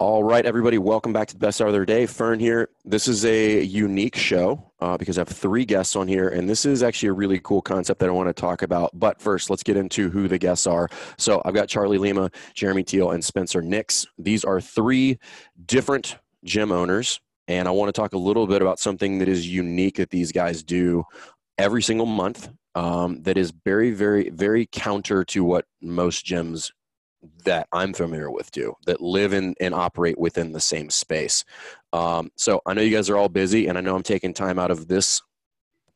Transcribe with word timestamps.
All 0.00 0.24
right, 0.24 0.44
everybody, 0.44 0.76
welcome 0.76 1.12
back 1.12 1.28
to 1.28 1.34
the 1.34 1.38
best 1.38 1.60
hour 1.60 1.68
of 1.68 1.72
their 1.72 1.86
day. 1.86 2.04
Fern 2.06 2.40
here. 2.40 2.68
This 2.84 3.06
is 3.06 3.24
a 3.24 3.62
unique 3.62 4.16
show 4.16 4.72
uh, 4.80 4.96
because 4.96 5.16
I 5.16 5.20
have 5.20 5.28
three 5.28 5.64
guests 5.64 5.94
on 5.94 6.08
here, 6.08 6.30
and 6.30 6.50
this 6.50 6.66
is 6.66 6.82
actually 6.82 7.10
a 7.10 7.12
really 7.12 7.38
cool 7.38 7.62
concept 7.62 8.00
that 8.00 8.08
I 8.08 8.12
want 8.12 8.28
to 8.28 8.32
talk 8.32 8.62
about. 8.62 8.90
But 8.92 9.20
first, 9.20 9.50
let's 9.50 9.62
get 9.62 9.76
into 9.76 10.10
who 10.10 10.26
the 10.26 10.36
guests 10.36 10.66
are. 10.66 10.88
So 11.16 11.40
I've 11.44 11.54
got 11.54 11.68
Charlie 11.68 11.98
Lima, 11.98 12.32
Jeremy 12.54 12.82
Thiel, 12.82 13.12
and 13.12 13.24
Spencer 13.24 13.62
Nix. 13.62 14.04
These 14.18 14.44
are 14.44 14.60
three 14.60 15.20
different 15.64 16.18
gym 16.44 16.72
owners, 16.72 17.20
and 17.46 17.68
I 17.68 17.70
want 17.70 17.86
to 17.86 17.92
talk 17.98 18.14
a 18.14 18.18
little 18.18 18.48
bit 18.48 18.62
about 18.62 18.80
something 18.80 19.20
that 19.20 19.28
is 19.28 19.46
unique 19.46 19.98
that 19.98 20.10
these 20.10 20.32
guys 20.32 20.64
do 20.64 21.04
every 21.56 21.82
single 21.84 22.06
month 22.06 22.48
um, 22.74 23.22
that 23.22 23.38
is 23.38 23.52
very, 23.64 23.92
very, 23.92 24.28
very 24.30 24.66
counter 24.72 25.24
to 25.26 25.44
what 25.44 25.66
most 25.80 26.26
gyms 26.26 26.72
that 27.44 27.68
I'm 27.72 27.92
familiar 27.92 28.30
with 28.30 28.50
do 28.50 28.74
that 28.86 29.00
live 29.00 29.32
in 29.32 29.54
and 29.60 29.74
operate 29.74 30.18
within 30.18 30.52
the 30.52 30.60
same 30.60 30.90
space. 30.90 31.44
Um, 31.92 32.30
so 32.36 32.60
I 32.66 32.74
know 32.74 32.82
you 32.82 32.94
guys 32.94 33.10
are 33.10 33.16
all 33.16 33.28
busy, 33.28 33.66
and 33.66 33.78
I 33.78 33.80
know 33.80 33.94
I'm 33.94 34.02
taking 34.02 34.34
time 34.34 34.58
out 34.58 34.70
of 34.70 34.88
this 34.88 35.22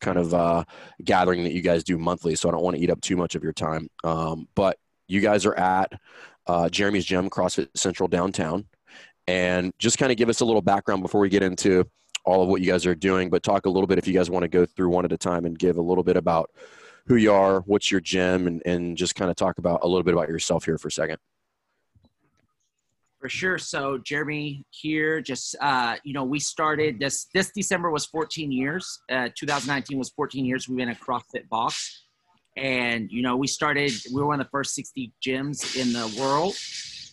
kind 0.00 0.18
of 0.18 0.32
uh, 0.32 0.64
gathering 1.04 1.44
that 1.44 1.52
you 1.52 1.62
guys 1.62 1.84
do 1.84 1.98
monthly, 1.98 2.34
so 2.34 2.48
I 2.48 2.52
don't 2.52 2.62
want 2.62 2.76
to 2.76 2.82
eat 2.82 2.90
up 2.90 3.00
too 3.00 3.16
much 3.16 3.34
of 3.34 3.42
your 3.42 3.52
time. 3.52 3.88
Um, 4.04 4.48
but 4.54 4.78
you 5.08 5.20
guys 5.20 5.46
are 5.46 5.56
at 5.56 5.92
uh, 6.46 6.68
Jeremy's 6.68 7.04
Gym, 7.04 7.28
CrossFit 7.30 7.68
Central 7.74 8.08
downtown, 8.08 8.66
and 9.26 9.72
just 9.78 9.98
kind 9.98 10.12
of 10.12 10.18
give 10.18 10.28
us 10.28 10.40
a 10.40 10.44
little 10.44 10.62
background 10.62 11.02
before 11.02 11.20
we 11.20 11.28
get 11.28 11.42
into 11.42 11.84
all 12.24 12.42
of 12.42 12.48
what 12.48 12.60
you 12.60 12.70
guys 12.70 12.86
are 12.86 12.94
doing. 12.94 13.30
But 13.30 13.42
talk 13.42 13.66
a 13.66 13.70
little 13.70 13.86
bit 13.86 13.98
if 13.98 14.06
you 14.06 14.14
guys 14.14 14.30
want 14.30 14.44
to 14.44 14.48
go 14.48 14.66
through 14.66 14.90
one 14.90 15.04
at 15.04 15.12
a 15.12 15.18
time 15.18 15.44
and 15.44 15.58
give 15.58 15.76
a 15.76 15.82
little 15.82 16.04
bit 16.04 16.16
about 16.16 16.50
who 17.08 17.16
you 17.16 17.32
are, 17.32 17.60
what's 17.60 17.90
your 17.90 18.00
gym, 18.00 18.46
and, 18.46 18.62
and 18.66 18.96
just 18.96 19.14
kind 19.14 19.30
of 19.30 19.36
talk 19.36 19.58
about 19.58 19.80
a 19.82 19.86
little 19.86 20.02
bit 20.02 20.12
about 20.12 20.28
yourself 20.28 20.64
here 20.64 20.76
for 20.76 20.88
a 20.88 20.92
second. 20.92 21.16
For 23.18 23.28
sure. 23.28 23.58
So 23.58 23.98
Jeremy 23.98 24.64
here, 24.70 25.20
just 25.20 25.56
uh, 25.60 25.96
you 26.04 26.12
know, 26.12 26.22
we 26.22 26.38
started 26.38 27.00
this. 27.00 27.26
This 27.34 27.50
December 27.50 27.90
was 27.90 28.06
14 28.06 28.52
years. 28.52 29.00
Uh, 29.10 29.28
2019 29.34 29.98
was 29.98 30.10
14 30.10 30.44
years. 30.44 30.68
We've 30.68 30.76
been 30.76 30.90
a 30.90 30.94
CrossFit 30.94 31.48
box, 31.48 32.04
and 32.56 33.10
you 33.10 33.22
know, 33.22 33.36
we 33.36 33.48
started. 33.48 33.90
We 34.12 34.20
were 34.20 34.26
one 34.26 34.40
of 34.40 34.46
the 34.46 34.50
first 34.50 34.74
60 34.76 35.12
gyms 35.26 35.76
in 35.76 35.92
the 35.92 36.14
world, 36.20 36.54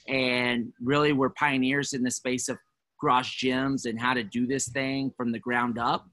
and 0.07 0.71
really, 0.83 1.13
we're 1.13 1.29
pioneers 1.29 1.93
in 1.93 2.03
the 2.03 2.11
space 2.11 2.49
of 2.49 2.57
garage 3.01 3.43
gyms 3.43 3.85
and 3.85 3.99
how 3.99 4.13
to 4.13 4.23
do 4.23 4.45
this 4.45 4.69
thing 4.69 5.11
from 5.17 5.31
the 5.31 5.39
ground 5.39 5.79
up 5.79 6.07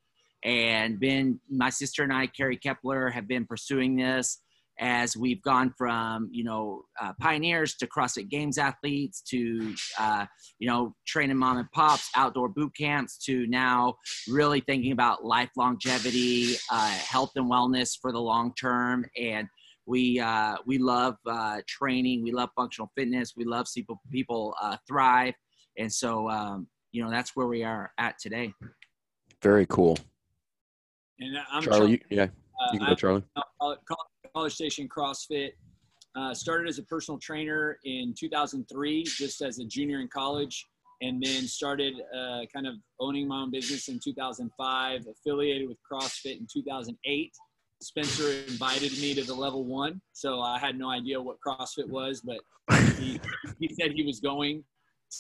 and 0.45 0.99
been 0.99 1.41
my 1.51 1.71
sister 1.71 2.03
and 2.03 2.13
I, 2.13 2.27
Carrie 2.27 2.57
Kepler, 2.57 3.11
have 3.11 3.29
been 3.29 3.47
pursuing 3.47 3.97
this 3.97 4.39
as 4.79 5.17
we've 5.17 5.43
gone 5.43 5.73
from 5.77 6.29
you 6.33 6.45
know 6.45 6.83
uh, 7.01 7.13
pioneers 7.21 7.75
to 7.75 7.87
CrossFit 7.87 8.29
Games 8.29 8.59
athletes 8.59 9.21
to 9.23 9.75
uh, 9.99 10.27
you 10.59 10.69
know 10.69 10.95
training 11.07 11.37
mom 11.37 11.59
and 11.59 11.71
pops, 11.73 12.11
outdoor 12.17 12.49
boot 12.49 12.73
camps 12.77 13.19
to 13.19 13.47
now 13.47 13.97
really 14.29 14.61
thinking 14.61 14.93
about 14.93 15.25
life 15.25 15.51
longevity, 15.57 16.57
uh, 16.71 16.89
health 16.89 17.33
and 17.37 17.51
wellness 17.51 17.97
for 18.01 18.13
the 18.13 18.21
long 18.21 18.55
term, 18.55 19.05
and 19.17 19.49
we 19.87 20.19
uh, 20.21 20.57
we 20.67 20.79
love 20.79 21.17
uh, 21.27 21.61
training, 21.69 22.23
we 22.23 22.33
love 22.33 22.51
functional 22.57 22.91
fitness, 22.97 23.35
we 23.37 23.45
love 23.45 23.67
people 23.75 24.01
people 24.11 24.55
uh, 24.61 24.77
thrive, 24.89 25.35
and 25.79 25.93
so 25.93 26.29
um, 26.29 26.67
you 26.93 27.03
know 27.05 27.11
that's 27.11 27.37
where 27.37 27.47
we 27.47 27.63
are 27.63 27.93
at 27.99 28.19
today. 28.19 28.53
Very 29.43 29.67
cool. 29.67 29.99
And 31.23 31.39
I'm 31.53 31.63
Charlie, 31.63 31.93
you, 31.93 31.99
yeah, 32.11 32.27
you 32.73 32.79
can 32.79 32.81
go, 32.81 32.87
I'm 32.87 32.97
Charlie. 32.97 33.23
College 34.35 34.55
Station 34.55 34.89
CrossFit. 34.89 35.51
Uh, 36.15 36.35
started 36.35 36.69
as 36.69 36.79
a 36.79 36.83
personal 36.83 37.19
trainer 37.19 37.79
in 37.85 38.15
2003, 38.19 39.05
just 39.05 39.41
as 39.41 39.59
a 39.61 39.65
junior 39.65 40.01
in 40.01 40.09
college, 40.09 40.67
and 41.01 41.23
then 41.23 41.47
started 41.47 41.95
uh, 42.15 42.41
kind 42.53 42.67
of 42.67 42.75
owning 43.01 43.27
my 43.29 43.41
own 43.41 43.51
business 43.51 43.89
in 43.89 44.01
2005. 44.03 45.07
Affiliated 45.07 45.69
with 45.69 45.79
CrossFit 45.91 46.39
in 46.39 46.47
2008. 46.53 47.33
Spencer 47.81 48.33
invited 48.49 48.93
me 49.01 49.15
to 49.15 49.23
the 49.23 49.35
level 49.35 49.65
one, 49.65 50.01
so 50.13 50.41
I 50.41 50.59
had 50.59 50.77
no 50.79 50.91
idea 50.91 51.21
what 51.21 51.37
CrossFit 51.47 51.89
was, 51.89 52.21
but 52.21 52.39
he, 52.99 53.21
he 53.59 53.69
said 53.75 53.93
he 53.93 54.05
was 54.05 54.21
going 54.21 54.65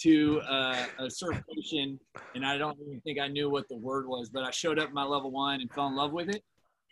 to 0.01 0.41
uh, 0.41 0.87
a 0.99 1.11
certification, 1.11 1.99
and 2.35 2.45
I 2.45 2.59
don't 2.59 2.79
even 2.81 3.01
think 3.01 3.19
I 3.19 3.29
knew 3.29 3.51
what 3.51 3.69
the 3.69 3.77
word 3.77 4.07
was, 4.07 4.31
but 4.31 4.45
I 4.45 4.51
showed 4.51 4.79
up 4.79 4.93
my 4.93 5.05
level 5.05 5.31
one 5.31 5.61
and 5.61 5.71
fell 5.73 5.87
in 5.89 5.97
love 5.97 6.13
with 6.13 6.29
it. 6.29 6.43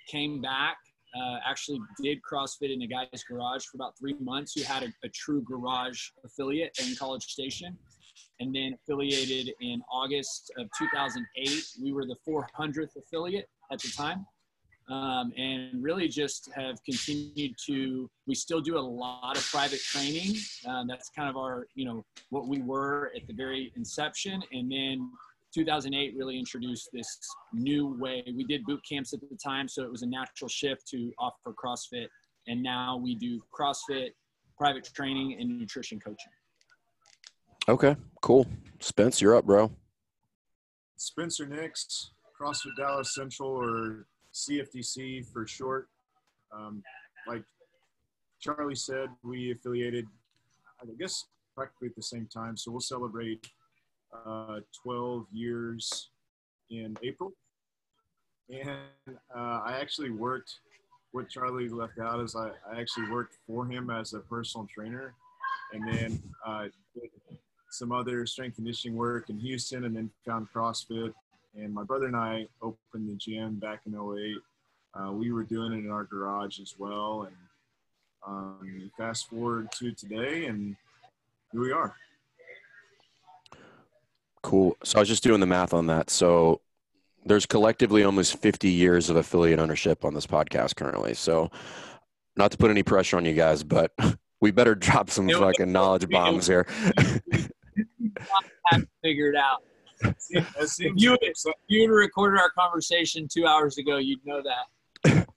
Came 0.09 0.41
back, 0.41 0.77
uh, 1.17 1.39
actually 1.47 1.81
did 2.03 2.19
CrossFit 2.23 2.73
in 2.73 2.83
a 2.83 2.87
guy's 2.87 3.23
garage 3.25 3.65
for 3.65 3.77
about 3.77 3.99
three 3.99 4.17
months 4.21 4.53
who 4.55 4.63
had 4.63 4.83
a, 4.83 4.93
a 5.05 5.09
true 5.09 5.43
garage 5.43 6.09
affiliate 6.25 6.79
in 6.81 6.95
College 6.97 7.25
Station, 7.25 7.77
and 8.41 8.55
then 8.55 8.75
affiliated 8.75 9.53
in 9.61 9.81
August 9.93 10.53
of 10.59 10.69
2008. 10.79 11.65
We 11.83 11.93
were 11.93 12.07
the 12.07 12.17
400th 12.29 12.97
affiliate 12.97 13.49
at 13.73 13.81
the 13.81 13.89
time 13.97 14.27
um, 14.91 15.33
and 15.37 15.83
really 15.83 16.09
just 16.09 16.51
have 16.55 16.83
continued 16.85 17.55
to 17.67 18.11
we 18.27 18.35
still 18.35 18.61
do 18.61 18.77
a 18.77 18.81
lot 18.81 19.37
of 19.37 19.47
private 19.51 19.81
training. 19.81 20.37
Um, 20.67 20.87
that's 20.87 21.11
kind 21.11 21.29
of 21.29 21.37
our 21.37 21.67
you 21.75 21.85
know 21.85 22.05
what 22.31 22.49
we 22.49 22.61
were 22.61 23.13
at 23.17 23.27
the 23.27 23.33
very 23.33 23.73
inception. 23.77 24.43
And 24.53 24.71
then 24.71 25.11
2008 25.55 26.15
really 26.17 26.39
introduced 26.39 26.91
this 26.93 27.19
new 27.53 27.97
way. 27.99 28.25
We 28.27 28.45
did 28.45 28.65
boot 28.65 28.81
camps 28.89 29.13
at 29.13 29.21
the 29.21 29.37
time 29.43 29.69
so 29.69 29.83
it 29.83 29.91
was 29.91 30.03
a 30.03 30.07
natural 30.07 30.49
shift 30.49 30.87
to 30.89 31.13
offer 31.19 31.53
crossfit. 31.53 32.07
And 32.47 32.63
now 32.63 32.97
we 32.97 33.15
do 33.15 33.41
crossfit 33.57 34.11
private 34.59 34.89
training 34.95 35.37
and 35.41 35.59
nutrition 35.59 36.01
coaching. 36.01 36.33
Okay, 37.69 37.97
cool. 38.21 38.47
Spence, 38.81 39.21
you're 39.21 39.37
up, 39.37 39.45
bro. 39.45 39.71
Spencer 40.97 41.47
Nix, 41.47 42.11
CrossFit 42.39 42.77
Dallas 42.77 43.15
Central, 43.15 43.51
or 43.51 44.07
CFDC 44.33 45.27
for 45.27 45.47
short. 45.47 45.89
Um, 46.53 46.83
like 47.27 47.45
Charlie 48.41 48.75
said, 48.75 49.09
we 49.23 49.53
affiliated, 49.53 50.07
I 50.83 50.87
guess, 50.99 51.27
practically 51.55 51.89
at 51.89 51.97
the 51.97 52.03
same 52.03 52.27
time. 52.27 52.57
So 52.57 52.71
we'll 52.71 52.81
celebrate 52.81 53.47
uh, 54.27 54.61
12 54.83 55.27
years 55.33 56.11
in 56.71 56.97
April. 57.03 57.33
And 58.49 58.71
uh, 59.35 59.61
I 59.65 59.79
actually 59.81 60.11
worked, 60.11 60.61
what 61.13 61.29
Charlie 61.29 61.69
left 61.69 61.99
out 61.99 62.21
is 62.21 62.35
I, 62.35 62.51
I 62.71 62.81
actually 62.81 63.11
worked 63.11 63.37
for 63.47 63.67
him 63.67 63.91
as 63.91 64.13
a 64.13 64.21
personal 64.21 64.67
trainer 64.73 65.15
and 65.73 65.87
then 65.87 66.23
uh, 66.45 66.65
did 66.95 67.11
some 67.71 67.93
other 67.93 68.27
strength 68.27 68.57
conditioning 68.57 68.97
work 68.97 69.31
in 69.31 69.39
Houston 69.39 69.85
and 69.85 69.95
then 69.95 70.11
found 70.27 70.49
CrossFit 70.53 71.13
and 71.55 71.73
my 71.75 71.83
brother 71.83 72.07
and 72.07 72.17
I 72.17 72.47
opened 72.63 73.09
the 73.09 73.17
gym 73.17 73.57
back 73.57 73.83
in 73.87 73.95
08. 73.95 74.37
Uh, 74.95 75.13
we 75.13 75.33
were 75.33 75.45
doing 75.45 75.73
it 75.73 75.85
in 75.85 75.91
our 75.91 76.05
garage 76.05 76.61
as 76.61 76.75
well. 76.79 77.23
And 77.23 77.37
um, 78.27 78.91
fast 78.97 79.29
forward 79.29 79.71
to 79.73 79.93
today, 79.93 80.47
and 80.47 80.77
here 81.53 81.61
we 81.61 81.73
are. 81.73 81.95
Cool. 84.43 84.77
So 84.85 84.99
I 84.99 85.01
was 85.01 85.09
just 85.09 85.23
doing 85.23 85.41
the 85.41 85.47
math 85.47 85.75
on 85.75 85.87
that. 85.87 86.11
So 86.11 86.61
there's 87.25 87.47
collectively 87.47 88.05
almost 88.05 88.37
50 88.39 88.69
years 88.69 89.11
of 89.11 89.17
affiliate 89.17 89.59
ownership 89.59 90.05
on 90.05 90.15
this 90.15 90.27
podcast 90.27 90.77
currently. 90.77 91.15
So 91.15 91.51
not 92.37 92.51
to 92.53 92.57
put 92.57 92.71
any 92.71 92.83
pressure 92.83 93.17
on 93.17 93.25
you 93.25 93.35
guys, 93.35 93.63
but 93.63 93.93
we 94.41 94.51
better 94.51 94.75
drop 94.75 95.11
some 95.11 95.29
fucking 95.29 95.71
knowledge 95.71 96.09
bombs 96.09 96.47
here. 96.47 96.67
figured 99.03 99.37
out 99.37 99.63
if 100.03 100.93
you 100.97 101.17
if 101.21 101.45
you 101.69 101.81
had 101.83 101.91
recorded 101.91 102.41
our 102.41 102.51
conversation 102.51 103.29
two 103.29 103.47
hours 103.47 103.79
ago, 103.79 103.99
you'd 103.99 104.25
know 104.25 104.43
that. 104.43 105.27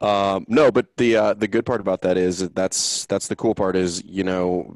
Um, 0.00 0.44
no, 0.48 0.72
but 0.72 0.96
the 0.96 1.16
uh, 1.16 1.34
the 1.34 1.46
good 1.46 1.64
part 1.64 1.80
about 1.80 2.02
that 2.02 2.16
is 2.16 2.48
that's 2.50 3.06
that's 3.06 3.28
the 3.28 3.36
cool 3.36 3.54
part 3.54 3.76
is 3.76 4.02
you 4.04 4.24
know 4.24 4.74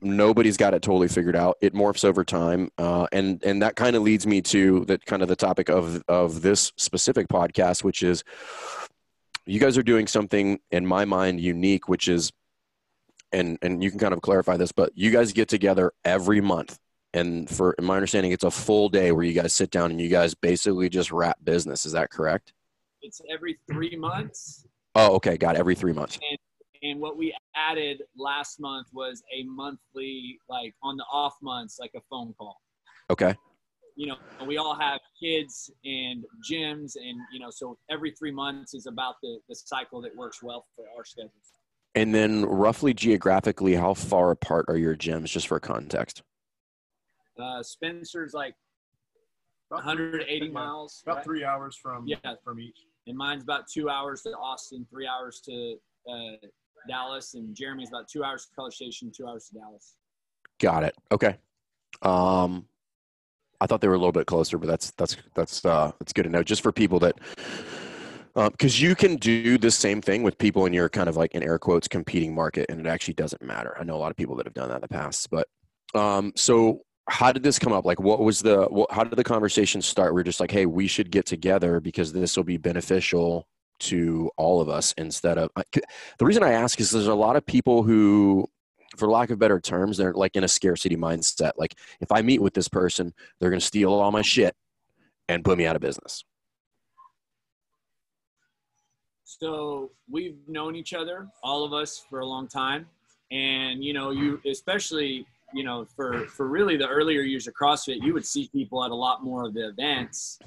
nobody's 0.00 0.56
got 0.56 0.74
it 0.74 0.82
totally 0.82 1.06
figured 1.06 1.36
out. 1.36 1.56
It 1.60 1.74
morphs 1.74 2.04
over 2.04 2.24
time, 2.24 2.70
uh, 2.78 3.06
and 3.12 3.40
and 3.44 3.62
that 3.62 3.76
kind 3.76 3.94
of 3.94 4.02
leads 4.02 4.26
me 4.26 4.40
to 4.42 4.84
the 4.86 4.98
kind 4.98 5.22
of 5.22 5.28
the 5.28 5.36
topic 5.36 5.68
of 5.68 6.02
of 6.08 6.42
this 6.42 6.72
specific 6.76 7.28
podcast, 7.28 7.84
which 7.84 8.02
is 8.02 8.24
you 9.46 9.60
guys 9.60 9.78
are 9.78 9.82
doing 9.84 10.08
something 10.08 10.58
in 10.72 10.84
my 10.84 11.04
mind 11.04 11.40
unique, 11.40 11.88
which 11.88 12.08
is 12.08 12.32
and 13.32 13.58
and 13.62 13.82
you 13.84 13.90
can 13.90 14.00
kind 14.00 14.12
of 14.12 14.20
clarify 14.20 14.56
this, 14.56 14.72
but 14.72 14.90
you 14.96 15.12
guys 15.12 15.32
get 15.32 15.48
together 15.48 15.92
every 16.04 16.40
month 16.40 16.78
and 17.14 17.48
for 17.48 17.72
in 17.72 17.84
my 17.84 17.94
understanding 17.94 18.32
it's 18.32 18.44
a 18.44 18.50
full 18.50 18.88
day 18.88 19.12
where 19.12 19.24
you 19.24 19.32
guys 19.32 19.54
sit 19.54 19.70
down 19.70 19.90
and 19.90 20.00
you 20.00 20.08
guys 20.08 20.34
basically 20.34 20.88
just 20.88 21.10
wrap 21.10 21.38
business. 21.44 21.86
Is 21.86 21.92
that 21.92 22.10
correct? 22.10 22.52
It's 23.02 23.20
every 23.32 23.58
three 23.70 23.96
months. 23.96 24.66
Oh 24.94 25.14
okay. 25.16 25.36
Got 25.36 25.56
it. 25.56 25.58
every 25.58 25.74
three 25.74 25.92
months. 25.92 26.18
And, 26.30 26.38
and 26.82 27.00
what 27.00 27.16
we 27.16 27.34
added 27.56 28.02
last 28.16 28.60
month 28.60 28.88
was 28.92 29.22
a 29.34 29.44
monthly 29.44 30.38
like 30.48 30.74
on 30.82 30.96
the 30.96 31.04
off 31.12 31.34
months 31.42 31.78
like 31.80 31.92
a 31.96 32.00
phone 32.10 32.34
call. 32.34 32.60
Okay. 33.10 33.34
You 33.96 34.08
know 34.08 34.16
we 34.46 34.58
all 34.58 34.78
have 34.78 35.00
kids 35.20 35.70
and 35.84 36.24
gyms 36.48 36.92
and 36.96 37.18
you 37.32 37.40
know 37.40 37.50
so 37.50 37.78
every 37.90 38.12
three 38.12 38.30
months 38.30 38.74
is 38.74 38.86
about 38.86 39.16
the, 39.22 39.38
the 39.48 39.56
cycle 39.56 40.00
that 40.02 40.14
works 40.14 40.40
well 40.42 40.66
for 40.76 40.84
our 40.96 41.04
schedules 41.04 41.32
and 41.96 42.14
then 42.14 42.44
roughly 42.44 42.94
geographically 42.94 43.74
how 43.74 43.94
far 43.94 44.30
apart 44.30 44.66
are 44.68 44.76
your 44.76 44.94
gyms 44.94 45.26
just 45.26 45.48
for 45.48 45.58
context 45.58 46.22
Uh, 47.38 47.62
Spencer's 47.62 48.34
like 48.34 48.54
About 49.70 49.84
180 49.84 50.46
yeah, 50.46 50.52
miles. 50.52 51.02
About 51.04 51.16
right? 51.16 51.24
three 51.24 51.44
hours 51.44 51.76
from 51.76 52.06
Yeah. 52.06 52.16
from 52.42 52.58
each. 52.60 52.76
and 53.06 53.16
mine's 53.16 53.42
about 53.42 53.64
two 53.72 53.88
hours 53.88 54.22
to 54.22 54.30
Austin, 54.32 54.86
three 54.90 55.06
hours 55.06 55.40
to 55.42 55.76
uh, 56.10 56.46
Dallas, 56.88 57.34
and 57.34 57.54
Jeremy's 57.54 57.88
about 57.88 58.08
two 58.08 58.22
hours 58.24 58.46
to 58.46 58.54
College 58.54 58.74
Station, 58.74 59.10
two 59.14 59.26
hours 59.26 59.48
to 59.48 59.54
Dallas. 59.58 59.94
Got 60.60 60.84
it. 60.84 60.94
Okay. 61.12 61.36
Um, 62.02 62.66
I 63.60 63.66
thought 63.66 63.80
they 63.80 63.88
were 63.88 63.94
a 63.94 63.98
little 63.98 64.12
bit 64.12 64.26
closer, 64.26 64.58
but 64.58 64.66
that's 64.68 64.90
that's 64.92 65.16
that's 65.34 65.64
uh, 65.64 65.92
that's 65.98 66.12
good 66.12 66.24
to 66.24 66.28
know. 66.30 66.42
Just 66.42 66.62
for 66.62 66.70
people 66.72 66.98
that, 67.00 67.18
because 68.34 68.80
you 68.80 68.94
can 68.94 69.16
do 69.16 69.58
the 69.58 69.70
same 69.70 70.00
thing 70.00 70.22
with 70.22 70.38
people 70.38 70.66
in 70.66 70.72
your 70.72 70.88
kind 70.88 71.08
of 71.08 71.16
like 71.16 71.32
in 71.34 71.42
air 71.42 71.58
quotes 71.58 71.88
competing 71.88 72.34
market, 72.34 72.66
and 72.68 72.78
it 72.80 72.86
actually 72.86 73.14
doesn't 73.14 73.42
matter. 73.42 73.76
I 73.78 73.84
know 73.84 73.96
a 73.96 73.98
lot 73.98 74.10
of 74.10 74.16
people 74.16 74.36
that 74.36 74.46
have 74.46 74.54
done 74.54 74.68
that 74.68 74.76
in 74.76 74.80
the 74.82 74.88
past, 74.88 75.28
but 75.30 75.48
um, 75.94 76.32
so 76.36 76.82
how 77.08 77.32
did 77.32 77.42
this 77.42 77.58
come 77.58 77.72
up? 77.72 77.84
Like, 77.84 78.00
what 78.00 78.20
was 78.20 78.40
the 78.40 78.66
what, 78.66 78.90
how 78.92 79.04
did 79.04 79.16
the 79.16 79.24
conversation 79.24 79.82
start? 79.82 80.14
We're 80.14 80.22
just 80.22 80.40
like, 80.40 80.50
hey, 80.50 80.66
we 80.66 80.86
should 80.86 81.10
get 81.10 81.26
together 81.26 81.80
because 81.80 82.12
this 82.12 82.36
will 82.36 82.44
be 82.44 82.56
beneficial 82.56 83.48
to 83.80 84.30
all 84.36 84.60
of 84.60 84.68
us 84.68 84.92
instead 84.98 85.38
of 85.38 85.50
the 86.18 86.26
reason 86.26 86.42
I 86.42 86.50
ask 86.50 86.80
is 86.80 86.90
there's 86.90 87.06
a 87.06 87.14
lot 87.14 87.36
of 87.36 87.46
people 87.46 87.84
who 87.84 88.48
for 88.96 89.08
lack 89.08 89.30
of 89.30 89.38
better 89.38 89.60
terms, 89.60 89.96
they're 89.96 90.12
like 90.14 90.34
in 90.34 90.44
a 90.44 90.48
scarcity 90.48 90.96
mindset. 90.96 91.52
Like, 91.56 91.74
if 92.00 92.10
I 92.10 92.22
meet 92.22 92.42
with 92.42 92.54
this 92.54 92.68
person, 92.68 93.12
they're 93.38 93.50
going 93.50 93.60
to 93.60 93.66
steal 93.66 93.92
all 93.92 94.10
my 94.10 94.22
shit 94.22 94.56
and 95.28 95.44
put 95.44 95.58
me 95.58 95.66
out 95.66 95.76
of 95.76 95.82
business. 95.82 96.24
So 99.24 99.92
we've 100.10 100.38
known 100.48 100.74
each 100.74 100.94
other, 100.94 101.28
all 101.44 101.64
of 101.64 101.72
us, 101.72 102.02
for 102.10 102.20
a 102.20 102.26
long 102.26 102.48
time, 102.48 102.86
and 103.30 103.84
you 103.84 103.92
know, 103.92 104.10
you 104.10 104.40
especially 104.46 105.26
you 105.52 105.64
know 105.64 105.86
for 105.96 106.26
for 106.26 106.46
really 106.48 106.76
the 106.76 106.88
earlier 106.88 107.22
years 107.22 107.46
of 107.46 107.54
CrossFit, 107.54 108.02
you 108.02 108.12
would 108.14 108.26
see 108.26 108.48
people 108.52 108.84
at 108.84 108.90
a 108.90 108.94
lot 108.94 109.24
more 109.24 109.46
of 109.46 109.54
the 109.54 109.68
events. 109.68 110.38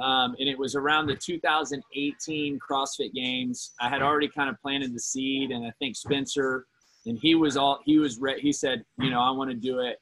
Um, 0.00 0.34
and 0.40 0.48
it 0.48 0.58
was 0.58 0.74
around 0.74 1.06
the 1.06 1.14
2018 1.14 2.58
CrossFit 2.58 3.12
Games. 3.12 3.70
I 3.80 3.88
had 3.88 4.02
already 4.02 4.26
kind 4.28 4.50
of 4.50 4.60
planted 4.60 4.92
the 4.92 4.98
seed, 4.98 5.52
and 5.52 5.64
I 5.64 5.70
think 5.78 5.94
Spencer, 5.94 6.66
and 7.06 7.16
he 7.16 7.36
was 7.36 7.56
all 7.56 7.78
he 7.84 7.98
was. 7.98 8.18
Re- 8.18 8.40
he 8.40 8.52
said, 8.52 8.84
you 8.98 9.10
know, 9.10 9.20
I 9.20 9.30
want 9.30 9.50
to 9.50 9.56
do 9.56 9.78
it. 9.80 10.00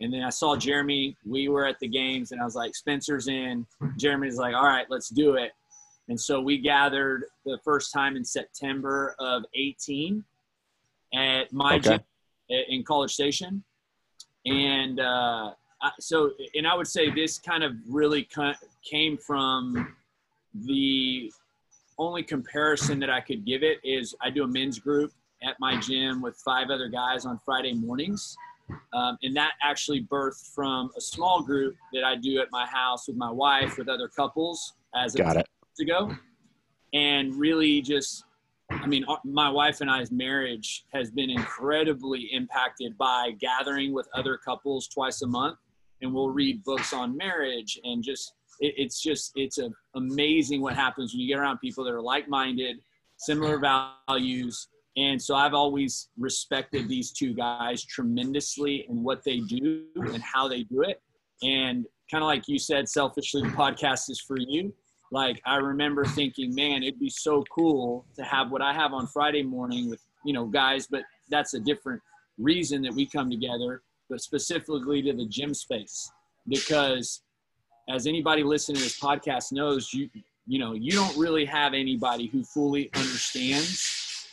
And 0.00 0.12
then 0.12 0.24
I 0.24 0.30
saw 0.30 0.56
Jeremy. 0.56 1.16
We 1.24 1.48
were 1.48 1.64
at 1.64 1.78
the 1.78 1.86
games, 1.86 2.32
and 2.32 2.40
I 2.40 2.44
was 2.44 2.56
like, 2.56 2.74
Spencer's 2.74 3.28
in. 3.28 3.64
Jeremy's 3.96 4.36
like, 4.38 4.56
all 4.56 4.64
right, 4.66 4.86
let's 4.90 5.08
do 5.08 5.34
it. 5.36 5.52
And 6.08 6.20
so 6.20 6.40
we 6.40 6.58
gathered 6.58 7.26
the 7.44 7.58
first 7.64 7.92
time 7.92 8.16
in 8.16 8.24
September 8.24 9.14
of 9.20 9.44
18 9.54 10.24
at 11.14 11.52
my 11.52 11.76
Okay. 11.76 11.90
gym 11.90 12.00
in 12.68 12.82
College 12.84 13.12
Station. 13.12 13.62
And 14.46 15.00
uh, 15.00 15.52
I- 15.82 15.90
so, 16.00 16.32
and 16.54 16.66
I 16.66 16.74
would 16.74 16.88
say 16.88 17.10
this 17.10 17.38
kind 17.38 17.62
of 17.64 17.72
really 17.88 18.24
ca- 18.24 18.56
came 18.84 19.16
from 19.16 19.94
the 20.54 21.32
only 21.98 22.22
comparison 22.22 22.98
that 23.00 23.10
I 23.10 23.20
could 23.20 23.44
give 23.44 23.62
it 23.62 23.78
is 23.84 24.14
I 24.20 24.30
do 24.30 24.44
a 24.44 24.46
men's 24.48 24.78
group 24.78 25.12
at 25.42 25.56
my 25.60 25.78
gym 25.80 26.20
with 26.22 26.36
five 26.36 26.70
other 26.70 26.88
guys 26.88 27.24
on 27.26 27.38
Friday 27.44 27.72
mornings. 27.74 28.36
Um, 28.94 29.18
and 29.22 29.36
that 29.36 29.52
actually 29.62 30.02
birthed 30.04 30.54
from 30.54 30.90
a 30.96 31.00
small 31.00 31.42
group 31.42 31.76
that 31.92 32.04
I 32.04 32.16
do 32.16 32.40
at 32.40 32.48
my 32.50 32.64
house 32.66 33.08
with 33.08 33.16
my 33.16 33.30
wife, 33.30 33.76
with 33.76 33.88
other 33.88 34.08
couples 34.08 34.74
as 34.94 35.14
a 35.14 35.18
Got 35.18 35.36
it. 35.36 35.46
ago 35.80 36.14
and 36.94 37.34
really 37.34 37.80
just 37.82 38.24
i 38.82 38.86
mean 38.86 39.04
my 39.24 39.48
wife 39.48 39.80
and 39.80 39.90
i's 39.90 40.10
marriage 40.10 40.84
has 40.92 41.10
been 41.10 41.30
incredibly 41.30 42.28
impacted 42.32 42.96
by 42.96 43.30
gathering 43.40 43.92
with 43.92 44.08
other 44.14 44.36
couples 44.36 44.88
twice 44.88 45.22
a 45.22 45.26
month 45.26 45.58
and 46.02 46.12
we'll 46.12 46.30
read 46.30 46.62
books 46.64 46.92
on 46.92 47.16
marriage 47.16 47.78
and 47.84 48.02
just 48.02 48.34
it, 48.60 48.74
it's 48.76 49.00
just 49.00 49.32
it's 49.34 49.58
a, 49.58 49.70
amazing 49.94 50.60
what 50.60 50.74
happens 50.74 51.12
when 51.12 51.20
you 51.20 51.28
get 51.28 51.38
around 51.38 51.58
people 51.58 51.84
that 51.84 51.92
are 51.92 52.02
like-minded 52.02 52.76
similar 53.16 53.58
values. 53.58 54.68
And 54.96 55.20
so 55.20 55.34
i've 55.34 55.54
always 55.54 56.08
respected 56.18 56.88
these 56.88 57.12
two 57.12 57.34
guys 57.34 57.84
tremendously 57.84 58.84
and 58.88 59.02
what 59.02 59.22
they 59.24 59.40
do 59.40 59.86
and 59.96 60.22
how 60.22 60.48
they 60.48 60.64
do 60.64 60.82
it. 60.82 61.00
And 61.42 61.86
kind 62.10 62.22
of 62.22 62.28
like 62.28 62.46
you 62.46 62.58
said 62.58 62.88
selfishly 62.88 63.42
the 63.42 63.48
podcast 63.48 64.10
is 64.10 64.20
for 64.20 64.36
you 64.38 64.72
like 65.12 65.42
I 65.44 65.56
remember 65.56 66.06
thinking, 66.06 66.54
man, 66.54 66.82
it'd 66.82 66.98
be 66.98 67.10
so 67.10 67.44
cool 67.54 68.06
to 68.16 68.24
have 68.24 68.50
what 68.50 68.62
I 68.62 68.72
have 68.72 68.94
on 68.94 69.06
Friday 69.06 69.42
morning 69.42 69.90
with 69.90 70.00
you 70.24 70.32
know 70.32 70.46
guys, 70.46 70.86
but 70.86 71.02
that's 71.30 71.52
a 71.54 71.60
different 71.60 72.00
reason 72.38 72.80
that 72.82 72.94
we 72.94 73.06
come 73.06 73.30
together, 73.30 73.82
but 74.08 74.22
specifically 74.22 75.02
to 75.02 75.12
the 75.12 75.26
gym 75.26 75.52
space 75.52 76.10
because 76.48 77.22
as 77.90 78.06
anybody 78.06 78.42
listening 78.42 78.76
to 78.76 78.82
this 78.82 78.98
podcast 78.98 79.52
knows, 79.52 79.92
you 79.92 80.08
you 80.46 80.58
know 80.58 80.72
you 80.72 80.92
don't 80.92 81.16
really 81.18 81.44
have 81.44 81.74
anybody 81.74 82.26
who 82.26 82.42
fully 82.42 82.90
understands 82.94 84.28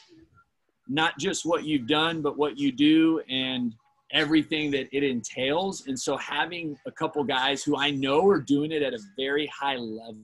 not 0.88 1.20
just 1.20 1.46
what 1.46 1.66
you've 1.66 1.88
done, 1.88 2.22
but 2.22 2.38
what 2.38 2.58
you 2.58 2.72
do 2.72 3.22
and 3.30 3.76
everything 4.12 4.72
that 4.72 4.88
it 4.92 5.04
entails. 5.04 5.86
And 5.86 6.00
so 6.00 6.18
having 6.18 6.76
a 6.88 6.92
couple 6.92 7.24
guys 7.24 7.64
who 7.64 7.78
I 7.78 7.92
know 7.92 8.28
are 8.28 8.40
doing 8.40 8.72
it 8.72 8.82
at 8.82 8.96
a 8.96 9.00
very 9.16 9.46
high 9.48 9.76
level 9.76 10.16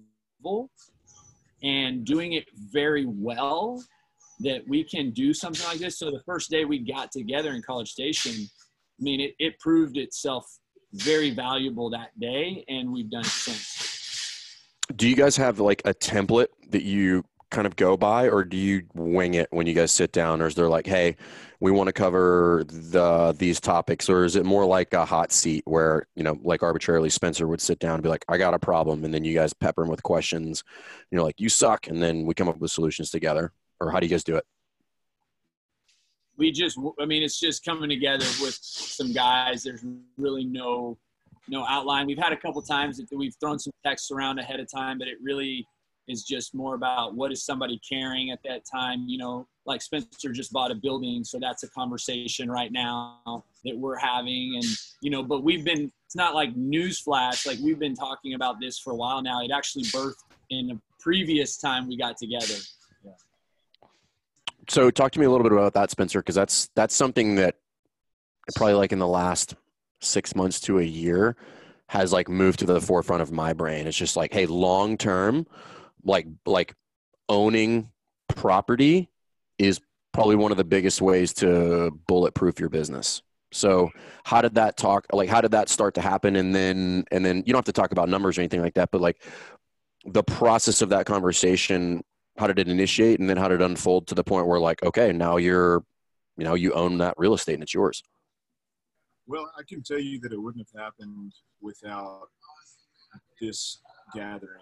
and 1.63 2.06
doing 2.06 2.33
it 2.33 2.45
very 2.71 3.06
well 3.06 3.83
that 4.39 4.62
we 4.68 4.83
can 4.83 5.12
do 5.12 5.33
something 5.33 5.65
like 5.65 5.80
this. 5.80 5.97
So 5.97 6.12
the 6.12 6.21
first 6.25 6.50
day 6.50 6.65
we 6.65 6.80
got 6.80 7.12
together 7.12 7.51
in 7.51 7.62
College 7.62 7.89
Station, 7.89 8.33
I 8.33 9.03
mean, 9.03 9.21
it, 9.21 9.33
it 9.39 9.59
proved 9.59 9.97
itself 9.97 10.45
very 10.94 11.31
valuable 11.31 11.89
that 11.89 12.18
day, 12.19 12.63
and 12.68 12.92
we've 12.92 13.09
done 13.09 13.21
it 13.21 13.27
since. 13.27 14.57
Do 14.95 15.09
you 15.09 15.15
guys 15.15 15.36
have 15.38 15.59
like 15.59 15.81
a 15.86 15.94
template 15.94 16.48
that 16.69 16.83
you 16.83 17.24
kind 17.51 17.68
of 17.68 17.75
go 17.75 17.95
by, 17.97 18.30
or 18.30 18.44
do 18.44 18.57
you 18.57 18.83
wing 18.94 19.36
it 19.36 19.47
when 19.51 19.68
you 19.68 19.74
guys 19.74 19.92
sit 19.92 20.12
down, 20.12 20.42
or 20.42 20.47
is 20.47 20.56
there 20.56 20.69
like, 20.69 20.88
hey, 20.88 21.15
we 21.59 21.71
want 21.71 21.88
to 21.88 21.94
cover 21.94 22.63
the 22.68 23.33
these 23.38 23.59
topics, 23.59 24.09
or 24.09 24.25
is 24.25 24.36
it 24.36 24.45
more 24.45 24.65
like 24.65 24.94
a 24.94 25.06
hot 25.06 25.31
seat 25.31 25.63
where 25.65 26.07
you 26.15 26.24
know, 26.24 26.38
like 26.44 26.63
arbitrarily, 26.63 27.09
Spencer 27.09 27.47
would 27.47 27.62
sit 27.62 27.80
down 27.80 27.95
and 27.95 28.03
be 28.03 28.09
like, 28.09 28.25
I 28.27 28.38
got 28.38 28.53
a 28.53 28.59
problem, 28.59 29.06
and 29.06 29.13
then 29.13 29.24
you 29.24 29.33
guys 29.33 29.53
pepper 29.53 29.83
him 29.83 29.89
with 29.89 30.03
questions, 30.03 30.63
you 31.12 31.18
know, 31.18 31.24
like 31.24 31.39
you 31.39 31.50
suck, 31.50 31.88
and 31.88 32.01
then 32.01 32.25
we 32.25 32.33
come 32.33 32.50
up 32.50 32.57
with 32.57 32.71
solutions 32.71 33.09
together, 33.09 33.51
or 33.80 33.91
how 33.91 34.00
do 34.00 34.06
you 34.06 34.12
guys 34.12 34.24
do 34.24 34.36
it? 34.36 34.45
we 36.38 36.51
just 36.51 36.77
i 37.00 37.06
mean 37.06 37.24
it's 37.24 37.39
just 37.39 37.63
coming 37.63 37.89
together 37.89 38.25
with 38.41 38.57
some 38.62 39.13
guys. 39.13 39.63
There's 39.63 39.83
really 40.18 40.45
no 40.45 40.98
no 41.48 41.65
outline. 41.68 42.08
We've 42.08 42.17
had 42.17 42.34
a 42.34 42.38
couple 42.38 42.62
times 42.62 42.98
that 42.98 43.08
we've 43.15 43.36
thrown 43.39 43.60
some 43.60 43.74
texts 43.86 44.12
around 44.12 44.39
ahead 44.39 44.60
of 44.60 44.72
time 44.72 44.98
but 44.98 45.08
it 45.08 45.17
really 45.22 45.67
is 46.07 46.24
just 46.24 46.53
more 46.53 46.75
about 46.75 47.15
what 47.15 47.31
is 47.31 47.43
somebody 47.43 47.79
carrying 47.88 48.31
at 48.31 48.39
that 48.43 48.63
time 48.71 49.05
you 49.07 49.17
know 49.17 49.47
like 49.65 49.81
spencer 49.81 50.31
just 50.31 50.51
bought 50.51 50.71
a 50.71 50.75
building 50.75 51.24
so 51.24 51.39
that's 51.39 51.63
a 51.63 51.69
conversation 51.69 52.50
right 52.50 52.71
now 52.71 53.43
that 53.65 53.77
we're 53.77 53.97
having. 53.97 54.53
And 54.55 54.65
you 55.01 55.09
know 55.09 55.24
but 55.24 55.43
we've 55.43 55.65
been 55.65 55.91
it's 56.05 56.15
not 56.15 56.33
like 56.33 56.55
news 56.55 57.00
flash 57.00 57.45
like 57.45 57.57
we've 57.59 57.79
been 57.79 57.95
talking 57.95 58.35
about 58.35 58.62
this 58.62 58.79
for 58.79 58.93
a 58.93 58.95
while 58.95 59.21
now. 59.21 59.43
It 59.43 59.51
actually 59.51 59.83
birthed 59.85 60.24
in 60.50 60.71
a 60.71 60.81
previous 61.00 61.57
time 61.57 61.88
we 61.88 61.97
got 61.97 62.17
together. 62.17 62.55
So 64.67 64.89
talk 64.89 65.12
to 65.12 65.19
me 65.19 65.25
a 65.25 65.29
little 65.29 65.43
bit 65.43 65.51
about 65.51 65.74
that, 65.74 65.91
Spencer, 65.91 66.19
because 66.19 66.35
that's 66.35 66.69
that's 66.75 66.95
something 66.95 67.35
that 67.35 67.57
probably 68.55 68.75
like 68.75 68.91
in 68.91 69.00
the 69.00 69.07
last 69.07 69.55
six 70.01 70.35
months 70.35 70.59
to 70.62 70.79
a 70.79 70.83
year 70.83 71.35
has 71.88 72.12
like 72.12 72.27
moved 72.27 72.59
to 72.59 72.65
the 72.65 72.81
forefront 72.81 73.21
of 73.21 73.31
my 73.31 73.53
brain. 73.53 73.85
It's 73.85 73.97
just 73.97 74.15
like, 74.15 74.33
hey, 74.33 74.47
long 74.47 74.97
term, 74.97 75.45
like 76.05 76.27
like 76.45 76.74
owning 77.27 77.91
property 78.29 79.09
is 79.57 79.79
probably 80.13 80.35
one 80.35 80.51
of 80.51 80.57
the 80.57 80.63
biggest 80.63 81.01
ways 81.01 81.33
to 81.33 81.91
bulletproof 82.07 82.59
your 82.59 82.69
business. 82.69 83.21
So 83.51 83.89
how 84.24 84.41
did 84.41 84.55
that 84.55 84.77
talk 84.77 85.05
like 85.12 85.29
how 85.29 85.41
did 85.41 85.51
that 85.51 85.69
start 85.69 85.95
to 85.95 86.01
happen? 86.01 86.35
And 86.35 86.53
then 86.55 87.05
and 87.12 87.25
then 87.25 87.38
you 87.45 87.53
don't 87.53 87.57
have 87.57 87.65
to 87.65 87.74
talk 87.74 87.91
about 87.91 88.09
numbers 88.09 88.38
or 88.38 88.41
anything 88.41 88.62
like 88.62 88.75
that, 88.75 88.91
but 88.91 89.01
like 89.01 89.24
the 90.05 90.24
process 90.24 90.81
of 90.81 90.89
that 90.89 91.05
conversation 91.05 92.03
how 92.38 92.47
did 92.47 92.59
it 92.59 92.67
initiate 92.67 93.19
and 93.19 93.29
then 93.29 93.38
how 93.38 93.47
did 93.47 93.62
it 93.62 93.65
unfold 93.65 94.07
to 94.07 94.13
the 94.13 94.24
point 94.24 94.45
where 94.45 94.59
like 94.59 94.83
okay 94.83 95.12
now 95.12 95.38
you're 95.38 95.83
you 96.38 96.43
know 96.43 96.53
you 96.53 96.74
own 96.74 96.97
that 96.97 97.13
real 97.17 97.33
estate 97.33 97.53
and 97.53 97.63
it's 97.63 97.74
yours 97.74 98.03
Well, 99.27 99.50
I 99.57 99.63
can 99.67 99.81
tell 99.81 100.00
you 100.00 100.19
that 100.19 100.31
it 100.31 100.39
wouldn't 100.39 100.67
have 100.67 100.81
happened 100.83 101.33
without 101.62 102.27
this 103.41 103.79
gathering. 104.13 104.62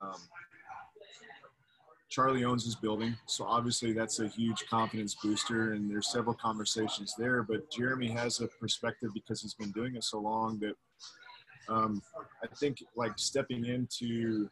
Um, 0.00 0.20
Charlie 2.12 2.44
owns 2.44 2.66
his 2.66 2.74
building, 2.74 3.16
so 3.24 3.46
obviously 3.46 3.94
that's 3.94 4.20
a 4.20 4.28
huge 4.28 4.66
confidence 4.68 5.14
booster, 5.14 5.72
and 5.72 5.90
there's 5.90 6.12
several 6.12 6.34
conversations 6.34 7.14
there. 7.16 7.42
But 7.42 7.70
Jeremy 7.70 8.08
has 8.08 8.40
a 8.40 8.48
perspective 8.48 9.08
because 9.14 9.40
he's 9.40 9.54
been 9.54 9.70
doing 9.70 9.96
it 9.96 10.04
so 10.04 10.20
long 10.20 10.58
that 10.58 10.74
um, 11.70 12.02
I 12.42 12.48
think 12.54 12.84
like 12.96 13.12
stepping 13.16 13.64
into 13.64 14.50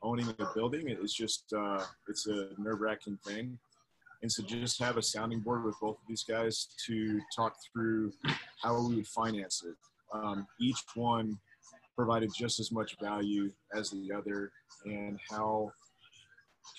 owning 0.00 0.28
a 0.38 0.46
building 0.54 0.88
is 0.88 1.12
just 1.12 1.52
uh, 1.52 1.82
it's 2.08 2.28
a 2.28 2.50
nerve-wracking 2.56 3.18
thing. 3.26 3.58
And 4.22 4.30
so 4.30 4.44
just 4.44 4.78
have 4.80 4.96
a 4.96 5.02
sounding 5.02 5.40
board 5.40 5.64
with 5.64 5.74
both 5.80 5.96
of 5.96 6.06
these 6.08 6.22
guys 6.22 6.68
to 6.86 7.20
talk 7.34 7.56
through 7.72 8.12
how 8.62 8.80
we 8.86 8.94
would 8.94 9.08
finance 9.08 9.64
it. 9.66 9.74
um, 10.12 10.46
each 10.60 10.82
one 10.94 11.36
provided 11.96 12.30
just 12.32 12.60
as 12.60 12.70
much 12.70 12.96
value 13.00 13.50
as 13.74 13.90
the 13.90 14.12
other, 14.12 14.52
and 14.84 15.18
how 15.28 15.72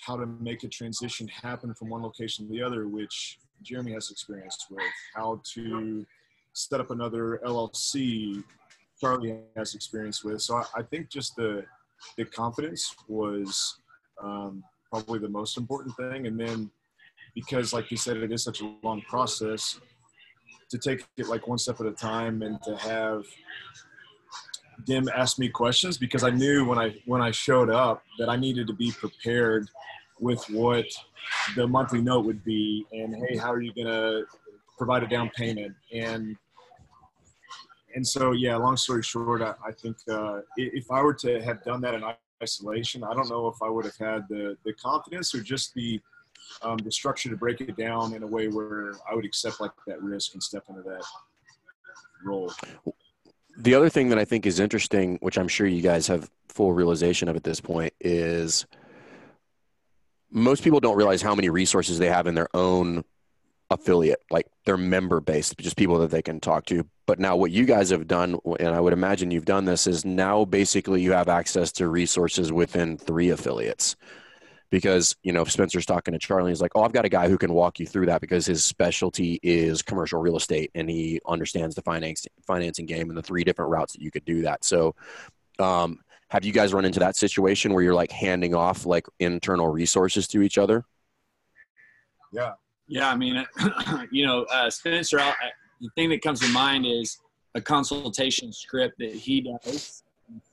how 0.04 0.16
to 0.16 0.26
make 0.26 0.64
a 0.64 0.68
transition 0.68 1.28
happen 1.28 1.74
from 1.74 1.88
one 1.88 2.02
location 2.02 2.46
to 2.46 2.52
the 2.52 2.62
other, 2.62 2.88
which 2.88 3.38
Jeremy 3.62 3.92
has 3.92 4.10
experience 4.10 4.66
with, 4.70 4.82
how 5.14 5.40
to 5.54 6.06
set 6.52 6.80
up 6.80 6.90
another 6.90 7.40
LLC, 7.44 8.42
Charlie 9.00 9.38
has 9.56 9.74
experience 9.74 10.24
with. 10.24 10.40
So 10.42 10.56
I, 10.56 10.64
I 10.76 10.82
think 10.82 11.08
just 11.08 11.36
the 11.36 11.64
the 12.16 12.24
confidence 12.24 12.94
was 13.08 13.78
um, 14.22 14.62
probably 14.90 15.18
the 15.18 15.28
most 15.28 15.56
important 15.56 15.96
thing, 15.96 16.26
and 16.26 16.38
then 16.38 16.70
because, 17.34 17.72
like 17.72 17.90
you 17.90 17.96
said, 17.96 18.16
it 18.16 18.32
is 18.32 18.42
such 18.42 18.60
a 18.60 18.74
long 18.82 19.00
process 19.02 19.80
to 20.70 20.78
take 20.78 21.06
it 21.16 21.28
like 21.28 21.46
one 21.46 21.58
step 21.58 21.80
at 21.80 21.86
a 21.86 21.92
time 21.92 22.42
and 22.42 22.62
to 22.62 22.76
have 22.76 23.24
them 24.86 25.08
ask 25.14 25.38
me 25.38 25.48
questions 25.48 25.98
because 25.98 26.24
I 26.24 26.30
knew 26.30 26.64
when 26.64 26.78
I 26.78 26.94
when 27.06 27.20
I 27.20 27.30
showed 27.30 27.70
up 27.70 28.02
that 28.18 28.28
I 28.28 28.36
needed 28.36 28.66
to 28.68 28.72
be 28.72 28.92
prepared 28.92 29.68
with 30.20 30.44
what 30.50 30.86
the 31.56 31.66
monthly 31.66 32.00
note 32.00 32.24
would 32.24 32.44
be 32.44 32.86
and 32.92 33.14
hey 33.14 33.36
how 33.36 33.52
are 33.52 33.60
you 33.60 33.72
going 33.72 33.86
to 33.86 34.24
provide 34.76 35.02
a 35.02 35.08
down 35.08 35.30
payment? 35.36 35.74
And 35.92 36.36
and 37.94 38.06
so 38.06 38.32
yeah 38.32 38.56
long 38.56 38.76
story 38.76 39.02
short 39.02 39.42
i, 39.42 39.54
I 39.66 39.72
think 39.72 39.96
uh, 40.08 40.40
if 40.56 40.90
i 40.90 41.02
were 41.02 41.14
to 41.14 41.42
have 41.42 41.62
done 41.64 41.80
that 41.82 41.94
in 41.94 42.02
isolation 42.42 43.02
i 43.02 43.14
don't 43.14 43.28
know 43.28 43.48
if 43.48 43.56
i 43.62 43.68
would 43.68 43.84
have 43.84 43.96
had 43.96 44.28
the 44.28 44.56
the 44.64 44.72
confidence 44.74 45.34
or 45.34 45.40
just 45.40 45.74
the 45.74 46.00
um, 46.62 46.78
the 46.78 46.90
structure 46.90 47.28
to 47.28 47.36
break 47.36 47.60
it 47.60 47.76
down 47.76 48.14
in 48.14 48.22
a 48.22 48.26
way 48.26 48.48
where 48.48 48.92
i 49.10 49.14
would 49.14 49.24
accept 49.24 49.60
like 49.60 49.72
that 49.86 50.02
risk 50.02 50.34
and 50.34 50.42
step 50.42 50.64
into 50.68 50.82
that 50.82 51.04
role 52.24 52.52
the 53.58 53.74
other 53.74 53.90
thing 53.90 54.08
that 54.08 54.18
i 54.18 54.24
think 54.24 54.46
is 54.46 54.58
interesting 54.58 55.18
which 55.20 55.36
i'm 55.36 55.48
sure 55.48 55.66
you 55.66 55.82
guys 55.82 56.06
have 56.06 56.30
full 56.48 56.72
realization 56.72 57.28
of 57.28 57.36
at 57.36 57.44
this 57.44 57.60
point 57.60 57.92
is 58.00 58.66
most 60.30 60.62
people 60.62 60.80
don't 60.80 60.96
realize 60.96 61.22
how 61.22 61.34
many 61.34 61.48
resources 61.48 61.98
they 61.98 62.08
have 62.08 62.26
in 62.26 62.34
their 62.34 62.48
own 62.54 63.04
affiliate, 63.70 64.22
like 64.30 64.46
their 64.64 64.76
member 64.76 65.20
base, 65.20 65.54
just 65.58 65.76
people 65.76 65.98
that 65.98 66.10
they 66.10 66.22
can 66.22 66.40
talk 66.40 66.66
to. 66.66 66.86
But 67.06 67.18
now, 67.18 67.36
what 67.36 67.50
you 67.50 67.64
guys 67.64 67.90
have 67.90 68.06
done, 68.06 68.38
and 68.58 68.68
I 68.68 68.80
would 68.80 68.92
imagine 68.92 69.30
you've 69.30 69.44
done 69.44 69.64
this, 69.64 69.86
is 69.86 70.04
now 70.04 70.44
basically 70.44 71.02
you 71.02 71.12
have 71.12 71.28
access 71.28 71.72
to 71.72 71.88
resources 71.88 72.52
within 72.52 72.96
three 72.96 73.30
affiliates. 73.30 73.96
Because 74.70 75.16
you 75.22 75.32
know, 75.32 75.42
if 75.42 75.50
Spencer's 75.50 75.86
talking 75.86 76.12
to 76.12 76.18
Charlie, 76.18 76.50
he's 76.50 76.60
like, 76.60 76.72
"Oh, 76.74 76.82
I've 76.82 76.92
got 76.92 77.06
a 77.06 77.08
guy 77.08 77.28
who 77.28 77.38
can 77.38 77.52
walk 77.52 77.80
you 77.80 77.86
through 77.86 78.06
that 78.06 78.20
because 78.20 78.44
his 78.44 78.64
specialty 78.64 79.40
is 79.42 79.80
commercial 79.80 80.20
real 80.20 80.36
estate, 80.36 80.70
and 80.74 80.90
he 80.90 81.20
understands 81.26 81.74
the 81.74 81.82
finance 81.82 82.26
financing 82.46 82.84
game 82.84 83.08
and 83.08 83.16
the 83.16 83.22
three 83.22 83.44
different 83.44 83.70
routes 83.70 83.94
that 83.94 84.02
you 84.02 84.10
could 84.10 84.24
do 84.26 84.42
that." 84.42 84.64
So, 84.64 84.94
um, 85.58 86.00
have 86.30 86.44
you 86.44 86.52
guys 86.52 86.74
run 86.74 86.84
into 86.84 87.00
that 87.00 87.16
situation 87.16 87.72
where 87.72 87.82
you're 87.82 87.94
like 87.94 88.12
handing 88.12 88.54
off 88.54 88.84
like 88.84 89.06
internal 89.18 89.68
resources 89.68 90.28
to 90.28 90.42
each 90.42 90.58
other? 90.58 90.84
Yeah. 92.32 92.52
Yeah. 92.86 93.10
I 93.10 93.16
mean, 93.16 93.46
you 94.10 94.26
know, 94.26 94.44
uh, 94.52 94.68
Spencer, 94.68 95.18
I, 95.18 95.32
the 95.80 95.88
thing 95.94 96.10
that 96.10 96.22
comes 96.22 96.40
to 96.40 96.48
mind 96.48 96.84
is 96.86 97.18
a 97.54 97.60
consultation 97.60 98.52
script 98.52 98.96
that 98.98 99.14
he 99.14 99.40
does, 99.40 100.02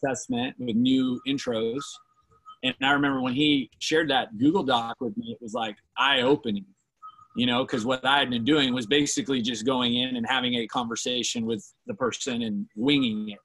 assessment 0.02 0.56
with 0.58 0.76
new 0.76 1.20
intros. 1.28 1.82
And 2.66 2.76
I 2.82 2.92
remember 2.92 3.22
when 3.22 3.34
he 3.34 3.70
shared 3.80 4.10
that 4.10 4.38
Google 4.38 4.64
Doc 4.64 4.96
with 5.00 5.16
me, 5.18 5.32
it 5.32 5.42
was 5.42 5.54
like 5.54 5.76
eye 5.98 6.22
opening, 6.22 6.66
you 7.36 7.46
know, 7.46 7.64
because 7.64 7.86
what 7.86 8.06
I 8.06 8.20
had 8.20 8.30
been 8.30 8.44
doing 8.44 8.74
was 8.74 8.86
basically 8.86 9.42
just 9.42 9.66
going 9.66 9.96
in 9.96 10.16
and 10.16 10.26
having 10.28 10.56
a 10.56 10.68
conversation 10.68 11.46
with 11.46 11.64
the 11.88 11.94
person 11.94 12.42
and 12.42 12.66
winging 12.76 13.30
it 13.30 13.40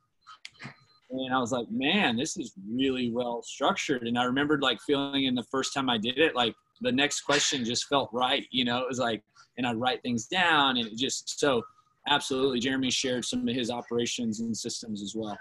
and 1.11 1.35
I 1.35 1.39
was 1.39 1.53
like, 1.53 1.71
man, 1.71 2.17
this 2.17 2.37
is 2.37 2.53
really 2.69 3.11
well 3.11 3.43
structured. 3.43 4.07
And 4.07 4.19
I 4.19 4.25
remembered 4.25 4.63
like 4.63 4.81
feeling 4.81 5.25
in 5.25 5.35
the 5.35 5.45
first 5.45 5.75
time 5.75 5.91
I 5.91 5.99
did 5.99 6.19
it, 6.19 6.37
like 6.37 6.55
the 6.81 6.93
next 6.93 7.23
question 7.23 7.65
just 7.65 7.89
felt 7.89 8.11
right. 8.13 8.47
You 8.51 8.65
know, 8.65 8.79
it 8.79 8.89
was 8.89 8.99
like, 8.99 9.23
and 9.59 9.67
I'd 9.67 9.77
write 9.77 10.03
things 10.03 10.27
down, 10.27 10.77
and 10.77 10.87
it 10.87 10.97
just 10.97 11.41
so 11.41 11.63
absolutely. 12.09 12.61
Jeremy 12.61 12.91
shared 12.91 13.25
some 13.25 13.47
of 13.47 13.55
his 13.55 13.71
operations 13.71 14.41
and 14.41 14.57
systems 14.57 15.03
as 15.03 15.15
well. 15.15 15.37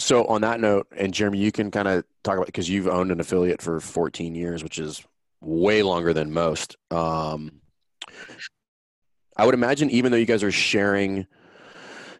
So 0.00 0.24
on 0.24 0.40
that 0.40 0.60
note, 0.60 0.86
and 0.96 1.12
Jeremy, 1.12 1.38
you 1.38 1.52
can 1.52 1.70
kind 1.70 1.86
of 1.86 2.04
talk 2.24 2.36
about 2.36 2.46
because 2.46 2.70
you've 2.70 2.88
owned 2.88 3.12
an 3.12 3.20
affiliate 3.20 3.60
for 3.60 3.80
14 3.80 4.34
years, 4.34 4.64
which 4.64 4.78
is 4.78 5.04
way 5.42 5.82
longer 5.82 6.14
than 6.14 6.32
most. 6.32 6.76
Um, 6.90 7.60
I 9.36 9.44
would 9.44 9.54
imagine, 9.54 9.90
even 9.90 10.10
though 10.10 10.18
you 10.18 10.24
guys 10.24 10.42
are 10.42 10.50
sharing 10.50 11.26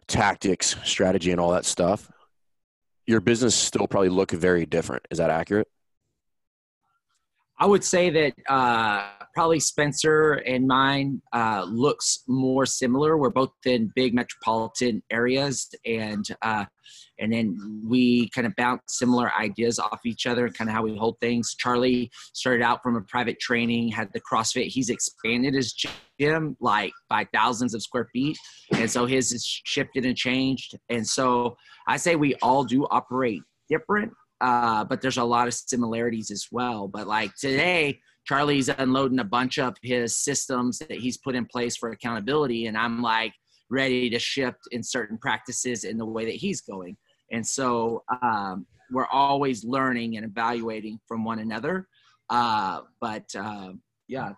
tactics, 0.07 0.75
strategy, 0.83 1.31
and 1.31 1.39
all 1.39 1.51
that 1.51 1.65
stuff, 1.65 2.11
your 3.07 3.19
business 3.19 3.55
still 3.55 3.87
probably 3.87 4.09
look 4.09 4.29
very 4.29 4.67
different. 4.67 5.07
Is 5.09 5.17
that 5.17 5.31
accurate? 5.31 5.67
I 7.59 7.65
would 7.65 7.83
say 7.83 8.09
that 8.11 8.33
uh, 8.47 9.07
probably 9.33 9.59
Spencer 9.59 10.33
and 10.33 10.67
mine 10.67 11.21
uh, 11.33 11.63
looks 11.67 12.23
more 12.27 12.65
similar. 12.65 13.17
We're 13.17 13.29
both 13.29 13.53
in 13.65 13.91
big 13.95 14.13
metropolitan 14.13 15.01
areas, 15.11 15.69
and 15.85 16.25
uh, 16.41 16.65
and 17.21 17.31
then 17.31 17.81
we 17.87 18.29
kind 18.29 18.45
of 18.45 18.55
bounce 18.57 18.81
similar 18.87 19.31
ideas 19.39 19.79
off 19.79 20.01
each 20.05 20.25
other, 20.25 20.49
kind 20.49 20.69
of 20.69 20.75
how 20.75 20.83
we 20.83 20.97
hold 20.97 21.19
things. 21.19 21.55
Charlie 21.57 22.11
started 22.33 22.61
out 22.63 22.83
from 22.83 22.95
a 22.95 23.01
private 23.01 23.39
training, 23.39 23.89
had 23.89 24.09
the 24.13 24.21
CrossFit. 24.21 24.67
He's 24.67 24.89
expanded 24.89 25.53
his 25.53 25.73
gym 26.19 26.57
like 26.59 26.91
by 27.09 27.25
thousands 27.33 27.73
of 27.73 27.81
square 27.81 28.09
feet, 28.11 28.37
and 28.73 28.89
so 28.89 29.05
his 29.05 29.31
has 29.31 29.45
shifted 29.45 30.05
and 30.05 30.17
changed. 30.17 30.77
And 30.89 31.07
so 31.07 31.55
I 31.87 31.97
say 31.97 32.15
we 32.15 32.35
all 32.35 32.63
do 32.63 32.85
operate 32.89 33.41
different 33.69 34.11
uh, 34.41 34.83
but 34.83 35.01
there's 35.01 35.17
a 35.17 35.23
lot 35.23 35.47
of 35.47 35.53
similarities 35.53 36.31
as 36.31 36.47
well. 36.51 36.87
But 36.87 37.07
like 37.07 37.35
today, 37.35 37.99
Charlie's 38.25 38.69
unloading 38.69 39.19
a 39.19 39.23
bunch 39.23 39.59
of 39.59 39.75
his 39.83 40.17
systems 40.17 40.79
that 40.79 40.91
he's 40.91 41.17
put 41.17 41.35
in 41.35 41.45
place 41.45 41.77
for 41.77 41.91
accountability, 41.91 42.65
and 42.65 42.77
I'm 42.77 43.01
like 43.01 43.33
ready 43.69 44.09
to 44.09 44.19
shift 44.19 44.59
in 44.71 44.83
certain 44.83 45.17
practices 45.17 45.85
in 45.85 45.97
the 45.97 46.05
way 46.05 46.25
that 46.25 46.35
he's 46.35 46.61
going. 46.61 46.97
And 47.31 47.45
so 47.45 48.03
um, 48.21 48.65
we're 48.91 49.07
always 49.07 49.63
learning 49.63 50.17
and 50.17 50.25
evaluating 50.25 50.99
from 51.07 51.23
one 51.23 51.39
another. 51.39 51.87
Uh, 52.29 52.81
but 52.99 53.25
uh, 53.35 53.73
yeah, 54.07 54.33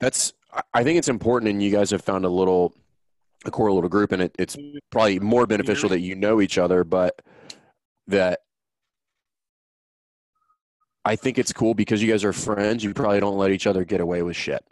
that's. 0.00 0.32
I 0.74 0.84
think 0.84 0.98
it's 0.98 1.08
important, 1.08 1.50
and 1.50 1.62
you 1.62 1.70
guys 1.70 1.90
have 1.90 2.02
found 2.02 2.26
a 2.26 2.28
little 2.28 2.74
a 3.44 3.50
core 3.50 3.72
little 3.72 3.88
group, 3.88 4.12
and 4.12 4.22
it, 4.22 4.34
it's 4.38 4.56
probably 4.90 5.18
more 5.18 5.46
beneficial 5.46 5.88
that 5.90 6.00
you 6.00 6.14
know 6.14 6.40
each 6.40 6.58
other, 6.58 6.84
but 6.84 7.20
that 8.06 8.40
I 11.04 11.16
think 11.16 11.38
it's 11.38 11.52
cool 11.52 11.74
because 11.74 12.02
you 12.02 12.10
guys 12.10 12.24
are 12.24 12.32
friends. 12.32 12.84
You 12.84 12.94
probably 12.94 13.20
don't 13.20 13.38
let 13.38 13.50
each 13.50 13.66
other 13.66 13.84
get 13.84 14.00
away 14.00 14.22
with 14.22 14.36
shit. 14.36 14.64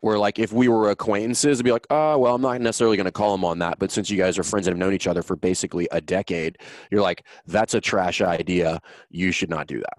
Where 0.00 0.18
like 0.18 0.38
if 0.38 0.52
we 0.52 0.68
were 0.68 0.90
acquaintances, 0.90 1.56
it'd 1.56 1.64
be 1.64 1.72
like, 1.72 1.86
oh 1.90 2.18
well, 2.18 2.34
I'm 2.34 2.42
not 2.42 2.60
necessarily 2.60 2.96
going 2.96 3.06
to 3.06 3.12
call 3.12 3.32
them 3.32 3.44
on 3.44 3.58
that. 3.60 3.78
But 3.78 3.90
since 3.90 4.10
you 4.10 4.16
guys 4.16 4.38
are 4.38 4.42
friends 4.42 4.66
and 4.66 4.74
have 4.74 4.78
known 4.78 4.94
each 4.94 5.06
other 5.06 5.22
for 5.22 5.36
basically 5.36 5.88
a 5.90 6.00
decade, 6.00 6.58
you're 6.90 7.02
like, 7.02 7.24
that's 7.46 7.74
a 7.74 7.80
trash 7.80 8.20
idea. 8.20 8.80
You 9.10 9.32
should 9.32 9.50
not 9.50 9.66
do 9.66 9.78
that. 9.80 9.98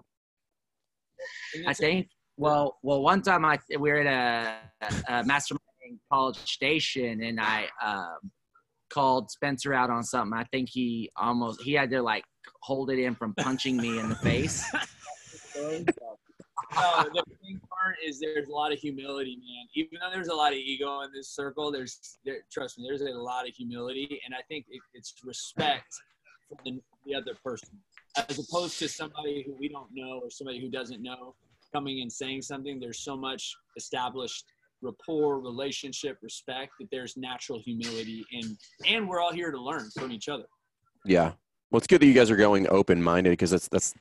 I 1.66 1.74
think. 1.74 2.08
Well, 2.36 2.78
well, 2.82 3.02
one 3.02 3.22
time 3.22 3.44
I 3.44 3.58
we 3.78 3.90
were 3.90 4.06
at 4.06 4.60
a, 4.82 4.92
a 5.08 5.24
mastermind 5.24 5.60
in 5.82 5.98
College 6.10 6.36
Station, 6.36 7.22
and 7.22 7.40
I 7.40 7.68
um, 7.84 8.30
called 8.90 9.30
Spencer 9.30 9.74
out 9.74 9.90
on 9.90 10.04
something. 10.04 10.38
I 10.38 10.44
think 10.44 10.68
he 10.70 11.10
almost 11.16 11.62
he 11.62 11.72
had 11.72 11.90
to 11.90 12.02
like 12.02 12.24
hold 12.62 12.90
it 12.90 12.98
in 12.98 13.14
from 13.14 13.34
punching 13.34 13.76
me 13.76 13.98
in 13.98 14.08
the 14.08 14.14
face. 14.16 14.64
no, 16.74 17.04
the 17.14 17.36
thing 17.42 17.60
part 17.68 17.96
is 18.04 18.20
there's 18.20 18.48
a 18.48 18.52
lot 18.52 18.72
of 18.72 18.78
humility, 18.78 19.36
man. 19.36 19.66
Even 19.74 19.98
though 20.00 20.10
there's 20.12 20.28
a 20.28 20.34
lot 20.34 20.52
of 20.52 20.58
ego 20.58 21.00
in 21.02 21.10
this 21.12 21.28
circle, 21.28 21.70
there's 21.72 22.18
there, 22.24 22.38
trust 22.52 22.78
me, 22.78 22.86
there's 22.88 23.02
a 23.02 23.16
lot 23.16 23.48
of 23.48 23.54
humility, 23.54 24.20
and 24.24 24.34
I 24.34 24.42
think 24.48 24.66
it, 24.68 24.80
it's 24.94 25.14
respect 25.24 25.94
for 26.48 26.56
the, 26.64 26.80
the 27.06 27.14
other 27.14 27.34
person, 27.44 27.70
as 28.16 28.38
opposed 28.38 28.78
to 28.80 28.88
somebody 28.88 29.44
who 29.46 29.54
we 29.58 29.68
don't 29.68 29.90
know 29.92 30.20
or 30.22 30.30
somebody 30.30 30.60
who 30.60 30.70
doesn't 30.70 31.02
know 31.02 31.34
coming 31.72 32.00
and 32.00 32.12
saying 32.12 32.42
something. 32.42 32.80
There's 32.80 33.00
so 33.00 33.16
much 33.16 33.54
established 33.76 34.44
rapport, 34.82 35.40
relationship, 35.40 36.18
respect 36.22 36.72
that 36.80 36.88
there's 36.90 37.16
natural 37.16 37.60
humility, 37.60 38.24
and 38.32 38.56
and 38.86 39.08
we're 39.08 39.20
all 39.20 39.32
here 39.32 39.50
to 39.50 39.60
learn 39.60 39.90
from 39.90 40.12
each 40.12 40.28
other. 40.28 40.44
Yeah, 41.04 41.32
well, 41.70 41.78
it's 41.78 41.86
good 41.86 42.00
that 42.00 42.06
you 42.06 42.14
guys 42.14 42.30
are 42.30 42.36
going 42.36 42.68
open 42.68 43.02
minded 43.02 43.30
because 43.30 43.50
that's 43.50 43.68
that's 43.68 43.94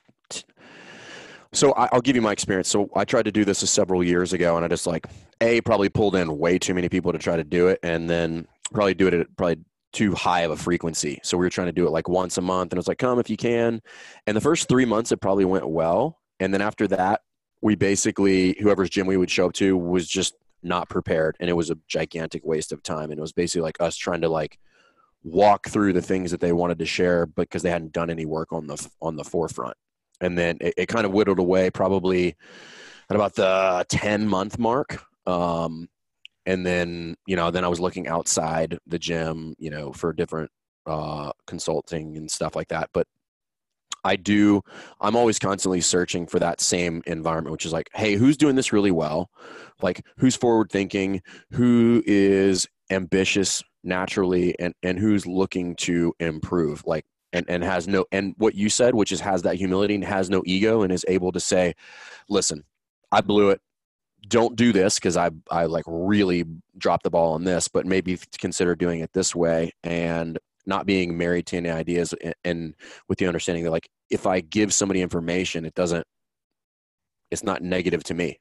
so 1.53 1.71
I, 1.73 1.89
will 1.93 2.01
give 2.01 2.15
you 2.15 2.21
my 2.21 2.31
experience. 2.31 2.67
So 2.67 2.89
I 2.95 3.05
tried 3.05 3.25
to 3.25 3.31
do 3.31 3.45
this 3.45 3.59
several 3.59 4.03
years 4.03 4.33
ago, 4.33 4.55
and 4.55 4.65
I 4.65 4.67
just 4.67 4.87
like 4.87 5.07
a 5.41 5.61
probably 5.61 5.89
pulled 5.89 6.15
in 6.15 6.37
way 6.37 6.59
too 6.59 6.73
many 6.73 6.89
people 6.89 7.11
to 7.11 7.19
try 7.19 7.35
to 7.35 7.43
do 7.43 7.67
it, 7.67 7.79
and 7.83 8.09
then 8.09 8.47
probably 8.73 8.93
do 8.93 9.07
it 9.07 9.13
at 9.13 9.35
probably 9.37 9.63
too 9.93 10.13
high 10.13 10.41
of 10.41 10.51
a 10.51 10.57
frequency. 10.57 11.19
So 11.23 11.37
we 11.37 11.45
were 11.45 11.49
trying 11.49 11.67
to 11.67 11.73
do 11.73 11.87
it 11.87 11.91
like 11.91 12.07
once 12.07 12.37
a 12.37 12.41
month, 12.41 12.71
and 12.71 12.77
it 12.77 12.79
was 12.79 12.87
like 12.87 12.99
come 12.99 13.19
if 13.19 13.29
you 13.29 13.37
can. 13.37 13.81
And 14.25 14.35
the 14.35 14.41
first 14.41 14.67
three 14.67 14.85
months 14.85 15.11
it 15.11 15.17
probably 15.17 15.45
went 15.45 15.67
well, 15.67 16.19
and 16.39 16.53
then 16.53 16.61
after 16.61 16.87
that 16.89 17.21
we 17.61 17.75
basically 17.75 18.55
whoever's 18.59 18.89
gym 18.89 19.07
we 19.07 19.17
would 19.17 19.31
show 19.31 19.47
up 19.47 19.53
to 19.53 19.75
was 19.77 20.07
just 20.07 20.35
not 20.63 20.89
prepared, 20.89 21.35
and 21.39 21.49
it 21.49 21.53
was 21.53 21.69
a 21.69 21.77
gigantic 21.87 22.45
waste 22.45 22.71
of 22.71 22.83
time. 22.83 23.09
And 23.11 23.17
it 23.17 23.21
was 23.21 23.33
basically 23.33 23.61
like 23.61 23.77
us 23.79 23.95
trying 23.95 24.21
to 24.21 24.29
like 24.29 24.59
walk 25.23 25.67
through 25.67 25.93
the 25.93 26.01
things 26.01 26.31
that 26.31 26.39
they 26.39 26.53
wanted 26.53 26.79
to 26.79 26.85
share 26.85 27.25
because 27.25 27.61
they 27.61 27.69
hadn't 27.69 27.91
done 27.91 28.09
any 28.09 28.25
work 28.25 28.51
on 28.51 28.67
the 28.67 28.89
on 29.01 29.15
the 29.15 29.23
forefront. 29.23 29.77
And 30.21 30.37
then 30.37 30.57
it, 30.61 30.73
it 30.77 30.85
kind 30.87 31.05
of 31.05 31.11
whittled 31.11 31.39
away 31.39 31.69
probably 31.69 32.35
at 33.09 33.15
about 33.15 33.35
the 33.35 33.85
10 33.89 34.27
month 34.27 34.57
mark. 34.57 35.03
Um, 35.25 35.89
and 36.45 36.65
then, 36.65 37.15
you 37.25 37.35
know, 37.35 37.51
then 37.51 37.65
I 37.65 37.67
was 37.67 37.79
looking 37.79 38.07
outside 38.07 38.77
the 38.87 38.99
gym, 38.99 39.55
you 39.57 39.69
know, 39.69 39.91
for 39.91 40.13
different 40.13 40.49
uh, 40.85 41.31
consulting 41.45 42.15
and 42.15 42.31
stuff 42.31 42.55
like 42.55 42.69
that. 42.69 42.89
But 42.93 43.07
I 44.03 44.15
do, 44.15 44.61
I'm 45.01 45.17
always 45.17 45.39
constantly 45.39 45.81
searching 45.81 46.27
for 46.27 46.39
that 46.39 46.61
same 46.61 47.03
environment, 47.05 47.51
which 47.51 47.65
is 47.65 47.73
like, 47.73 47.89
hey, 47.93 48.13
who's 48.13 48.37
doing 48.37 48.55
this 48.55 48.71
really 48.71 48.91
well? 48.91 49.29
Like, 49.81 50.05
who's 50.17 50.35
forward 50.35 50.71
thinking? 50.71 51.21
Who 51.51 52.01
is 52.05 52.67
ambitious 52.89 53.61
naturally 53.83 54.57
and 54.59 54.73
and 54.83 54.99
who's 54.99 55.25
looking 55.25 55.75
to 55.75 56.13
improve 56.19 56.83
like 56.85 57.05
and 57.33 57.45
and 57.49 57.63
has 57.63 57.87
no 57.87 58.05
and 58.11 58.33
what 58.37 58.55
you 58.55 58.69
said 58.69 58.95
which 58.95 59.11
is 59.11 59.19
has 59.19 59.41
that 59.41 59.55
humility 59.55 59.95
and 59.95 60.03
has 60.03 60.29
no 60.29 60.41
ego 60.45 60.81
and 60.81 60.91
is 60.91 61.05
able 61.07 61.31
to 61.31 61.39
say 61.39 61.73
listen 62.29 62.63
i 63.11 63.21
blew 63.21 63.49
it. 63.49 63.61
Don't 64.27 64.55
do 64.55 64.73
this 64.73 64.95
because 64.95 65.17
i 65.17 65.29
i 65.51 65.65
like 65.65 65.85
really 65.87 66.45
dropped 66.77 67.03
the 67.03 67.09
ball 67.09 67.33
on 67.33 67.43
this 67.43 67.67
but 67.67 67.85
maybe 67.85 68.17
consider 68.39 68.75
doing 68.75 68.99
it 69.01 69.11
this 69.13 69.35
way 69.35 69.71
and 69.83 70.39
not 70.65 70.85
being 70.85 71.17
married 71.17 71.45
to 71.45 71.57
any 71.57 71.69
ideas 71.69 72.13
and, 72.21 72.35
and 72.43 72.75
with 73.07 73.19
the 73.19 73.27
understanding 73.27 73.63
that 73.63 73.71
like 73.71 73.89
if 74.09 74.25
i 74.25 74.39
give 74.39 74.73
somebody 74.73 75.01
information 75.01 75.65
it 75.65 75.75
doesn't 75.75 76.05
it's 77.31 77.43
not 77.43 77.61
negative 77.61 78.03
to 78.05 78.13
me. 78.13 78.39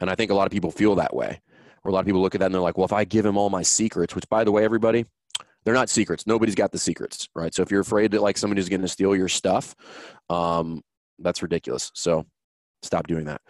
And 0.00 0.10
i 0.10 0.14
think 0.14 0.30
a 0.30 0.34
lot 0.34 0.46
of 0.46 0.52
people 0.52 0.70
feel 0.70 0.94
that 0.96 1.14
way. 1.14 1.40
Or 1.84 1.90
a 1.90 1.94
lot 1.94 2.00
of 2.00 2.06
people 2.06 2.20
look 2.20 2.34
at 2.34 2.40
that 2.40 2.46
and 2.46 2.54
they're 2.54 2.60
like, 2.60 2.76
well, 2.76 2.84
if 2.84 2.92
I 2.92 3.04
give 3.04 3.24
him 3.24 3.38
all 3.38 3.50
my 3.50 3.62
secrets, 3.62 4.12
which 4.14 4.28
by 4.28 4.42
the 4.42 4.50
way, 4.50 4.64
everybody, 4.64 5.06
they're 5.68 5.74
not 5.74 5.90
secrets. 5.90 6.26
Nobody's 6.26 6.54
got 6.54 6.72
the 6.72 6.78
secrets, 6.78 7.28
right? 7.34 7.54
So 7.54 7.60
if 7.60 7.70
you're 7.70 7.82
afraid 7.82 8.12
that 8.12 8.22
like 8.22 8.38
somebody's 8.38 8.70
going 8.70 8.80
to 8.80 8.88
steal 8.88 9.14
your 9.14 9.28
stuff, 9.28 9.76
um, 10.30 10.80
that's 11.18 11.42
ridiculous. 11.42 11.90
So 11.94 12.24
stop 12.82 13.06
doing 13.06 13.26
that. 13.26 13.42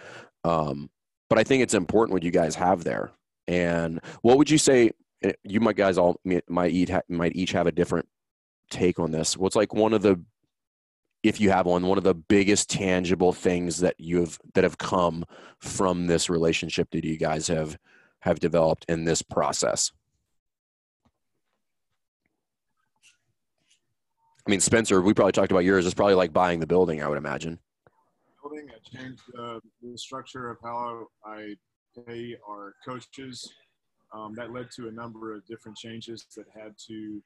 Um, 0.43 0.91
but 1.31 1.39
I 1.39 1.45
think 1.45 1.63
it's 1.63 1.75
important 1.75 2.15
what 2.15 2.25
you 2.25 2.33
guys 2.33 2.57
have 2.57 2.83
there. 2.83 3.13
And 3.47 4.01
what 4.23 4.37
would 4.37 4.51
you 4.51 4.59
say? 4.59 4.91
Eh, 5.23 5.31
you 5.45 5.61
might 5.61 5.77
guys 5.77 5.97
all 5.97 6.21
might 6.49 6.73
eat 6.73 6.91
might 7.09 7.37
each 7.37 7.53
have 7.53 7.69
a 7.69 7.73
different 7.73 8.09
take 8.69 8.99
on 8.99 9.13
this. 9.13 9.37
What's 9.37 9.55
like 9.55 9.73
one 9.73 9.93
of 9.93 10.03
the 10.03 10.21
if 11.23 11.41
you 11.41 11.51
have 11.51 11.67
one 11.67 11.87
one 11.87 11.99
of 11.99 12.05
the 12.05 12.15
biggest 12.15 12.69
tangible 12.69 13.33
things 13.33 13.79
that 13.79 13.95
you 13.99 14.19
have 14.19 14.41
that 14.55 14.65
have 14.65 14.79
come 14.79 15.25
from 15.61 16.09
this 16.09 16.29
relationship 16.29 16.89
that 16.91 17.05
you 17.05 17.17
guys 17.17 17.47
have 17.47 17.79
have 18.23 18.41
developed 18.41 18.87
in 18.89 19.05
this 19.05 19.23
process? 19.23 19.93
I 24.49 24.51
mean, 24.51 24.61
Spencer, 24.61 25.03
we 25.03 25.13
probably 25.13 25.33
talked 25.33 25.51
about 25.51 25.65
yours. 25.65 25.85
It's 25.85 25.95
probably 25.95 26.15
like 26.15 26.33
buying 26.33 26.59
the 26.59 26.67
building, 26.67 27.03
I 27.03 27.09
would 27.09 27.19
imagine. 27.19 27.59
Building, 28.43 28.67
I 28.71 28.97
changed 28.97 29.21
uh, 29.39 29.59
the 29.83 29.99
structure 29.99 30.49
of 30.49 30.57
how 30.65 31.09
I 31.23 31.55
pay 32.07 32.35
our 32.49 32.75
coaches. 32.83 33.53
Um, 34.15 34.35
that 34.37 34.51
led 34.51 34.71
to 34.77 34.89
a 34.89 34.91
number 34.91 35.35
of 35.35 35.47
different 35.47 35.77
changes 35.77 36.25
that 36.35 36.47
had 36.55 36.73
to 36.87 37.23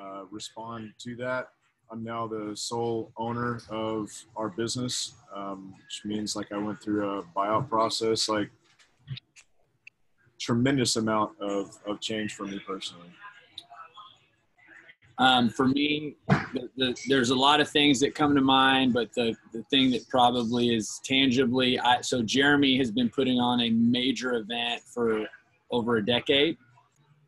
uh, 0.00 0.22
respond 0.30 0.94
to 1.00 1.16
that. 1.16 1.48
I'm 1.92 2.02
now 2.02 2.26
the 2.26 2.56
sole 2.56 3.12
owner 3.18 3.60
of 3.68 4.10
our 4.34 4.48
business, 4.48 5.16
um, 5.36 5.74
which 5.84 6.00
means 6.06 6.34
like 6.34 6.50
I 6.50 6.56
went 6.56 6.80
through 6.80 7.18
a 7.18 7.24
buyout 7.36 7.68
process. 7.68 8.26
Like 8.26 8.48
tremendous 10.40 10.96
amount 10.96 11.38
of, 11.40 11.76
of 11.86 12.00
change 12.00 12.32
for 12.32 12.44
me 12.44 12.58
personally? 12.66 13.10
Um, 15.18 15.50
for 15.50 15.66
me, 15.66 16.14
the, 16.28 16.70
the, 16.76 16.96
there's 17.08 17.30
a 17.30 17.34
lot 17.34 17.60
of 17.60 17.68
things 17.68 17.98
that 18.00 18.14
come 18.14 18.36
to 18.36 18.40
mind, 18.40 18.92
but 18.92 19.12
the, 19.14 19.34
the 19.52 19.64
thing 19.64 19.90
that 19.90 20.08
probably 20.08 20.74
is 20.74 21.00
tangibly, 21.04 21.78
I, 21.80 22.00
so 22.02 22.22
Jeremy 22.22 22.78
has 22.78 22.92
been 22.92 23.10
putting 23.10 23.40
on 23.40 23.60
a 23.60 23.70
major 23.70 24.34
event 24.34 24.82
for 24.94 25.26
over 25.72 25.96
a 25.96 26.06
decade. 26.06 26.56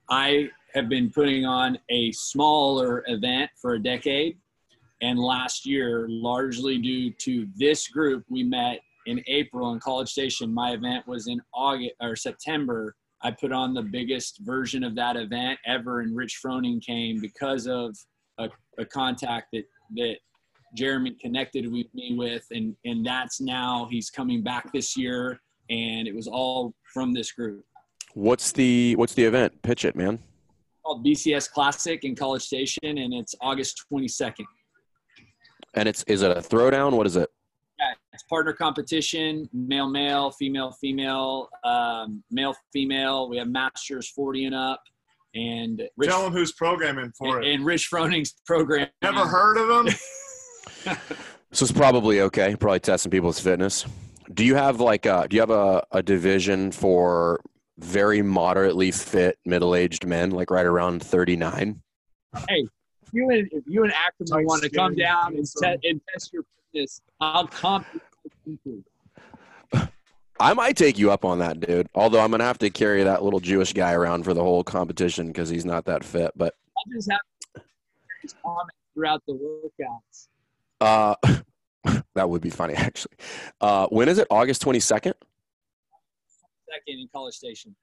I 0.09 0.51
have 0.75 0.89
been 0.89 1.11
putting 1.11 1.45
on 1.45 1.79
a 1.91 2.13
smaller 2.13 3.03
event 3.09 3.51
for 3.61 3.75
a 3.75 3.83
decade. 3.83 4.39
And 5.03 5.19
last 5.19 5.67
year, 5.67 6.07
largely 6.09 6.79
due 6.79 7.11
to 7.11 7.49
this 7.57 7.89
group, 7.89 8.25
we 8.29 8.45
met 8.45 8.81
in 9.07 9.23
April 9.27 9.73
in 9.73 9.81
College 9.81 10.11
Station. 10.11 10.53
My 10.53 10.73
event 10.73 11.09
was 11.09 11.27
in 11.27 11.41
August 11.55 11.95
or 12.01 12.15
September 12.15 12.95
I 13.23 13.31
put 13.31 13.53
on 13.53 13.75
the 13.75 13.83
biggest 13.83 14.39
version 14.41 14.83
of 14.83 14.95
that 14.97 15.17
event 15.17 15.59
ever, 15.67 16.01
and 16.01 16.17
Rich 16.17 16.41
Froning 16.45 16.83
came 16.83 17.21
because 17.21 17.67
of 17.67 17.97
a, 18.39 18.49
a 18.79 18.85
contact 18.85 19.49
that 19.53 19.65
that 19.97 20.17
Jeremy 20.75 21.17
connected 21.21 21.71
with 21.71 21.87
me 21.95 22.15
with, 22.17 22.45
and 22.51 22.77
and 22.85 23.05
that's 23.05 23.41
now 23.41 23.89
he's 23.91 24.11
coming 24.11 24.43
back 24.43 24.73
this 24.73 24.97
year, 24.97 25.41
and 25.69 26.07
it 26.07 26.15
was 26.15 26.29
all 26.29 26.75
from 26.93 27.13
this 27.13 27.33
group. 27.33 27.65
What's 28.15 28.53
the 28.53 28.95
what's 28.97 29.15
the 29.15 29.25
event? 29.25 29.61
Pitch 29.63 29.85
it, 29.85 29.97
man. 29.97 30.19
called 30.85 31.05
BCS 31.05 31.51
Classic 31.51 32.05
in 32.05 32.15
College 32.15 32.43
Station, 32.43 32.79
and 32.83 33.13
it's 33.13 33.35
August 33.41 33.85
twenty 33.89 34.09
second. 34.09 34.47
And 35.75 35.89
it's 35.89 36.03
is 36.05 36.23
it 36.23 36.31
a 36.31 36.41
throwdown? 36.41 36.93
What 36.93 37.07
is 37.07 37.17
it? 37.17 37.29
Yeah, 37.81 37.95
it's 38.13 38.23
partner 38.25 38.53
competition, 38.53 39.49
male, 39.55 39.89
male, 39.89 40.31
female, 40.33 40.73
female, 40.73 41.49
um, 41.65 42.23
male, 42.31 42.55
female. 42.73 43.29
We 43.31 43.39
have 43.39 43.49
masters 43.49 44.09
40 44.09 44.47
and 44.47 44.55
up. 44.55 44.83
And 45.35 45.83
Rich, 45.97 46.11
tell 46.11 46.23
them 46.25 46.33
who's 46.33 46.53
programming 46.53 47.13
for 47.17 47.39
and, 47.39 47.47
it. 47.47 47.55
And 47.55 47.65
Rich 47.65 47.87
Froning's 47.87 48.35
program. 48.45 48.89
Never 49.01 49.27
heard 49.27 49.57
of 49.57 49.87
him? 49.87 49.95
so 51.53 51.65
it's 51.65 51.73
probably 51.73 52.21
okay. 52.23 52.55
Probably 52.57 52.81
testing 52.81 53.11
people's 53.11 53.41
fitness. 53.41 53.87
Do 54.35 54.45
you 54.45 54.57
have 54.57 54.81
like 54.81 55.07
a, 55.07 55.27
do 55.29 55.37
you 55.37 55.41
have 55.41 55.51
a, 55.51 55.83
a 55.93 56.03
division 56.03 56.71
for 56.73 57.41
very 57.79 58.21
moderately 58.21 58.91
fit 58.91 59.39
middle-aged 59.47 60.07
men, 60.07 60.31
like 60.33 60.51
right 60.51 60.67
around 60.67 61.03
39? 61.03 61.81
Hey, 62.49 62.67
if 63.03 63.15
you 63.15 63.31
and 63.31 63.49
if 63.53 63.65
you 63.67 63.85
and 63.85 63.93
Ackerman 63.93 64.45
want 64.45 64.63
to 64.63 64.71
come 64.71 64.95
down 64.95 65.35
and, 65.37 65.47
te- 65.47 65.89
and 65.89 66.01
test 66.13 66.33
your 66.33 66.45
this. 66.73 67.01
I'll 67.21 67.47
comp. 67.47 67.87
I 70.41 70.55
might 70.55 70.77
take 70.77 70.99
you 70.99 71.11
up 71.11 71.25
on 71.25 71.39
that, 71.41 71.61
dude. 71.61 71.87
Although 71.95 72.21
I'm 72.21 72.31
gonna 72.31 72.45
have 72.45 72.59
to 72.59 72.71
carry 72.71 73.05
that 73.05 73.23
little 73.23 73.41
Jewish 73.41 73.73
guy 73.73 73.93
around 73.93 74.25
for 74.25 74.33
the 74.33 74.43
whole 74.43 74.65
competition 74.65 75.27
because 75.27 75.51
he's 75.51 75.67
not 75.67 75.85
that 75.85 76.03
fit. 76.03 76.33
But 76.35 76.55
I 76.79 76.83
just 76.93 77.11
have 77.11 77.63
his 78.23 78.35
comments 78.43 78.77
throughout 78.95 79.23
the 79.27 79.35
workouts. 79.35 80.29
Uh, 80.81 81.15
that 82.15 82.29
would 82.29 82.41
be 82.41 82.51
funny 82.51 82.75
actually. 82.75 83.17
Uh, 83.61 83.87
when 83.89 84.09
is 84.09 84.19
it? 84.19 84.27
August 84.31 84.63
22nd. 84.63 85.13
Second 85.13 85.15
in 86.87 87.09
College 87.13 87.35
Station. 87.35 87.75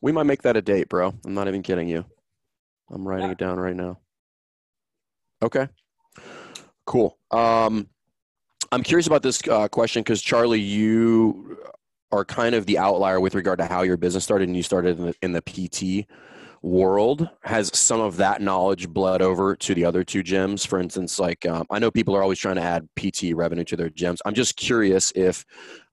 We 0.00 0.12
might 0.12 0.24
make 0.24 0.42
that 0.42 0.56
a 0.56 0.62
date, 0.62 0.88
bro. 0.88 1.12
I'm 1.24 1.34
not 1.34 1.48
even 1.48 1.62
kidding 1.62 1.88
you. 1.88 2.04
I'm 2.90 3.06
writing 3.06 3.26
yeah. 3.26 3.32
it 3.32 3.38
down 3.38 3.58
right 3.58 3.76
now. 3.76 3.98
Okay. 5.42 5.68
Cool. 6.88 7.18
Um, 7.30 7.86
I'm 8.72 8.82
curious 8.82 9.06
about 9.06 9.22
this 9.22 9.42
uh, 9.46 9.68
question 9.68 10.00
because 10.00 10.22
Charlie, 10.22 10.58
you 10.58 11.58
are 12.10 12.24
kind 12.24 12.54
of 12.54 12.64
the 12.64 12.78
outlier 12.78 13.20
with 13.20 13.34
regard 13.34 13.58
to 13.58 13.66
how 13.66 13.82
your 13.82 13.98
business 13.98 14.24
started, 14.24 14.48
and 14.48 14.56
you 14.56 14.62
started 14.62 14.98
in 14.98 15.04
the, 15.08 15.14
in 15.20 15.32
the 15.32 15.42
PT 15.42 16.08
world. 16.62 17.28
Has 17.42 17.70
some 17.78 18.00
of 18.00 18.16
that 18.16 18.40
knowledge 18.40 18.88
bled 18.88 19.20
over 19.20 19.54
to 19.54 19.74
the 19.74 19.84
other 19.84 20.02
two 20.02 20.22
gyms? 20.22 20.66
For 20.66 20.80
instance, 20.80 21.18
like 21.18 21.44
um, 21.44 21.66
I 21.70 21.78
know 21.78 21.90
people 21.90 22.16
are 22.16 22.22
always 22.22 22.38
trying 22.38 22.56
to 22.56 22.62
add 22.62 22.88
PT 22.96 23.34
revenue 23.34 23.64
to 23.64 23.76
their 23.76 23.90
gyms. 23.90 24.20
I'm 24.24 24.32
just 24.32 24.56
curious 24.56 25.12
if 25.14 25.44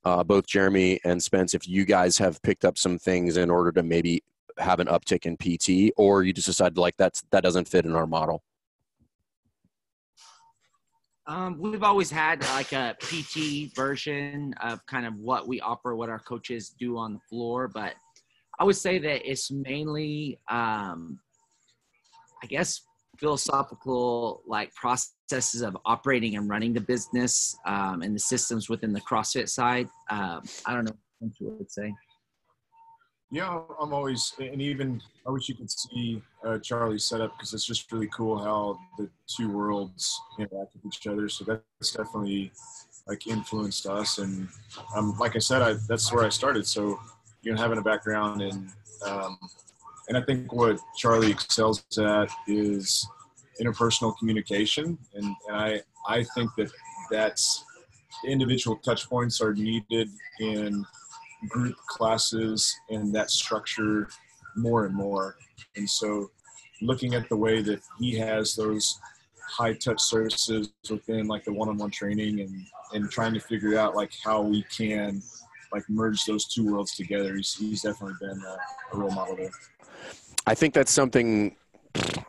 uh, 0.06 0.24
both 0.24 0.48
Jeremy 0.48 1.02
and 1.04 1.22
Spence, 1.22 1.54
if 1.54 1.68
you 1.68 1.84
guys 1.84 2.18
have 2.20 2.42
picked 2.42 2.64
up 2.64 2.78
some 2.78 2.98
things 3.00 3.36
in 3.36 3.50
order 3.50 3.74
to 3.74 3.84
maybe 3.84 4.24
have 4.60 4.80
an 4.80 4.88
uptick 4.88 5.26
in 5.26 5.36
PT, 5.36 5.92
or 5.98 6.24
you 6.24 6.32
just 6.32 6.48
decided 6.48 6.78
like 6.78 6.96
that's 6.96 7.22
that 7.32 7.44
doesn't 7.44 7.68
fit 7.68 7.84
in 7.84 7.98
our 7.98 8.08
model. 8.08 8.44
Um, 11.28 11.58
we've 11.60 11.84
always 11.84 12.12
had 12.12 12.44
like 12.50 12.72
a 12.72 12.96
PT 13.00 13.76
version 13.76 14.54
of 14.62 14.86
kind 14.86 15.08
of 15.08 15.16
what 15.16 15.48
we 15.48 15.60
offer, 15.60 15.96
what 15.96 16.10
our 16.10 16.20
coaches 16.20 16.70
do 16.80 16.98
on 16.98 17.14
the 17.14 17.20
floor, 17.30 17.68
but 17.68 17.96
I 18.60 18.64
would 18.64 18.76
say 18.76 19.00
that 19.00 19.30
it's 19.30 19.52
mainly, 19.52 20.40
um, 20.50 21.20
I 22.44 22.48
guess, 22.48 22.82
philosophical 23.18 24.44
like 24.46 24.74
processes 24.76 25.62
of 25.62 25.78
operating 25.86 26.36
and 26.36 26.50
running 26.50 26.74
the 26.74 26.82
business 26.82 27.56
um, 27.66 28.02
and 28.02 28.16
the 28.16 28.20
systems 28.20 28.70
within 28.70 28.94
the 28.94 29.02
CrossFit 29.02 29.50
side. 29.50 29.88
Um, 30.10 30.44
I 30.66 30.74
don't 30.74 30.86
know 30.86 30.96
what 31.20 31.32
you 31.40 31.56
would 31.58 31.72
say. 31.72 31.94
Yeah, 33.36 33.60
I'm 33.82 33.92
always, 33.92 34.34
and 34.40 34.62
even 34.62 35.02
I 35.28 35.30
wish 35.30 35.50
you 35.50 35.56
could 35.56 35.70
see 35.70 36.24
uh, 36.46 36.58
Charlie's 36.60 37.04
setup 37.04 37.36
because 37.36 37.54
it's 37.54 37.66
just 37.66 37.92
really 37.92 38.08
cool 38.16 38.42
how 38.42 38.80
the 38.98 39.10
two 39.28 39.50
worlds 39.50 40.18
interact 40.40 40.74
with 40.74 40.86
each 40.86 41.06
other. 41.06 41.28
So 41.28 41.44
that's 41.44 41.92
definitely 41.92 42.54
like 43.10 43.28
influenced 43.28 43.88
us. 43.88 44.20
And 44.20 44.48
um, 44.96 45.18
like 45.20 45.36
I 45.36 45.40
said, 45.40 45.62
I, 45.62 45.74
that's 45.90 46.14
where 46.14 46.24
I 46.24 46.30
started. 46.30 46.66
So 46.66 46.98
you 47.42 47.52
know 47.52 47.62
having 47.62 47.78
a 47.78 47.82
background 47.82 48.42
in 48.42 48.72
um, 49.06 49.38
and 50.08 50.18
I 50.18 50.22
think 50.22 50.54
what 50.54 50.80
Charlie 50.96 51.32
excels 51.32 51.84
at 51.98 52.30
is 52.48 53.06
interpersonal 53.62 54.18
communication, 54.18 54.98
and, 55.14 55.36
and 55.50 55.58
I 55.58 55.82
I 56.08 56.24
think 56.36 56.52
that 56.56 56.72
that's 57.12 57.66
individual 58.26 58.78
touch 58.78 59.10
points 59.10 59.42
are 59.42 59.54
needed 59.54 60.10
in 60.40 60.86
group 61.50 61.76
classes 61.88 62.74
and 62.90 63.14
that 63.14 63.30
structure 63.30 64.10
more 64.56 64.86
and 64.86 64.96
more. 64.96 65.36
And 65.76 65.90
so, 65.90 66.32
looking 66.82 67.14
at 67.14 67.30
the 67.30 67.38
way 67.38 67.62
that 67.62 67.82
he 68.00 68.16
has 68.18 68.56
those 68.56 69.00
high 69.48 69.74
touch 69.74 70.02
services 70.02 70.72
within 70.90 71.28
like 71.28 71.46
the 71.46 71.54
one 71.54 71.70
on 71.70 71.78
one 71.78 71.92
training 71.92 72.42
and 72.42 72.66
and 72.94 73.10
trying 73.10 73.34
to 73.34 73.40
figure 73.40 73.78
out 73.78 73.96
like 73.96 74.12
how 74.24 74.42
we 74.42 74.64
can 74.76 75.22
like 75.72 75.84
merge 75.90 76.24
those 76.26 76.46
two 76.46 76.72
worlds 76.72 76.96
together. 76.96 77.36
He's, 77.36 77.54
he's 77.54 77.82
definitely 77.82 78.16
been 78.22 78.42
a, 78.42 78.96
a 78.96 78.98
role 78.98 79.12
model 79.12 79.36
there. 79.36 79.52
I 80.48 80.56
think 80.56 80.74
that's 80.74 80.92
something 80.92 81.56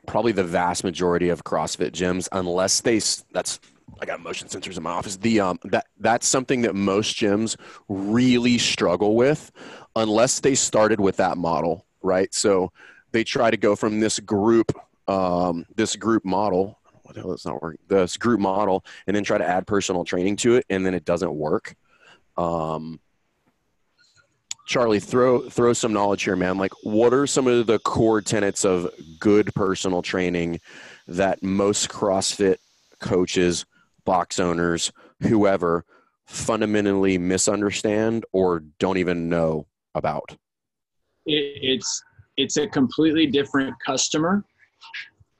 probably 0.06 0.32
the 0.32 0.44
vast 0.44 0.84
majority 0.84 1.28
of 1.28 1.44
CrossFit 1.44 1.90
gyms, 1.90 2.28
unless 2.32 2.80
they 2.80 3.00
that's 3.32 3.60
I 4.00 4.04
got 4.06 4.20
motion 4.20 4.48
sensors 4.48 4.76
in 4.76 4.82
my 4.82 4.90
office. 4.90 5.16
The 5.16 5.40
um 5.40 5.58
that 5.64 5.86
that's 5.98 6.26
something 6.26 6.62
that 6.62 6.74
most 6.74 7.16
gyms 7.16 7.56
really 7.88 8.58
struggle 8.58 9.16
with, 9.16 9.50
unless 9.94 10.40
they 10.40 10.54
started 10.54 11.00
with 11.00 11.16
that 11.16 11.38
model, 11.38 11.86
right? 12.02 12.32
So 12.34 12.72
they 13.12 13.24
try 13.24 13.50
to 13.50 13.56
go 13.56 13.74
from 13.76 14.00
this 14.00 14.20
group 14.20 14.72
um, 15.08 15.66
this 15.74 15.96
group 15.96 16.24
model. 16.24 16.78
What 17.02 17.14
the 17.14 17.20
hell? 17.20 17.32
It's 17.32 17.46
not 17.46 17.62
working. 17.62 17.78
This 17.88 18.16
group 18.16 18.40
model, 18.40 18.84
and 19.06 19.14
then 19.14 19.24
try 19.24 19.38
to 19.38 19.46
add 19.46 19.66
personal 19.66 20.04
training 20.04 20.36
to 20.36 20.56
it, 20.56 20.66
and 20.68 20.84
then 20.84 20.94
it 20.94 21.04
doesn't 21.04 21.32
work. 21.32 21.76
Um, 22.36 23.00
Charlie, 24.66 24.98
throw 24.98 25.48
throw 25.48 25.72
some 25.72 25.92
knowledge 25.92 26.24
here, 26.24 26.34
man. 26.34 26.58
Like, 26.58 26.72
what 26.82 27.14
are 27.14 27.26
some 27.26 27.46
of 27.46 27.66
the 27.66 27.78
core 27.78 28.20
tenets 28.20 28.64
of 28.64 28.90
good 29.20 29.54
personal 29.54 30.02
training 30.02 30.60
that 31.06 31.42
most 31.42 31.88
CrossFit 31.88 32.56
coaches, 32.98 33.64
box 34.06 34.40
owners, 34.40 34.90
whoever, 35.20 35.84
fundamentally 36.24 37.18
misunderstand 37.18 38.24
or 38.32 38.60
don't 38.78 38.96
even 38.96 39.28
know 39.28 39.66
about? 39.94 40.36
It's 41.26 42.02
it's 42.38 42.56
a 42.56 42.66
completely 42.66 43.26
different 43.26 43.74
customer 43.84 44.44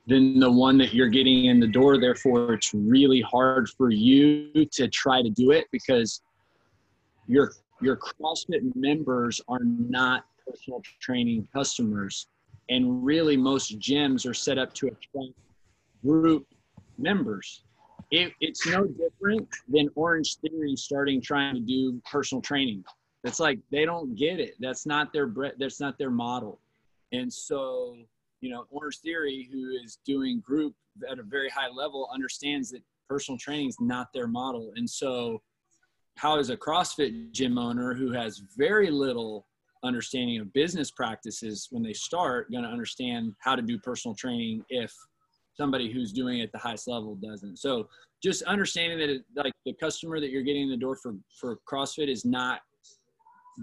than 0.06 0.38
the 0.38 0.50
one 0.50 0.78
that 0.78 0.94
you're 0.94 1.08
getting 1.08 1.46
in 1.46 1.60
the 1.60 1.66
door. 1.66 1.98
Therefore, 1.98 2.54
it's 2.54 2.72
really 2.74 3.20
hard 3.20 3.68
for 3.70 3.90
you 3.90 4.66
to 4.72 4.88
try 4.88 5.22
to 5.22 5.30
do 5.30 5.50
it 5.50 5.66
because 5.72 6.20
you're 7.26 7.52
your 7.80 7.96
CrossFit 7.96 8.74
members 8.74 9.40
are 9.48 9.62
not 9.62 10.24
personal 10.46 10.82
training 11.00 11.46
customers. 11.52 12.28
And 12.68 13.04
really, 13.04 13.36
most 13.36 13.78
gyms 13.78 14.28
are 14.28 14.34
set 14.34 14.58
up 14.58 14.72
to 14.74 14.86
attract 14.88 15.34
group 16.04 16.46
members. 16.98 17.62
It, 18.10 18.32
it's 18.40 18.66
no 18.66 18.84
different 18.84 19.48
than 19.68 19.88
Orange 19.94 20.36
Theory 20.36 20.76
starting 20.76 21.20
trying 21.20 21.54
to 21.54 21.60
do 21.60 22.00
personal 22.10 22.40
training. 22.40 22.84
It's 23.24 23.40
like 23.40 23.58
they 23.72 23.84
don't 23.84 24.14
get 24.14 24.38
it. 24.38 24.54
That's 24.60 24.86
not 24.86 25.12
their 25.12 25.32
that's 25.58 25.80
not 25.80 25.98
their 25.98 26.10
model. 26.10 26.60
And 27.12 27.32
so, 27.32 27.96
you 28.40 28.50
know, 28.50 28.66
Orange 28.70 28.98
Theory, 28.98 29.48
who 29.50 29.70
is 29.84 29.98
doing 30.06 30.40
group 30.40 30.74
at 31.10 31.18
a 31.18 31.22
very 31.22 31.48
high 31.48 31.68
level, 31.68 32.08
understands 32.12 32.70
that 32.70 32.82
personal 33.08 33.38
training 33.38 33.68
is 33.68 33.76
not 33.80 34.08
their 34.14 34.28
model. 34.28 34.72
And 34.76 34.88
so, 34.88 35.42
how 36.16 36.38
is 36.38 36.50
a 36.50 36.56
CrossFit 36.56 37.32
gym 37.32 37.58
owner 37.58 37.94
who 37.94 38.12
has 38.12 38.42
very 38.56 38.90
little 38.90 39.46
understanding 39.82 40.40
of 40.40 40.52
business 40.52 40.90
practices 40.90 41.68
when 41.70 41.82
they 41.82 41.92
start 41.92 42.50
going 42.50 42.64
to 42.64 42.70
understand 42.70 43.34
how 43.40 43.54
to 43.54 43.62
do 43.62 43.78
personal 43.78 44.14
training 44.14 44.64
if 44.68 44.92
somebody 45.56 45.92
who's 45.92 46.12
doing 46.12 46.40
it 46.40 46.44
at 46.44 46.52
the 46.52 46.58
highest 46.58 46.88
level 46.88 47.14
doesn't 47.16 47.58
so 47.58 47.88
just 48.22 48.42
understanding 48.42 48.98
that 48.98 49.10
it, 49.10 49.22
like 49.36 49.52
the 49.64 49.72
customer 49.74 50.20
that 50.20 50.30
you're 50.30 50.42
getting 50.42 50.64
in 50.64 50.70
the 50.70 50.76
door 50.76 50.96
for 50.96 51.14
for 51.40 51.58
crossfit 51.70 52.08
is 52.08 52.24
not 52.24 52.60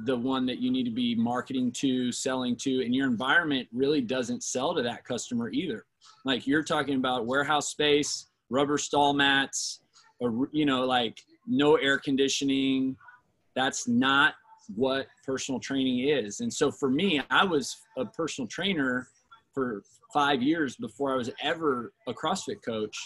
the 0.06 0.16
one 0.16 0.46
that 0.46 0.58
you 0.58 0.72
need 0.72 0.86
to 0.86 0.92
be 0.92 1.14
marketing 1.14 1.72
to 1.72 2.12
selling 2.12 2.56
to 2.56 2.84
and 2.84 2.96
your 2.96 3.08
environment 3.08 3.68
really 3.72 4.02
doesn't 4.02 4.44
sell 4.44 4.74
to 4.74 4.82
that 4.82 5.04
customer 5.06 5.50
either 5.52 5.86
like 6.26 6.48
you're 6.48 6.64
talking 6.64 6.96
about 6.96 7.28
warehouse 7.28 7.70
space 7.70 8.28
rubber 8.50 8.78
stall 8.78 9.14
mats 9.14 9.82
or 10.20 10.48
you 10.52 10.66
know 10.66 10.86
like 10.86 11.20
no 11.48 11.76
air 11.76 11.98
conditioning. 11.98 12.96
That's 13.56 13.88
not 13.88 14.34
what 14.76 15.08
personal 15.26 15.60
training 15.60 16.08
is. 16.08 16.40
And 16.40 16.52
so 16.52 16.72
for 16.72 16.90
me, 16.90 17.22
I 17.30 17.44
was 17.44 17.78
a 17.98 18.06
personal 18.06 18.48
trainer 18.48 19.08
for 19.54 19.84
five 20.14 20.42
years 20.42 20.76
before 20.76 21.14
I 21.14 21.16
was 21.16 21.30
ever 21.42 21.94
a 22.08 22.14
CrossFit 22.14 22.64
coach. 22.64 22.98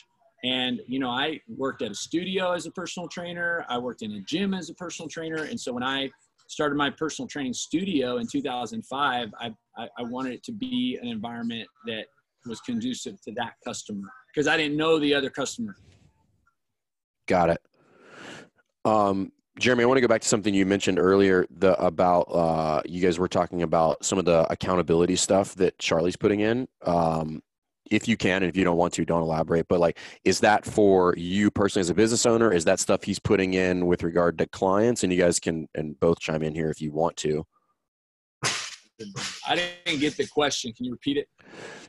And, 0.43 0.79
you 0.87 0.99
know, 0.99 1.09
I 1.09 1.39
worked 1.47 1.81
at 1.81 1.91
a 1.91 1.95
studio 1.95 2.51
as 2.51 2.65
a 2.65 2.71
personal 2.71 3.07
trainer. 3.09 3.65
I 3.69 3.77
worked 3.77 4.01
in 4.01 4.13
a 4.13 4.21
gym 4.21 4.53
as 4.53 4.69
a 4.69 4.73
personal 4.75 5.09
trainer. 5.09 5.43
And 5.43 5.59
so 5.59 5.73
when 5.73 5.83
I 5.83 6.09
started 6.47 6.75
my 6.75 6.89
personal 6.89 7.27
training 7.27 7.53
studio 7.53 8.17
in 8.17 8.27
2005, 8.27 9.29
I, 9.39 9.51
I, 9.77 9.87
I 9.97 10.03
wanted 10.03 10.33
it 10.33 10.43
to 10.43 10.51
be 10.51 10.97
an 11.01 11.07
environment 11.07 11.67
that 11.87 12.05
was 12.45 12.61
conducive 12.61 13.19
to 13.21 13.31
that 13.33 13.53
customer 13.65 14.09
because 14.33 14.47
I 14.47 14.57
didn't 14.57 14.77
know 14.77 14.99
the 14.99 15.13
other 15.13 15.29
customer. 15.29 15.75
Got 17.27 17.49
it. 17.49 17.61
Um, 18.85 19.31
Jeremy, 19.59 19.83
I 19.83 19.87
want 19.87 19.97
to 19.97 20.01
go 20.01 20.07
back 20.07 20.21
to 20.21 20.27
something 20.27 20.53
you 20.53 20.65
mentioned 20.65 20.99
earlier 20.99 21.47
the, 21.49 21.79
about 21.83 22.23
uh, 22.23 22.81
you 22.85 23.01
guys 23.01 23.17
were 23.17 23.27
talking 23.27 23.63
about 23.63 24.05
some 24.05 24.19
of 24.19 24.25
the 24.25 24.45
accountability 24.51 25.15
stuff 25.15 25.55
that 25.55 25.79
Charlie's 25.79 26.15
putting 26.15 26.41
in. 26.41 26.67
Um, 26.85 27.41
if 27.89 28.07
you 28.07 28.17
can, 28.17 28.43
and 28.43 28.49
if 28.49 28.57
you 28.57 28.63
don't 28.63 28.77
want 28.77 28.93
to, 28.93 29.05
don't 29.05 29.21
elaborate. 29.21 29.67
But 29.67 29.79
like, 29.79 29.97
is 30.23 30.41
that 30.41 30.65
for 30.65 31.15
you 31.17 31.49
personally 31.49 31.81
as 31.81 31.89
a 31.89 31.95
business 31.95 32.25
owner? 32.25 32.51
Is 32.51 32.65
that 32.65 32.79
stuff 32.79 33.03
he's 33.03 33.19
putting 33.19 33.53
in 33.53 33.85
with 33.87 34.03
regard 34.03 34.37
to 34.39 34.47
clients? 34.47 35.03
And 35.03 35.11
you 35.11 35.19
guys 35.19 35.39
can 35.39 35.67
and 35.73 35.99
both 35.99 36.19
chime 36.19 36.43
in 36.43 36.53
here 36.53 36.69
if 36.69 36.81
you 36.81 36.91
want 36.91 37.17
to. 37.17 37.45
I 39.47 39.55
didn't 39.55 39.99
get 39.99 40.17
the 40.17 40.27
question. 40.27 40.73
Can 40.73 40.85
you 40.85 40.91
repeat 40.91 41.17
it? 41.17 41.29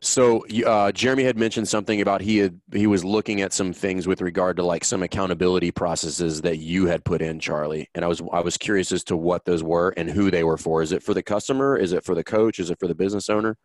So 0.01 0.45
uh, 0.67 0.93
Jeremy 0.93 1.25
had 1.25 1.39
mentioned 1.39 1.67
something 1.69 2.01
about 2.01 2.21
he 2.21 2.39
had 2.39 2.61
he 2.73 2.87
was 2.87 3.05
looking 3.05 3.41
at 3.41 3.53
some 3.53 3.73
things 3.73 4.07
with 4.07 4.21
regard 4.21 4.57
to 4.57 4.63
like 4.63 4.85
some 4.85 5.03
accountability 5.03 5.71
processes 5.71 6.43
that 6.43 6.59
you 6.59 6.87
had 6.87 7.05
put 7.05 7.23
in, 7.23 7.41
Charlie. 7.41 7.89
And 7.95 8.05
I 8.05 8.09
was 8.09 8.23
I 8.33 8.41
was 8.41 8.57
curious 8.57 8.93
as 8.93 9.05
to 9.05 9.17
what 9.17 9.45
those 9.45 9.63
were 9.63 9.95
and 9.97 10.11
who 10.11 10.31
they 10.31 10.45
were 10.45 10.59
for. 10.59 10.83
Is 10.83 10.93
it 10.93 11.03
for 11.03 11.15
the 11.15 11.23
customer? 11.23 11.77
Is 11.77 11.93
it 11.93 12.05
for 12.05 12.15
the 12.15 12.25
coach? 12.25 12.59
Is 12.59 12.71
it 12.71 12.79
for 12.79 12.89
the 12.89 12.95
business 12.95 13.29
owner? 13.29 13.57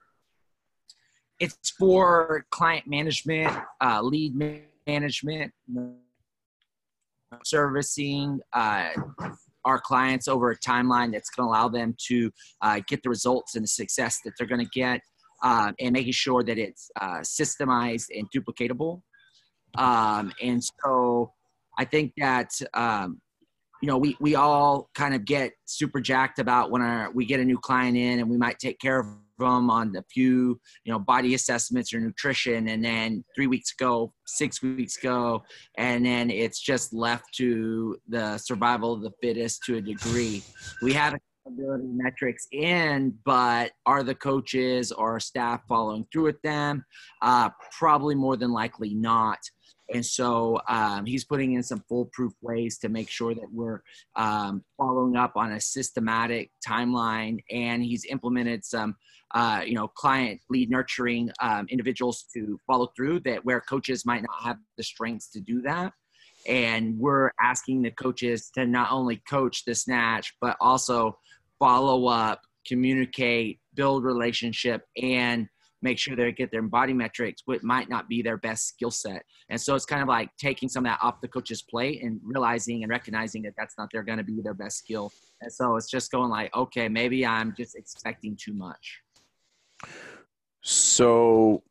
It's 1.40 1.72
for 1.72 2.46
client 2.50 2.88
management, 2.88 3.56
uh, 3.82 4.02
lead 4.02 4.64
management, 4.88 5.52
servicing, 7.44 8.40
uh, 8.54 8.90
our 9.66 9.80
clients 9.80 10.28
over 10.28 10.52
a 10.52 10.60
timeline 10.60 11.12
that's 11.12 11.30
going 11.30 11.48
to 11.48 11.52
allow 11.52 11.68
them 11.68 11.96
to 12.08 12.32
uh, 12.62 12.80
get 12.88 13.02
the 13.04 13.10
results 13.10 13.56
and 13.56 13.64
the 13.64 13.68
success 13.68 14.20
that 14.24 14.34
they're 14.38 14.48
going 14.48 14.64
to 14.64 14.72
get 14.74 15.02
uh, 15.44 15.72
and 15.80 15.94
making 15.94 16.14
sure 16.14 16.44
that 16.44 16.58
it's 16.58 16.90
uh, 17.00 17.20
systemized 17.20 18.08
and 18.16 18.28
duplicatable. 18.32 19.02
Um, 19.78 20.32
and 20.42 20.62
so 20.64 21.32
I 21.78 21.86
think 21.86 22.14
that, 22.18 22.52
um, 22.74 23.20
you 23.82 23.88
know, 23.88 23.98
we, 23.98 24.16
we 24.20 24.36
all 24.36 24.90
kind 24.96 25.14
of 25.14 25.26
get 25.26 25.52
super 25.66 26.00
jacked 26.00 26.40
about 26.40 26.72
when 26.72 26.82
our, 26.82 27.12
we 27.12 27.26
get 27.26 27.40
a 27.40 27.46
new 27.46 27.58
client 27.58 27.98
in 27.98 28.20
and 28.20 28.30
we 28.30 28.38
might 28.38 28.60
take 28.60 28.80
care 28.80 29.00
of 29.00 29.08
them 29.52 29.70
on 29.70 29.96
a 29.96 30.04
few, 30.04 30.60
you 30.84 30.92
know, 30.92 31.00
body 31.00 31.34
assessments 31.34 31.94
or 31.94 32.00
nutrition. 32.00 32.68
And 32.68 32.84
then 32.84 33.24
three 33.36 33.48
weeks 33.48 33.74
ago, 33.74 34.14
six 34.26 34.62
weeks 34.62 34.98
ago, 34.98 35.44
and 35.78 36.06
then 36.06 36.30
it's 36.30 36.60
just 36.60 36.94
left 36.94 37.34
to 37.36 37.98
the 38.08 38.38
survival 38.38 38.94
of 38.94 39.02
the 39.02 39.12
fittest 39.22 39.64
to 39.66 39.78
a 39.78 39.82
degree. 39.82 40.44
We 40.82 40.94
have 40.94 41.16
accountability 41.46 41.88
metrics 41.88 42.48
in, 42.52 43.18
but 43.26 43.72
are 43.86 44.04
the 44.04 44.16
coaches 44.16 44.92
or 44.92 45.20
staff 45.20 45.62
following 45.68 46.06
through 46.12 46.24
with 46.24 46.42
them? 46.42 46.86
Uh, 47.22 47.50
probably 47.78 48.16
more 48.16 48.38
than 48.38 48.52
likely 48.52 48.94
not. 48.94 49.40
And 49.94 50.06
so 50.06 50.60
um, 50.70 51.06
he's 51.06 51.26
putting 51.26 51.54
in 51.54 51.64
some 51.64 51.84
foolproof 51.90 52.34
ways 52.42 52.80
to 52.80 52.90
make 52.90 53.10
sure 53.10 53.36
that 53.36 53.52
we're 53.52 53.82
um, 54.16 54.64
following 54.78 55.18
up 55.18 55.34
on 55.36 55.52
a 55.52 55.60
systematic 55.60 56.52
timeline. 56.68 57.44
And 57.52 57.84
he's 57.84 58.06
implemented 58.06 58.64
some, 58.64 58.96
uh, 59.34 59.62
you 59.66 59.74
know, 59.74 59.88
client 59.88 60.40
lead 60.50 60.70
nurturing 60.70 61.32
um, 61.42 61.66
individuals 61.70 62.26
to 62.34 62.60
follow 62.68 62.92
through 62.96 63.20
that 63.22 63.44
where 63.44 63.62
coaches 63.62 64.06
might 64.06 64.22
not 64.22 64.44
have 64.44 64.58
the 64.78 64.84
strengths 64.84 65.30
to 65.32 65.42
do 65.42 65.62
that. 65.62 65.92
And 66.48 67.00
we're 67.00 67.32
asking 67.42 67.82
the 67.82 67.92
coaches 67.92 68.52
to 68.56 68.66
not 68.66 68.92
only 68.92 69.22
coach 69.30 69.66
the 69.66 69.74
snatch, 69.74 70.34
but 70.42 70.58
also 70.60 71.18
follow 71.58 72.08
up, 72.08 72.42
communicate, 72.68 73.60
build 73.76 74.04
relationship, 74.04 74.84
and 75.02 75.48
make 75.82 76.00
sure 76.00 76.16
they 76.16 76.32
get 76.32 76.52
their 76.52 76.62
body 76.62 76.94
metrics, 76.94 77.42
what 77.46 77.64
might 77.64 77.90
not 77.90 78.08
be 78.08 78.22
their 78.22 78.38
best 78.38 78.68
skill 78.68 78.92
set. 78.92 79.24
And 79.50 79.60
so 79.60 79.76
it's 79.76 79.86
kind 79.86 80.02
of 80.02 80.08
like 80.08 80.30
taking 80.38 80.70
some 80.70 80.86
of 80.86 80.92
that 80.92 81.00
off 81.02 81.22
the 81.22 81.28
coach's 81.28 81.62
plate 81.62 82.02
and 82.02 82.20
realizing 82.24 82.84
and 82.84 82.90
recognizing 82.90 83.42
that 83.44 83.54
that's 83.58 83.76
not 83.78 83.90
they're 83.92 84.04
going 84.04 84.18
to 84.18 84.24
be 84.24 84.42
their 84.42 84.54
best 84.54 84.78
skill. 84.78 85.12
And 85.42 85.52
so 85.52 85.76
it's 85.76 85.90
just 85.90 86.10
going 86.12 86.30
like, 86.30 86.56
okay, 86.56 86.88
maybe 86.88 87.26
I'm 87.26 87.54
just 87.56 87.76
expecting 87.76 88.38
too 88.42 88.54
much. 88.54 89.03
So, 90.62 91.64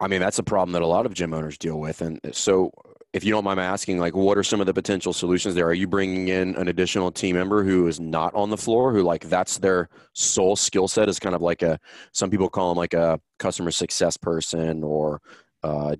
I 0.00 0.08
mean, 0.08 0.20
that's 0.20 0.38
a 0.38 0.42
problem 0.42 0.72
that 0.72 0.82
a 0.82 0.86
lot 0.86 1.06
of 1.06 1.14
gym 1.14 1.34
owners 1.34 1.58
deal 1.58 1.78
with. 1.78 2.00
And 2.00 2.20
so, 2.32 2.70
if 3.12 3.24
you 3.24 3.30
don't 3.30 3.44
mind 3.44 3.56
my 3.56 3.64
asking, 3.64 3.98
like, 3.98 4.14
what 4.14 4.36
are 4.36 4.42
some 4.42 4.60
of 4.60 4.66
the 4.66 4.74
potential 4.74 5.12
solutions 5.14 5.54
there? 5.54 5.66
Are 5.66 5.74
you 5.74 5.86
bringing 5.86 6.28
in 6.28 6.54
an 6.56 6.68
additional 6.68 7.10
team 7.10 7.36
member 7.36 7.64
who 7.64 7.86
is 7.86 7.98
not 7.98 8.34
on 8.34 8.50
the 8.50 8.58
floor, 8.58 8.92
who 8.92 9.02
like 9.02 9.28
that's 9.30 9.58
their 9.58 9.88
sole 10.12 10.54
skill 10.54 10.86
set? 10.86 11.08
Is 11.08 11.18
kind 11.18 11.34
of 11.34 11.40
like 11.40 11.62
a 11.62 11.78
some 12.12 12.30
people 12.30 12.50
call 12.50 12.70
them 12.70 12.78
like 12.78 12.92
a 12.92 13.18
customer 13.38 13.70
success 13.70 14.18
person 14.18 14.82
or 14.82 15.22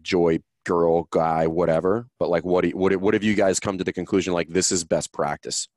joy 0.02 0.40
girl 0.66 1.04
guy, 1.10 1.46
whatever. 1.46 2.06
But 2.18 2.28
like, 2.28 2.44
what 2.44 2.62
do 2.62 2.68
you, 2.68 2.76
what 2.76 2.94
what 2.96 3.14
have 3.14 3.22
you 3.22 3.34
guys 3.34 3.60
come 3.60 3.78
to 3.78 3.84
the 3.84 3.92
conclusion 3.92 4.34
like 4.34 4.48
this 4.48 4.70
is 4.70 4.84
best 4.84 5.12
practice? 5.12 5.68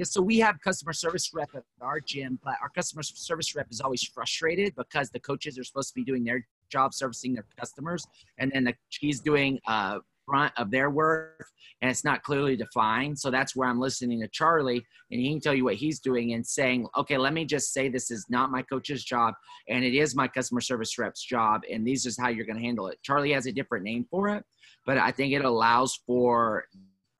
Yeah, 0.00 0.04
so 0.04 0.22
we 0.22 0.38
have 0.38 0.58
customer 0.62 0.94
service 0.94 1.30
rep 1.34 1.50
at 1.54 1.62
our 1.82 2.00
gym, 2.00 2.38
but 2.42 2.54
our 2.62 2.70
customer 2.70 3.02
service 3.02 3.54
rep 3.54 3.66
is 3.70 3.82
always 3.82 4.02
frustrated 4.02 4.74
because 4.74 5.10
the 5.10 5.20
coaches 5.20 5.58
are 5.58 5.64
supposed 5.64 5.90
to 5.90 5.94
be 5.94 6.04
doing 6.04 6.24
their 6.24 6.46
job 6.70 6.94
servicing 6.94 7.34
their 7.34 7.44
customers, 7.58 8.06
and 8.38 8.50
then 8.50 8.64
the, 8.64 8.74
she's 8.88 9.20
doing 9.20 9.60
uh, 9.66 9.98
front 10.24 10.54
of 10.56 10.70
their 10.70 10.88
work 10.88 11.44
and 11.82 11.90
it's 11.90 12.02
not 12.02 12.22
clearly 12.22 12.56
defined. 12.56 13.18
So 13.18 13.30
that's 13.30 13.54
where 13.54 13.68
I'm 13.68 13.78
listening 13.78 14.20
to 14.20 14.28
Charlie 14.28 14.82
and 15.10 15.20
he 15.20 15.28
can 15.28 15.40
tell 15.40 15.52
you 15.52 15.64
what 15.64 15.74
he's 15.74 15.98
doing 15.98 16.32
and 16.32 16.46
saying, 16.46 16.86
okay, 16.96 17.18
let 17.18 17.34
me 17.34 17.44
just 17.44 17.74
say 17.74 17.88
this 17.88 18.10
is 18.10 18.24
not 18.30 18.50
my 18.50 18.62
coach's 18.62 19.04
job 19.04 19.34
and 19.68 19.84
it 19.84 19.94
is 19.94 20.14
my 20.14 20.28
customer 20.28 20.62
service 20.62 20.96
rep's 20.98 21.22
job 21.22 21.62
and 21.70 21.86
this 21.86 22.06
is 22.06 22.18
how 22.18 22.28
you're 22.28 22.46
going 22.46 22.58
to 22.58 22.64
handle 22.64 22.86
it. 22.88 22.98
Charlie 23.02 23.32
has 23.32 23.46
a 23.46 23.52
different 23.52 23.84
name 23.84 24.06
for 24.10 24.28
it, 24.28 24.44
but 24.86 24.96
I 24.96 25.10
think 25.10 25.34
it 25.34 25.44
allows 25.44 26.00
for 26.06 26.64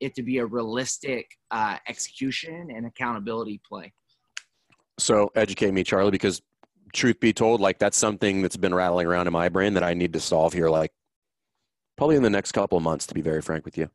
it 0.01 0.15
to 0.15 0.23
be 0.23 0.39
a 0.39 0.47
realistic 0.47 1.39
uh, 1.51 1.77
execution 1.89 2.71
and 2.75 2.87
accountability 2.87 3.61
play. 3.67 3.93
So 4.99 5.31
educate 5.35 5.73
me, 5.73 5.85
Charlie, 5.85 6.11
because 6.11 6.43
truth 6.93 7.21
be 7.21 7.33
told, 7.33 7.61
like 7.61 7.79
that's 7.79 7.97
something 7.97 8.43
that's 8.43 8.57
been 8.57 8.75
rattling 8.75 9.07
around 9.07 9.27
in 9.27 9.33
my 9.33 9.49
brain 9.49 9.75
that 9.75 9.85
I 9.85 9.95
need 9.95 10.13
to 10.13 10.21
solve 10.21 10.53
here. 10.53 10.69
Like 10.69 10.93
probably 11.97 12.17
in 12.17 12.23
the 12.23 12.31
next 12.31 12.53
couple 12.53 12.79
of 12.79 12.85
months, 12.85 13.07
to 13.07 13.15
be 13.15 13.21
very 13.21 13.43
frank 13.43 13.65
with 13.65 13.79
you. 13.79 13.89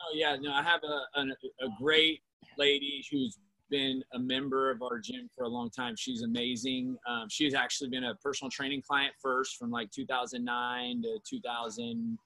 Oh 0.00 0.14
yeah, 0.14 0.36
no, 0.40 0.52
I 0.52 0.62
have 0.62 0.80
a, 0.84 1.20
a, 1.20 1.22
a 1.22 1.68
great 1.78 2.20
lady 2.58 3.04
who's 3.10 3.38
been 3.70 4.04
a 4.12 4.18
member 4.18 4.70
of 4.70 4.82
our 4.82 4.98
gym 4.98 5.28
for 5.34 5.44
a 5.44 5.48
long 5.48 5.70
time. 5.70 5.96
She's 5.96 6.22
amazing. 6.22 6.96
Um, 7.08 7.26
she's 7.30 7.54
actually 7.54 7.88
been 7.88 8.04
a 8.04 8.14
personal 8.16 8.50
training 8.50 8.82
client 8.82 9.14
first 9.20 9.56
from 9.56 9.70
like 9.70 9.90
2009 9.90 11.02
to 11.02 11.18
2000, 11.28 12.18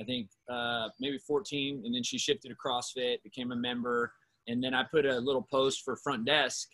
I 0.00 0.04
think 0.04 0.28
uh, 0.50 0.88
maybe 1.00 1.18
14, 1.18 1.82
and 1.84 1.94
then 1.94 2.02
she 2.02 2.18
shifted 2.18 2.48
to 2.48 2.54
CrossFit, 2.54 3.22
became 3.22 3.52
a 3.52 3.56
member, 3.56 4.12
and 4.48 4.62
then 4.62 4.74
I 4.74 4.84
put 4.84 5.06
a 5.06 5.18
little 5.18 5.46
post 5.50 5.82
for 5.84 5.96
front 5.96 6.24
desk, 6.24 6.68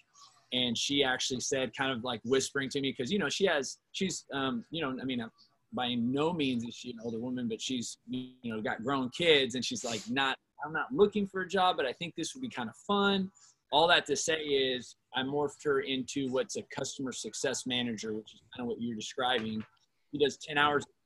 and 0.53 0.77
she 0.77 1.05
actually 1.05 1.41
said, 1.41 1.77
kind 1.77 1.93
of 1.93 2.05
like 2.05 2.21
whispering 2.25 2.71
to 2.71 2.81
me, 2.81 2.95
because 2.97 3.13
you 3.13 3.19
know 3.19 3.29
she 3.29 3.47
has, 3.47 3.79
she's, 3.93 4.25
um, 4.33 4.65
you 4.71 4.81
know, 4.81 4.97
I 5.01 5.05
mean, 5.05 5.25
by 5.73 5.95
no 5.95 6.33
means 6.33 6.65
is 6.65 6.75
she 6.75 6.91
an 6.91 6.99
older 7.03 7.19
woman, 7.19 7.49
but 7.49 7.61
she's 7.61 7.99
you 8.09 8.33
know 8.45 8.61
got 8.61 8.83
grown 8.83 9.11
kids, 9.11 9.55
and 9.55 9.65
she's 9.65 9.85
like 9.85 10.01
not. 10.09 10.37
I'm 10.65 10.73
not 10.73 10.93
looking 10.93 11.27
for 11.29 11.43
a 11.43 11.49
job, 11.49 11.77
but 11.77 11.87
I 11.87 11.93
think 11.93 12.15
this 12.17 12.35
would 12.35 12.41
be 12.41 12.49
kind 12.49 12.69
of 12.69 12.75
fun. 12.87 13.31
All 13.71 13.87
that 13.89 14.07
to 14.07 14.17
say 14.17 14.41
is, 14.41 14.97
I 15.15 15.23
morphed 15.23 15.63
her 15.65 15.81
into 15.81 16.29
what's 16.33 16.57
a 16.57 16.63
customer 16.75 17.13
success 17.13 17.65
manager, 17.65 18.13
which 18.13 18.35
is 18.35 18.41
kind 18.57 18.65
of 18.65 18.69
what 18.69 18.81
you're 18.81 18.97
describing. 18.97 19.63
He 20.11 20.19
does 20.19 20.37
10 20.39 20.59
hours 20.59 20.85
a 20.85 20.98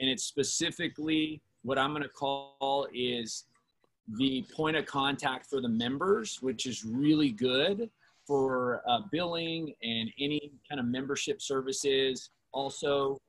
and 0.00 0.08
it's 0.08 0.24
specifically 0.24 1.40
what 1.62 1.78
I'm 1.78 1.90
going 1.90 2.02
to 2.02 2.08
call 2.08 2.86
is 2.94 3.44
the 4.16 4.44
point 4.54 4.76
of 4.76 4.86
contact 4.86 5.46
for 5.46 5.60
the 5.60 5.68
members, 5.68 6.38
which 6.40 6.66
is 6.66 6.84
really 6.84 7.30
good 7.30 7.90
for 8.26 8.82
uh, 8.88 9.00
billing 9.10 9.74
and 9.82 10.10
any 10.18 10.52
kind 10.68 10.80
of 10.80 10.86
membership 10.86 11.42
services. 11.42 12.30
Also, 12.52 13.20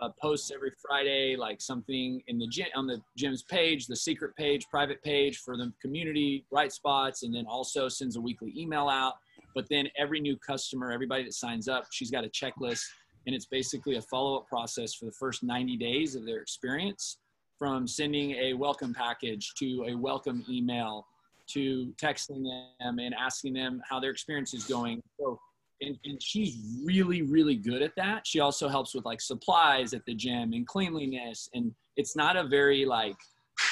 uh, 0.00 0.08
posts 0.20 0.50
every 0.54 0.72
Friday, 0.80 1.36
like 1.36 1.60
something 1.60 2.22
in 2.28 2.38
the 2.38 2.46
gym 2.46 2.66
on 2.74 2.86
the 2.86 3.00
gym's 3.16 3.42
page, 3.42 3.86
the 3.86 3.96
secret 3.96 4.34
page, 4.36 4.66
private 4.70 5.02
page 5.02 5.38
for 5.38 5.56
the 5.56 5.72
community, 5.82 6.44
bright 6.50 6.72
spots, 6.72 7.22
and 7.22 7.34
then 7.34 7.46
also 7.46 7.88
sends 7.88 8.16
a 8.16 8.20
weekly 8.20 8.52
email 8.56 8.88
out. 8.88 9.14
But 9.54 9.68
then 9.68 9.88
every 9.98 10.20
new 10.20 10.36
customer, 10.36 10.92
everybody 10.92 11.24
that 11.24 11.34
signs 11.34 11.68
up, 11.68 11.86
she's 11.90 12.10
got 12.10 12.24
a 12.24 12.28
checklist, 12.28 12.82
and 13.26 13.34
it's 13.34 13.46
basically 13.46 13.96
a 13.96 14.02
follow-up 14.02 14.46
process 14.46 14.94
for 14.94 15.06
the 15.06 15.12
first 15.12 15.42
90 15.42 15.76
days 15.76 16.14
of 16.14 16.24
their 16.24 16.38
experience, 16.38 17.18
from 17.58 17.86
sending 17.86 18.32
a 18.32 18.54
welcome 18.54 18.94
package 18.94 19.52
to 19.58 19.84
a 19.88 19.94
welcome 19.94 20.44
email 20.48 21.06
to 21.48 21.92
texting 22.00 22.44
them 22.78 22.98
and 22.98 23.14
asking 23.14 23.54
them 23.54 23.80
how 23.88 23.98
their 23.98 24.10
experience 24.10 24.54
is 24.54 24.64
going. 24.64 25.02
So 25.18 25.38
and, 25.80 25.96
and 26.04 26.20
she's 26.20 26.58
really 26.84 27.22
really 27.22 27.54
good 27.54 27.82
at 27.82 27.92
that. 27.96 28.26
She 28.26 28.40
also 28.40 28.68
helps 28.68 28.94
with 28.94 29.04
like 29.04 29.20
supplies 29.20 29.94
at 29.94 30.04
the 30.06 30.14
gym 30.14 30.52
and 30.52 30.66
cleanliness. 30.66 31.48
And 31.54 31.72
it's 31.96 32.16
not 32.16 32.36
a 32.36 32.44
very 32.44 32.84
like 32.84 33.16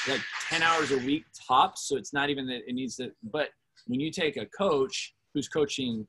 like 0.09 0.21
10 0.49 0.63
hours 0.63 0.91
a 0.93 0.99
week 0.99 1.25
tops 1.49 1.89
so 1.89 1.97
it's 1.97 2.13
not 2.13 2.31
even 2.31 2.47
that 2.47 2.61
it 2.67 2.75
needs 2.75 2.97
to 2.97 3.11
but 3.33 3.49
when 3.87 4.01
you 4.01 4.11
take 4.11 4.37
a 4.37 4.47
coach 4.47 5.15
who's 5.33 5.49
coaching 5.49 6.07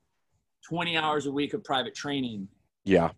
20 0.67 0.97
hours 0.97 1.25
a 1.27 1.31
week 1.31 1.53
of 1.53 1.63
private 1.63 1.95
training 1.95 2.47
yeah 2.85 3.09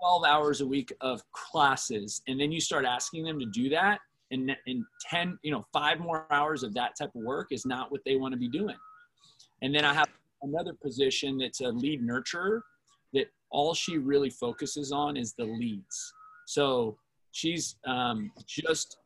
12 0.00 0.24
hours 0.24 0.60
a 0.60 0.66
week 0.66 0.92
of 1.00 1.22
classes 1.32 2.22
and 2.28 2.40
then 2.40 2.50
you 2.50 2.60
start 2.60 2.84
asking 2.84 3.24
them 3.24 3.38
to 3.38 3.46
do 3.46 3.68
that 3.68 4.00
and 4.30 4.56
in 4.66 4.84
10 5.08 5.38
you 5.42 5.50
know 5.50 5.64
five 5.72 6.00
more 6.00 6.26
hours 6.30 6.62
of 6.62 6.72
that 6.74 6.96
type 6.96 7.10
of 7.14 7.22
work 7.22 7.48
is 7.50 7.66
not 7.66 7.90
what 7.90 8.00
they 8.04 8.16
want 8.16 8.32
to 8.32 8.38
be 8.38 8.48
doing 8.48 8.76
and 9.62 9.74
then 9.74 9.84
i 9.84 9.92
have 9.92 10.08
another 10.42 10.72
position 10.72 11.38
that's 11.38 11.60
a 11.60 11.68
lead 11.68 12.02
nurturer 12.02 12.60
that 13.12 13.26
all 13.50 13.74
she 13.74 13.98
really 13.98 14.30
focuses 14.30 14.92
on 14.92 15.16
is 15.16 15.34
the 15.34 15.44
leads. 15.44 16.12
So 16.46 16.96
she's 17.32 17.76
um, 17.86 18.30
just 18.46 18.98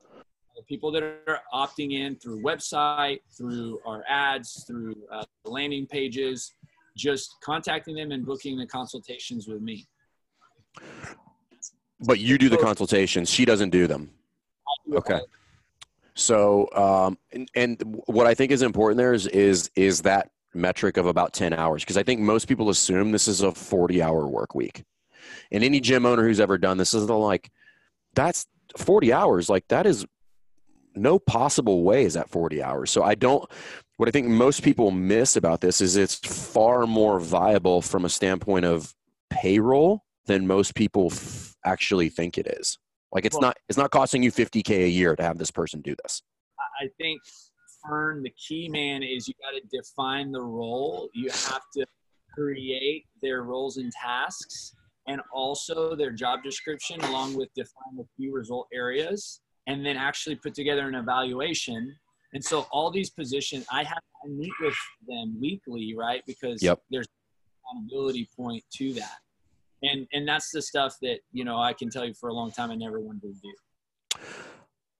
people 0.68 0.92
that 0.92 1.02
are 1.02 1.40
opting 1.52 1.92
in 1.92 2.16
through 2.16 2.42
website, 2.42 3.20
through 3.36 3.80
our 3.86 4.04
ads, 4.08 4.64
through 4.66 4.94
uh, 5.12 5.24
landing 5.44 5.86
pages, 5.86 6.54
just 6.96 7.34
contacting 7.42 7.96
them 7.96 8.12
and 8.12 8.24
booking 8.24 8.56
the 8.56 8.66
consultations 8.66 9.48
with 9.48 9.60
me. 9.60 9.86
But 12.00 12.18
you 12.18 12.38
do 12.38 12.48
the 12.48 12.58
consultations. 12.58 13.30
She 13.30 13.44
doesn't 13.44 13.70
do 13.70 13.86
them. 13.86 14.10
Okay. 14.92 15.20
So, 16.14 16.68
um, 16.74 17.18
and, 17.32 17.48
and 17.54 18.02
what 18.06 18.26
I 18.26 18.34
think 18.34 18.52
is 18.52 18.62
important 18.62 18.98
there 18.98 19.14
is, 19.14 19.26
is, 19.28 19.70
is 19.74 20.02
that 20.02 20.30
metric 20.54 20.96
of 20.96 21.06
about 21.06 21.32
10 21.32 21.52
hours 21.52 21.82
because 21.82 21.96
I 21.96 22.04
think 22.04 22.20
most 22.20 22.46
people 22.46 22.70
assume 22.70 23.10
this 23.10 23.26
is 23.26 23.40
a 23.40 23.52
40 23.52 24.02
hour 24.02 24.26
work 24.26 24.54
week. 24.54 24.84
And 25.50 25.64
any 25.64 25.80
gym 25.80 26.06
owner 26.06 26.22
who's 26.22 26.40
ever 26.40 26.58
done 26.58 26.76
this 26.76 26.94
is 26.94 27.04
like, 27.04 27.50
that's 28.14 28.46
40 28.76 29.12
hours. 29.12 29.48
Like, 29.48 29.66
that 29.68 29.86
is 29.86 30.06
no 30.94 31.18
possible 31.18 31.82
way 31.82 32.04
is 32.04 32.14
that 32.14 32.30
40 32.30 32.62
hours. 32.62 32.90
So, 32.90 33.02
I 33.02 33.16
don't, 33.16 33.50
what 33.96 34.08
I 34.08 34.12
think 34.12 34.28
most 34.28 34.62
people 34.62 34.90
miss 34.90 35.36
about 35.36 35.60
this 35.60 35.80
is 35.80 35.96
it's 35.96 36.14
far 36.14 36.86
more 36.86 37.18
viable 37.18 37.82
from 37.82 38.04
a 38.04 38.08
standpoint 38.08 38.64
of 38.64 38.94
payroll 39.30 40.03
than 40.26 40.46
most 40.46 40.74
people 40.74 41.08
f- 41.10 41.54
actually 41.64 42.08
think 42.08 42.38
it 42.38 42.46
is. 42.46 42.78
Like, 43.12 43.24
it's 43.24 43.34
well, 43.34 43.42
not, 43.42 43.56
it's 43.68 43.78
not 43.78 43.90
costing 43.90 44.22
you 44.22 44.32
50K 44.32 44.84
a 44.84 44.88
year 44.88 45.14
to 45.16 45.22
have 45.22 45.38
this 45.38 45.50
person 45.50 45.80
do 45.80 45.94
this. 46.02 46.22
I 46.80 46.88
think 46.98 47.20
Fern, 47.82 48.22
the 48.22 48.30
key 48.30 48.68
man 48.68 49.02
is 49.02 49.28
you 49.28 49.34
got 49.40 49.58
to 49.60 49.76
define 49.76 50.32
the 50.32 50.40
role. 50.40 51.08
You 51.12 51.30
have 51.30 51.62
to 51.76 51.86
create 52.34 53.06
their 53.22 53.42
roles 53.42 53.76
and 53.76 53.92
tasks 53.92 54.74
and 55.06 55.20
also 55.32 55.94
their 55.94 56.10
job 56.10 56.42
description 56.42 57.00
along 57.04 57.34
with 57.34 57.48
define 57.54 57.96
the 57.96 58.04
key 58.16 58.30
result 58.30 58.66
areas 58.72 59.40
and 59.66 59.84
then 59.84 59.96
actually 59.96 60.34
put 60.36 60.54
together 60.54 60.88
an 60.88 60.94
evaluation 60.94 61.94
and 62.32 62.44
so 62.44 62.66
all 62.72 62.90
these 62.90 63.10
positions 63.10 63.64
i 63.70 63.84
have 63.84 64.02
to 64.24 64.30
meet 64.30 64.52
with 64.60 64.74
them 65.06 65.36
weekly 65.40 65.94
right 65.96 66.22
because 66.26 66.62
yep. 66.62 66.80
there's 66.90 67.06
accountability 67.62 68.28
point 68.36 68.62
to 68.72 68.92
that 68.94 69.18
and 69.82 70.06
and 70.12 70.26
that's 70.26 70.50
the 70.50 70.62
stuff 70.62 70.96
that 71.02 71.18
you 71.32 71.44
know 71.44 71.58
i 71.58 71.72
can 71.72 71.90
tell 71.90 72.04
you 72.04 72.14
for 72.14 72.28
a 72.28 72.34
long 72.34 72.50
time 72.50 72.70
i 72.70 72.74
never 72.74 73.00
wanted 73.00 73.22
to 73.22 73.32
do. 73.32 74.20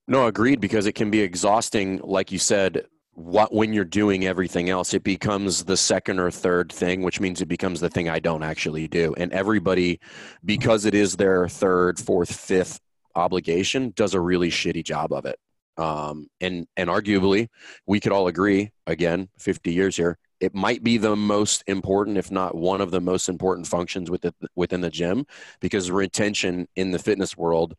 No, 0.07 0.27
agreed, 0.27 0.61
because 0.61 0.85
it 0.85 0.93
can 0.93 1.09
be 1.09 1.21
exhausting, 1.21 1.99
like 2.03 2.31
you 2.31 2.37
said, 2.37 2.85
what 3.13 3.53
when 3.53 3.71
you're 3.71 3.85
doing 3.85 4.25
everything 4.25 4.69
else 4.69 4.93
it 4.93 5.01
becomes 5.01 5.63
the 5.63 5.77
second 5.77 6.19
or 6.19 6.29
third 6.29 6.69
thing 6.69 7.01
which 7.01 7.21
means 7.21 7.41
it 7.41 7.45
becomes 7.45 7.79
the 7.79 7.89
thing 7.89 8.09
i 8.09 8.19
don't 8.19 8.43
actually 8.43 8.89
do. 8.89 9.15
And 9.17 9.31
everybody 9.31 10.01
because 10.43 10.83
it 10.83 10.93
is 10.93 11.15
their 11.15 11.47
third 11.47 11.97
fourth 11.97 12.35
fifth 12.35 12.81
obligation 13.15 13.93
does 13.95 14.15
a 14.15 14.19
really 14.19 14.49
shitty 14.49 14.83
job 14.83 15.13
of 15.13 15.25
it. 15.25 15.39
Um, 15.77 16.27
and 16.41 16.67
and 16.75 16.89
arguably 16.89 17.47
we 17.87 18.01
could 18.01 18.11
all 18.11 18.27
agree 18.27 18.71
again 18.85 19.29
50 19.39 19.71
years 19.71 19.95
here 19.95 20.17
it 20.45 20.53
might 20.53 20.83
be 20.83 20.97
the 20.97 21.15
most 21.15 21.63
important, 21.65 22.17
if 22.17 22.29
not 22.31 22.55
one 22.55 22.79
of 22.79 22.91
the 22.91 23.01
most 23.01 23.27
important 23.27 23.65
functions 23.65 24.11
within 24.11 24.31
within 24.55 24.81
the 24.81 24.91
gym, 24.91 25.25
because 25.59 25.89
retention 25.89 26.67
in 26.75 26.91
the 26.91 26.99
fitness 26.99 27.35
world 27.35 27.75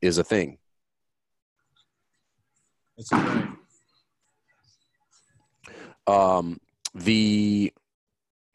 is 0.00 0.18
a 0.18 0.24
thing. 0.24 0.58
It's 2.96 3.10
a 3.10 3.18
thing. 3.18 3.56
Um, 6.06 6.60
the 6.94 7.72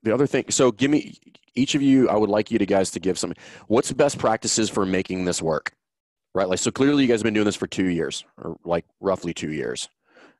the 0.04 0.14
other 0.14 0.28
thing. 0.28 0.46
So, 0.50 0.72
give 0.72 0.90
me 0.90 1.18
each 1.54 1.76
of 1.76 1.82
you. 1.82 2.08
I 2.08 2.16
would 2.16 2.30
like 2.30 2.52
you 2.52 2.58
to 2.58 2.66
guys 2.66 2.92
to 2.92 3.02
give 3.02 3.20
some. 3.20 3.34
What's 3.68 3.92
best 3.92 4.18
practices 4.18 4.70
for 4.70 4.86
making 4.86 5.26
this 5.26 5.42
work? 5.42 5.74
Right. 6.34 6.48
Like, 6.48 6.60
so 6.60 6.72
clearly, 6.72 7.04
you 7.04 7.10
guys 7.10 7.20
have 7.20 7.26
been 7.26 7.34
doing 7.34 7.46
this 7.46 7.58
for 7.58 7.68
two 7.68 7.90
years, 7.90 8.24
or 8.38 8.58
like 8.64 8.86
roughly 9.02 9.34
two 9.34 9.52
years, 9.52 9.90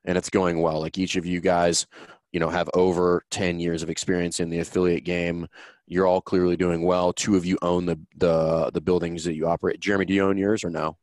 and 0.06 0.16
it's 0.16 0.30
going 0.30 0.62
well. 0.62 0.80
Like 0.80 0.96
each 0.96 1.16
of 1.16 1.26
you 1.26 1.40
guys, 1.40 1.86
you 2.32 2.40
know, 2.40 2.48
have 2.48 2.68
over 2.74 3.24
ten 3.30 3.60
years 3.60 3.82
of 3.82 3.90
experience 3.90 4.40
in 4.40 4.50
the 4.50 4.58
affiliate 4.58 5.04
game. 5.04 5.46
You're 5.86 6.06
all 6.06 6.20
clearly 6.20 6.56
doing 6.56 6.82
well. 6.82 7.12
Two 7.12 7.36
of 7.36 7.44
you 7.44 7.58
own 7.62 7.86
the 7.86 7.98
the 8.16 8.70
the 8.72 8.80
buildings 8.80 9.24
that 9.24 9.34
you 9.34 9.46
operate. 9.46 9.80
Jeremy, 9.80 10.06
do 10.06 10.14
you 10.14 10.24
own 10.24 10.38
yours 10.38 10.64
or 10.64 10.70
no? 10.70 10.96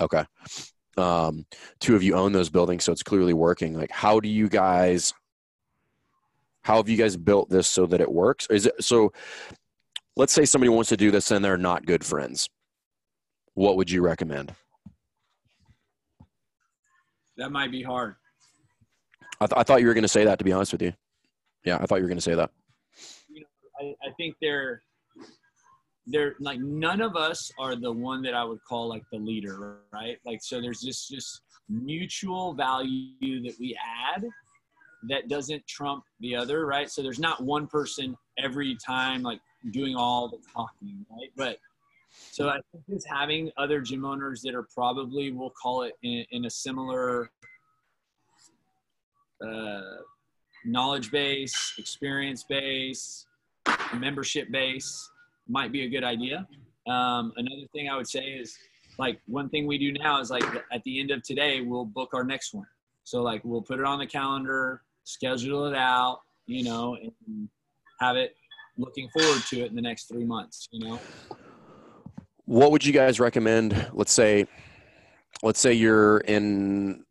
Okay. 0.00 0.24
Um, 0.96 1.44
two 1.80 1.96
of 1.96 2.02
you 2.02 2.14
own 2.14 2.32
those 2.32 2.50
buildings, 2.50 2.84
so 2.84 2.92
it's 2.92 3.02
clearly 3.02 3.34
working. 3.34 3.74
Like, 3.74 3.90
how 3.90 4.20
do 4.20 4.28
you 4.28 4.48
guys 4.48 5.12
how 6.64 6.76
have 6.76 6.88
you 6.88 6.96
guys 6.96 7.16
built 7.16 7.50
this 7.50 7.68
so 7.68 7.84
that 7.86 8.00
it 8.00 8.10
works? 8.10 8.46
Is 8.50 8.66
it 8.66 8.82
so? 8.82 9.12
Let's 10.16 10.32
say 10.32 10.44
somebody 10.46 10.70
wants 10.70 10.88
to 10.88 10.96
do 10.96 11.10
this 11.10 11.30
and 11.30 11.44
they're 11.44 11.56
not 11.58 11.86
good 11.86 12.04
friends. 12.04 12.48
What 13.52 13.76
would 13.76 13.90
you 13.90 14.00
recommend? 14.00 14.54
That 17.36 17.50
might 17.50 17.70
be 17.70 17.82
hard. 17.82 18.14
I, 19.40 19.46
th- 19.46 19.58
I 19.58 19.62
thought 19.62 19.80
you 19.80 19.86
were 19.86 19.94
going 19.94 20.02
to 20.02 20.08
say 20.08 20.24
that. 20.24 20.38
To 20.38 20.44
be 20.44 20.52
honest 20.52 20.72
with 20.72 20.82
you, 20.82 20.92
yeah, 21.64 21.78
I 21.80 21.86
thought 21.86 21.96
you 21.96 22.02
were 22.02 22.08
going 22.08 22.18
to 22.18 22.22
say 22.22 22.34
that. 22.34 22.50
You 23.28 23.40
know, 23.40 23.46
I, 23.80 24.08
I 24.08 24.12
think 24.16 24.36
they're 24.40 24.82
they're 26.06 26.34
like 26.38 26.60
none 26.60 27.00
of 27.00 27.16
us 27.16 27.50
are 27.58 27.76
the 27.76 27.92
one 27.92 28.22
that 28.22 28.34
I 28.34 28.44
would 28.44 28.62
call 28.68 28.88
like 28.88 29.02
the 29.10 29.18
leader, 29.18 29.78
right? 29.92 30.18
Like 30.24 30.40
so, 30.42 30.60
there's 30.60 30.80
this 30.80 31.08
just 31.08 31.42
mutual 31.68 32.54
value 32.54 33.42
that 33.42 33.54
we 33.58 33.76
add 34.14 34.24
that 35.08 35.28
doesn't 35.28 35.66
trump 35.66 36.04
the 36.20 36.34
other, 36.36 36.66
right? 36.66 36.90
So 36.90 37.02
there's 37.02 37.18
not 37.18 37.42
one 37.42 37.66
person 37.66 38.16
every 38.38 38.76
time 38.84 39.22
like 39.22 39.40
doing 39.70 39.96
all 39.96 40.28
the 40.28 40.38
talking, 40.52 41.04
right? 41.10 41.30
But 41.36 41.58
so 42.30 42.48
I 42.48 42.58
think 42.72 42.84
just 42.88 43.08
having 43.08 43.50
other 43.56 43.80
gym 43.80 44.04
owners 44.04 44.40
that 44.42 44.54
are 44.54 44.66
probably 44.74 45.32
we'll 45.32 45.52
call 45.60 45.82
it 45.82 45.94
in, 46.02 46.24
in 46.30 46.44
a 46.44 46.50
similar 46.50 47.30
uh, 49.40 49.80
knowledge 50.64 51.10
base, 51.10 51.74
experience 51.78 52.44
base, 52.44 53.26
membership 53.94 54.50
base 54.50 55.10
might 55.48 55.72
be 55.72 55.84
a 55.84 55.88
good 55.88 56.04
idea. 56.04 56.46
Um, 56.86 57.32
another 57.36 57.66
thing 57.72 57.88
I 57.88 57.96
would 57.96 58.08
say 58.08 58.24
is 58.24 58.56
like 58.98 59.20
one 59.26 59.48
thing 59.48 59.66
we 59.66 59.78
do 59.78 59.92
now 59.92 60.20
is 60.20 60.30
like 60.30 60.44
at 60.72 60.82
the 60.84 61.00
end 61.00 61.10
of 61.10 61.22
today 61.22 61.60
we'll 61.60 61.86
book 61.86 62.10
our 62.12 62.24
next 62.24 62.54
one. 62.54 62.66
So 63.04 63.22
like 63.22 63.42
we'll 63.44 63.62
put 63.62 63.80
it 63.80 63.84
on 63.84 63.98
the 63.98 64.06
calendar 64.06 64.82
schedule 65.04 65.66
it 65.66 65.74
out, 65.74 66.20
you 66.46 66.64
know, 66.64 66.96
and 66.96 67.48
have 68.00 68.16
it 68.16 68.34
looking 68.76 69.08
forward 69.10 69.42
to 69.48 69.60
it 69.60 69.70
in 69.70 69.76
the 69.76 69.82
next 69.82 70.08
three 70.08 70.24
months, 70.24 70.68
you 70.72 70.86
know. 70.86 70.98
What 72.46 72.72
would 72.72 72.84
you 72.84 72.92
guys 72.92 73.20
recommend? 73.20 73.90
Let's 73.92 74.12
say, 74.12 74.46
let's 75.42 75.60
say 75.60 75.72
you're 75.72 76.18
in, 76.18 77.03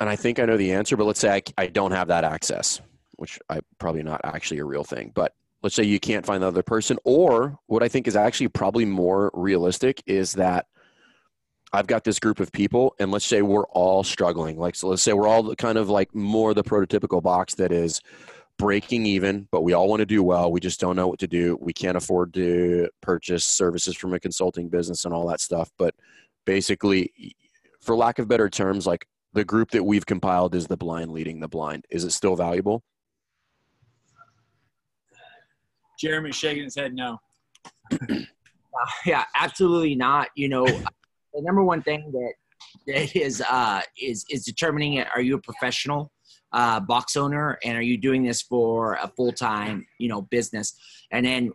and 0.00 0.08
I 0.08 0.16
think 0.16 0.40
I 0.40 0.46
know 0.46 0.56
the 0.56 0.72
answer, 0.72 0.96
but 0.96 1.04
let's 1.04 1.20
say 1.20 1.30
I, 1.30 1.42
I 1.58 1.66
don't 1.66 1.92
have 1.92 2.08
that 2.08 2.24
access, 2.24 2.80
which 3.16 3.38
I 3.48 3.60
probably 3.78 4.02
not 4.02 4.20
actually 4.24 4.58
a 4.58 4.64
real 4.64 4.82
thing, 4.82 5.12
but 5.14 5.34
let's 5.62 5.74
say 5.74 5.84
you 5.84 6.00
can't 6.00 6.24
find 6.24 6.42
the 6.42 6.48
other 6.48 6.62
person, 6.62 6.98
or 7.04 7.58
what 7.66 7.82
I 7.82 7.88
think 7.88 8.08
is 8.08 8.16
actually 8.16 8.48
probably 8.48 8.86
more 8.86 9.30
realistic 9.34 10.02
is 10.06 10.32
that 10.32 10.66
I've 11.72 11.86
got 11.86 12.02
this 12.02 12.18
group 12.18 12.40
of 12.40 12.50
people, 12.50 12.96
and 12.98 13.12
let's 13.12 13.26
say 13.26 13.42
we're 13.42 13.66
all 13.66 14.02
struggling. 14.02 14.58
Like, 14.58 14.74
so 14.74 14.88
let's 14.88 15.02
say 15.02 15.12
we're 15.12 15.28
all 15.28 15.54
kind 15.54 15.78
of 15.78 15.88
like 15.88 16.14
more 16.14 16.54
the 16.54 16.64
prototypical 16.64 17.22
box 17.22 17.54
that 17.56 17.70
is 17.70 18.00
breaking 18.58 19.06
even, 19.06 19.48
but 19.52 19.62
we 19.62 19.72
all 19.72 19.88
want 19.88 20.00
to 20.00 20.06
do 20.06 20.22
well. 20.22 20.50
We 20.50 20.60
just 20.60 20.80
don't 20.80 20.96
know 20.96 21.08
what 21.08 21.20
to 21.20 21.28
do. 21.28 21.56
We 21.60 21.72
can't 21.72 21.96
afford 21.96 22.34
to 22.34 22.88
purchase 23.00 23.44
services 23.44 23.96
from 23.96 24.14
a 24.14 24.20
consulting 24.20 24.68
business 24.68 25.04
and 25.04 25.14
all 25.14 25.28
that 25.28 25.40
stuff. 25.40 25.70
But 25.78 25.94
basically, 26.44 27.36
for 27.80 27.94
lack 27.94 28.18
of 28.18 28.28
better 28.28 28.50
terms, 28.50 28.86
like 28.86 29.06
the 29.32 29.44
group 29.44 29.70
that 29.70 29.84
we've 29.84 30.06
compiled 30.06 30.54
is 30.54 30.66
the 30.66 30.76
blind 30.76 31.12
leading 31.12 31.40
the 31.40 31.48
blind. 31.48 31.84
Is 31.90 32.04
it 32.04 32.12
still 32.12 32.36
valuable? 32.36 32.82
Jeremy's 36.00 36.36
shaking 36.36 36.64
his 36.64 36.74
head 36.74 36.94
no. 36.94 37.18
Uh, 38.72 38.86
yeah, 39.04 39.24
absolutely 39.34 39.96
not. 39.96 40.28
You 40.36 40.48
know, 40.48 40.64
the 41.34 41.42
number 41.42 41.64
one 41.64 41.82
thing 41.82 42.12
that 42.12 42.32
that 42.86 43.16
is 43.16 43.42
uh, 43.42 43.82
is 44.00 44.24
is 44.30 44.44
determining 44.44 44.94
it. 44.94 45.08
Are 45.12 45.20
you 45.20 45.34
a 45.34 45.40
professional 45.40 46.12
uh, 46.52 46.78
box 46.78 47.16
owner, 47.16 47.58
and 47.64 47.76
are 47.76 47.82
you 47.82 47.98
doing 47.98 48.22
this 48.22 48.42
for 48.42 48.94
a 49.02 49.08
full 49.08 49.32
time 49.32 49.84
you 49.98 50.08
know 50.08 50.22
business? 50.22 50.78
And 51.10 51.26
then 51.26 51.52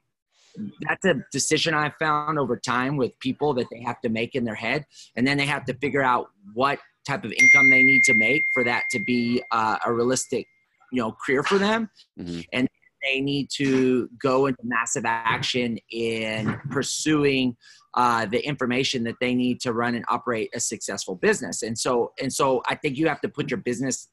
that's 0.82 1.06
a 1.06 1.24
decision 1.32 1.74
I 1.74 1.94
found 2.00 2.38
over 2.38 2.58
time 2.58 2.98
with 2.98 3.18
people 3.20 3.54
that 3.56 3.68
they 3.72 3.82
have 3.84 4.02
to 4.02 4.10
make 4.10 4.36
in 4.36 4.44
their 4.44 4.56
head, 4.56 4.86
and 5.16 5.26
then 5.26 5.38
they 5.38 5.46
have 5.46 5.66
to 5.66 5.74
figure 5.76 6.04
out 6.04 6.28
what 6.54 6.80
type 7.08 7.24
of 7.24 7.32
income 7.32 7.70
they 7.70 7.84
need 7.84 8.04
to 8.04 8.14
make 8.14 8.46
for 8.54 8.64
that 8.64 8.84
to 8.92 9.00
be 9.00 9.42
uh, 9.52 9.78
a 9.86 9.94
realistic 9.94 10.48
you 10.92 11.02
know 11.02 11.16
career 11.26 11.44
for 11.44 11.58
them, 11.58 11.90
mm-hmm. 12.20 12.42
and 12.54 12.68
they 13.04 13.22
need 13.22 13.50
to 13.56 14.10
go 14.22 14.48
into 14.48 14.60
massive 14.64 15.06
action 15.06 15.78
in 15.92 16.60
pursuing 16.72 17.56
uh, 17.94 18.26
the 18.26 18.46
information 18.46 19.04
that 19.04 19.16
they 19.22 19.34
need 19.34 19.62
to 19.62 19.74
run 19.74 19.96
and 19.96 20.04
operate 20.10 20.50
a 20.54 20.60
successful 20.60 21.16
business. 21.16 21.62
And 21.62 21.78
so, 21.78 22.12
and 22.22 22.34
so, 22.34 22.62
I 22.68 22.76
think 22.76 22.98
you 22.98 23.08
have 23.08 23.22
to 23.22 23.30
put 23.30 23.50
your 23.50 23.60
business 23.60 24.10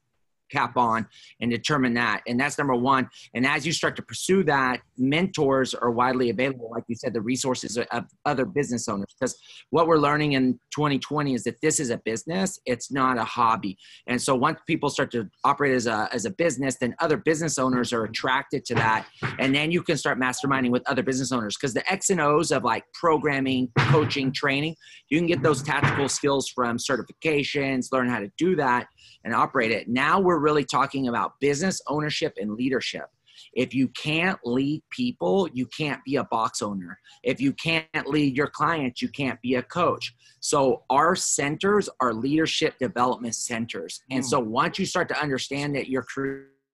cap 0.51 0.77
on 0.77 1.05
and 1.41 1.51
determine 1.51 1.93
that. 1.95 2.21
And 2.27 2.39
that's 2.39 2.57
number 2.57 2.75
one. 2.75 3.09
And 3.33 3.45
as 3.45 3.65
you 3.65 3.73
start 3.73 3.95
to 3.97 4.01
pursue 4.01 4.43
that, 4.45 4.81
mentors 4.97 5.73
are 5.73 5.91
widely 5.91 6.29
available, 6.29 6.69
like 6.71 6.83
you 6.87 6.95
said, 6.95 7.13
the 7.13 7.21
resources 7.21 7.77
of 7.77 8.05
other 8.25 8.45
business 8.45 8.87
owners. 8.87 9.07
Because 9.19 9.35
what 9.71 9.87
we're 9.87 9.97
learning 9.97 10.33
in 10.33 10.59
2020 10.75 11.33
is 11.33 11.43
that 11.43 11.59
this 11.61 11.79
is 11.79 11.89
a 11.89 11.97
business, 12.05 12.59
it's 12.65 12.91
not 12.91 13.17
a 13.17 13.23
hobby. 13.23 13.77
And 14.07 14.21
so 14.21 14.35
once 14.35 14.59
people 14.67 14.89
start 14.89 15.11
to 15.11 15.29
operate 15.43 15.73
as 15.73 15.87
a, 15.87 16.09
as 16.11 16.25
a 16.25 16.31
business, 16.31 16.77
then 16.79 16.95
other 16.99 17.17
business 17.17 17.57
owners 17.57 17.93
are 17.93 18.03
attracted 18.03 18.65
to 18.65 18.75
that. 18.75 19.07
And 19.39 19.53
then 19.53 19.71
you 19.71 19.81
can 19.81 19.97
start 19.97 20.19
masterminding 20.19 20.71
with 20.71 20.83
other 20.87 21.03
business 21.03 21.31
owners 21.31 21.57
because 21.57 21.73
the 21.73 21.91
X 21.91 22.09
and 22.09 22.21
O's 22.21 22.51
of 22.51 22.63
like 22.63 22.83
programming, 22.93 23.69
coaching, 23.77 24.31
training, 24.31 24.75
you 25.09 25.17
can 25.17 25.27
get 25.27 25.41
those 25.41 25.61
tactical 25.63 26.09
skills 26.09 26.49
from 26.49 26.77
certifications, 26.77 27.87
learn 27.91 28.09
how 28.09 28.19
to 28.19 28.31
do 28.37 28.55
that 28.55 28.87
and 29.23 29.33
operate 29.33 29.71
it. 29.71 29.87
Now 29.87 30.19
we're 30.19 30.39
really 30.39 30.65
talking 30.65 31.07
about 31.07 31.39
business 31.39 31.81
ownership 31.87 32.33
and 32.39 32.53
leadership. 32.53 33.05
If 33.53 33.73
you 33.73 33.87
can't 33.89 34.39
lead 34.45 34.83
people, 34.89 35.49
you 35.53 35.65
can't 35.67 36.03
be 36.03 36.15
a 36.17 36.23
box 36.25 36.61
owner. 36.61 36.99
If 37.23 37.41
you 37.41 37.53
can't 37.53 38.07
lead 38.07 38.35
your 38.35 38.47
clients, 38.47 39.01
you 39.01 39.09
can't 39.09 39.41
be 39.41 39.55
a 39.55 39.63
coach. 39.63 40.13
So, 40.39 40.83
our 40.89 41.15
centers 41.15 41.89
are 41.99 42.13
leadership 42.13 42.77
development 42.79 43.35
centers. 43.35 44.01
And 44.11 44.23
hmm. 44.23 44.27
so, 44.27 44.39
once 44.39 44.77
you 44.77 44.85
start 44.85 45.09
to 45.09 45.19
understand 45.19 45.75
that 45.75 45.87
you're 45.87 46.05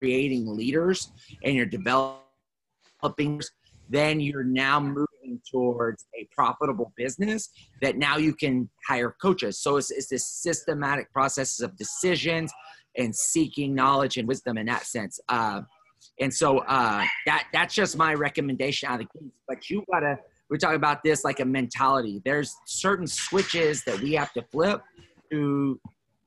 creating 0.02 0.48
leaders 0.48 1.12
and 1.44 1.56
you're 1.56 1.66
developing, 1.66 3.42
then 3.90 4.20
you're 4.20 4.44
now 4.44 4.80
moving 4.80 5.06
towards 5.50 6.06
a 6.16 6.28
profitable 6.34 6.94
business 6.96 7.50
that 7.82 7.98
now 7.98 8.18
you 8.18 8.34
can 8.34 8.70
hire 8.88 9.16
coaches. 9.22 9.60
So 9.60 9.78
it's, 9.78 9.92
it's 9.92 10.08
this 10.08 10.28
systematic 10.28 11.12
process 11.12 11.60
of 11.60 11.76
decisions 11.78 12.52
and 12.98 13.16
seeking 13.16 13.76
knowledge 13.76 14.18
and 14.18 14.28
wisdom 14.28 14.58
in 14.58 14.66
that 14.68 14.86
sense. 14.86 15.20
Uh, 15.30 15.62
and 16.20 16.34
so 16.34 16.60
uh, 16.60 17.04
that 17.26 17.48
that's 17.54 17.74
just 17.74 17.98
my 17.98 18.14
recommendation 18.14 18.90
out 18.90 19.02
of 19.02 19.08
the 19.08 19.20
keys. 19.20 19.32
But 19.48 19.70
you 19.70 19.84
gotta 19.92 20.18
we're 20.50 20.58
talking 20.58 20.76
about 20.76 21.04
this 21.04 21.24
like 21.24 21.40
a 21.40 21.46
mentality. 21.46 22.22
There's 22.26 22.56
certain 22.66 23.08
switches 23.08 23.84
that 23.84 24.00
we 24.02 24.14
have 24.14 24.34
to 24.34 24.42
flip 24.52 24.82
to 25.32 25.80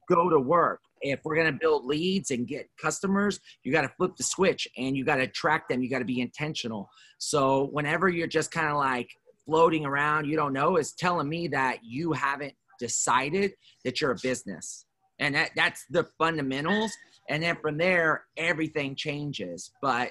go 0.08 0.30
to 0.30 0.38
work. 0.38 0.80
If 1.02 1.20
we're 1.24 1.36
gonna 1.36 1.52
build 1.52 1.84
leads 1.84 2.30
and 2.30 2.46
get 2.46 2.68
customers, 2.80 3.40
you 3.62 3.72
got 3.72 3.82
to 3.82 3.92
flip 3.96 4.16
the 4.16 4.22
switch 4.22 4.66
and 4.76 4.96
you 4.96 5.04
got 5.04 5.16
to 5.16 5.22
attract 5.22 5.68
them. 5.68 5.82
You 5.82 5.90
got 5.90 5.98
to 5.98 6.04
be 6.04 6.20
intentional. 6.20 6.88
So 7.18 7.68
whenever 7.72 8.08
you're 8.08 8.26
just 8.26 8.50
kind 8.50 8.68
of 8.68 8.76
like 8.76 9.10
floating 9.44 9.84
around, 9.84 10.26
you 10.26 10.36
don't 10.36 10.52
know, 10.52 10.76
is 10.76 10.92
telling 10.92 11.28
me 11.28 11.48
that 11.48 11.78
you 11.82 12.12
haven't 12.12 12.54
decided 12.78 13.52
that 13.84 14.00
you're 14.00 14.12
a 14.12 14.16
business. 14.22 14.86
And 15.18 15.34
that, 15.34 15.50
that's 15.54 15.84
the 15.90 16.04
fundamentals. 16.18 16.92
And 17.28 17.42
then 17.42 17.56
from 17.62 17.78
there, 17.78 18.24
everything 18.36 18.96
changes. 18.96 19.70
But 19.80 20.10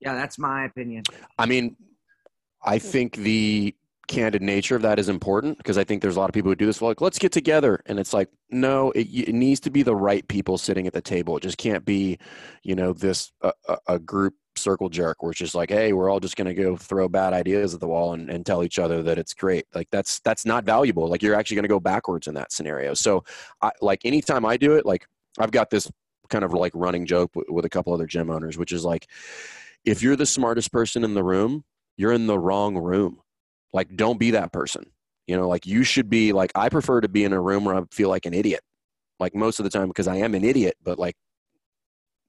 yeah, 0.00 0.14
that's 0.14 0.38
my 0.38 0.66
opinion. 0.66 1.04
I 1.38 1.46
mean, 1.46 1.76
I 2.62 2.78
think 2.78 3.16
the 3.16 3.74
candid 4.08 4.42
nature 4.42 4.74
of 4.74 4.82
that 4.82 4.98
is 4.98 5.08
important 5.08 5.58
because 5.58 5.78
I 5.78 5.84
think 5.84 6.02
there's 6.02 6.16
a 6.16 6.20
lot 6.20 6.28
of 6.30 6.34
people 6.34 6.50
who 6.50 6.56
do 6.56 6.66
this. 6.66 6.82
Like, 6.82 7.00
let's 7.00 7.18
get 7.18 7.30
together, 7.30 7.80
and 7.86 8.00
it's 8.00 8.12
like, 8.12 8.28
no, 8.50 8.90
it, 8.92 9.06
it 9.06 9.34
needs 9.34 9.60
to 9.60 9.70
be 9.70 9.82
the 9.82 9.94
right 9.94 10.26
people 10.26 10.58
sitting 10.58 10.86
at 10.86 10.92
the 10.92 11.00
table. 11.00 11.36
It 11.36 11.42
just 11.42 11.58
can't 11.58 11.84
be, 11.84 12.18
you 12.62 12.74
know, 12.74 12.92
this 12.92 13.30
a, 13.42 13.52
a 13.86 13.98
group 13.98 14.34
circle 14.56 14.88
jerk 14.88 15.22
where 15.22 15.30
it's 15.30 15.38
just 15.38 15.54
like, 15.54 15.70
hey, 15.70 15.92
we're 15.92 16.10
all 16.10 16.20
just 16.20 16.36
to 16.48 16.62
go 16.62 16.76
throw 16.76 17.08
bad 17.08 17.32
ideas 17.32 17.74
at 17.74 17.80
the 17.80 17.86
wall 17.86 18.14
and, 18.14 18.28
and 18.28 18.44
tell 18.44 18.64
each 18.64 18.78
other 18.78 19.02
that 19.04 19.18
it's 19.18 19.32
great. 19.34 19.66
Like 19.74 19.88
that's 19.90 20.20
that's 20.20 20.44
not 20.44 20.64
valuable. 20.64 21.08
Like 21.08 21.22
you're 21.22 21.34
actually 21.34 21.56
to 21.62 21.68
go 21.68 21.80
backwards 21.80 22.26
in 22.26 22.34
that 22.34 22.50
scenario. 22.50 22.94
So, 22.94 23.24
I, 23.62 23.70
like 23.80 24.04
anytime 24.04 24.44
I 24.44 24.56
do 24.56 24.74
it, 24.76 24.84
like 24.84 25.06
I've 25.38 25.52
got 25.52 25.70
this 25.70 25.90
kind 26.28 26.44
of 26.44 26.52
like 26.52 26.72
running 26.74 27.06
joke 27.06 27.34
with, 27.34 27.48
with 27.48 27.64
a 27.64 27.70
couple 27.70 27.94
other 27.94 28.06
gym 28.06 28.30
owners, 28.30 28.58
which 28.58 28.72
is 28.72 28.84
like, 28.84 29.06
if 29.84 30.02
you're 30.02 30.16
the 30.16 30.26
smartest 30.26 30.72
person 30.72 31.04
in 31.04 31.14
the 31.14 31.24
room, 31.24 31.64
you're 31.96 32.12
in 32.12 32.26
the 32.26 32.38
wrong 32.38 32.76
room 32.76 33.20
like, 33.72 33.96
don't 33.96 34.18
be 34.18 34.32
that 34.32 34.52
person. 34.52 34.90
You 35.26 35.36
know, 35.36 35.48
like 35.48 35.66
you 35.66 35.84
should 35.84 36.08
be 36.08 36.32
like, 36.32 36.52
I 36.54 36.68
prefer 36.68 37.00
to 37.02 37.08
be 37.08 37.24
in 37.24 37.32
a 37.32 37.40
room 37.40 37.64
where 37.64 37.74
I 37.74 37.82
feel 37.90 38.08
like 38.08 38.24
an 38.24 38.34
idiot, 38.34 38.60
like 39.20 39.34
most 39.34 39.60
of 39.60 39.64
the 39.64 39.70
time 39.70 39.88
because 39.88 40.08
I 40.08 40.16
am 40.16 40.34
an 40.34 40.44
idiot, 40.44 40.76
but 40.82 40.98
like 40.98 41.16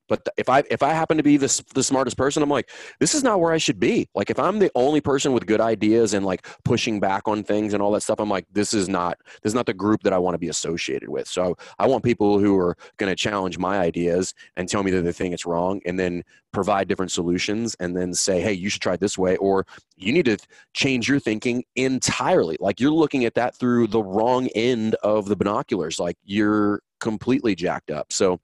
but 0.09 0.27
if 0.37 0.49
I 0.49 0.63
if 0.69 0.83
I 0.83 0.89
happen 0.89 1.17
to 1.17 1.23
be 1.23 1.37
the 1.37 1.63
the 1.73 1.83
smartest 1.83 2.17
person, 2.17 2.43
I'm 2.43 2.49
like, 2.49 2.69
this 2.99 3.15
is 3.15 3.23
not 3.23 3.39
where 3.39 3.53
I 3.53 3.57
should 3.57 3.79
be. 3.79 4.09
Like 4.15 4.29
if 4.29 4.39
I'm 4.39 4.59
the 4.59 4.71
only 4.75 4.99
person 4.99 5.31
with 5.31 5.45
good 5.45 5.61
ideas 5.61 6.13
and 6.13 6.25
like 6.25 6.45
pushing 6.65 6.99
back 6.99 7.27
on 7.27 7.43
things 7.43 7.73
and 7.73 7.81
all 7.81 7.91
that 7.91 8.01
stuff, 8.01 8.19
I'm 8.19 8.29
like, 8.29 8.45
this 8.51 8.73
is 8.73 8.89
not 8.89 9.17
this 9.43 9.51
is 9.51 9.55
not 9.55 9.67
the 9.67 9.73
group 9.73 10.01
that 10.03 10.11
I 10.11 10.17
want 10.17 10.33
to 10.33 10.39
be 10.39 10.49
associated 10.49 11.07
with. 11.07 11.27
So 11.27 11.55
I 11.77 11.87
want 11.87 12.03
people 12.03 12.39
who 12.39 12.57
are 12.57 12.75
going 12.97 13.09
to 13.11 13.15
challenge 13.15 13.57
my 13.57 13.79
ideas 13.79 14.33
and 14.57 14.67
tell 14.67 14.83
me 14.83 14.91
that 14.91 15.03
they 15.03 15.11
think 15.13 15.33
it's 15.33 15.45
wrong, 15.45 15.79
and 15.85 15.99
then 15.99 16.23
provide 16.51 16.87
different 16.87 17.11
solutions, 17.11 17.75
and 17.79 17.95
then 17.95 18.13
say, 18.13 18.41
hey, 18.41 18.53
you 18.53 18.69
should 18.69 18.81
try 18.81 18.95
it 18.95 18.99
this 18.99 19.17
way, 19.17 19.37
or 19.37 19.65
you 19.95 20.11
need 20.11 20.25
to 20.25 20.37
change 20.73 21.07
your 21.07 21.19
thinking 21.19 21.63
entirely. 21.75 22.57
Like 22.59 22.79
you're 22.79 22.91
looking 22.91 23.25
at 23.25 23.35
that 23.35 23.55
through 23.55 23.87
the 23.87 24.01
wrong 24.01 24.47
end 24.55 24.95
of 25.03 25.27
the 25.27 25.35
binoculars. 25.35 25.99
Like 25.99 26.17
you're 26.23 26.81
completely 26.99 27.55
jacked 27.55 27.91
up. 27.91 28.11
So 28.11 28.39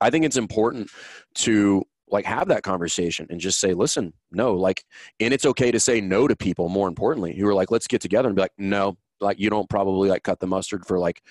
I 0.00 0.10
think 0.10 0.24
it's 0.24 0.36
important 0.36 0.90
to 1.36 1.84
like 2.10 2.24
have 2.24 2.48
that 2.48 2.62
conversation 2.62 3.26
and 3.30 3.40
just 3.40 3.60
say, 3.60 3.74
listen, 3.74 4.12
no, 4.30 4.54
like, 4.54 4.84
and 5.20 5.34
it's 5.34 5.44
okay 5.44 5.70
to 5.70 5.80
say 5.80 6.00
no 6.00 6.26
to 6.26 6.36
people. 6.36 6.68
More 6.68 6.88
importantly, 6.88 7.34
who 7.34 7.46
are 7.46 7.54
like, 7.54 7.70
let's 7.70 7.86
get 7.86 8.00
together 8.00 8.28
and 8.28 8.36
be 8.36 8.42
like, 8.42 8.52
no, 8.58 8.96
like 9.20 9.38
you 9.38 9.50
don't 9.50 9.68
probably 9.68 10.08
like 10.08 10.22
cut 10.22 10.40
the 10.40 10.46
mustard 10.46 10.86
for 10.86 10.98
like 10.98 11.22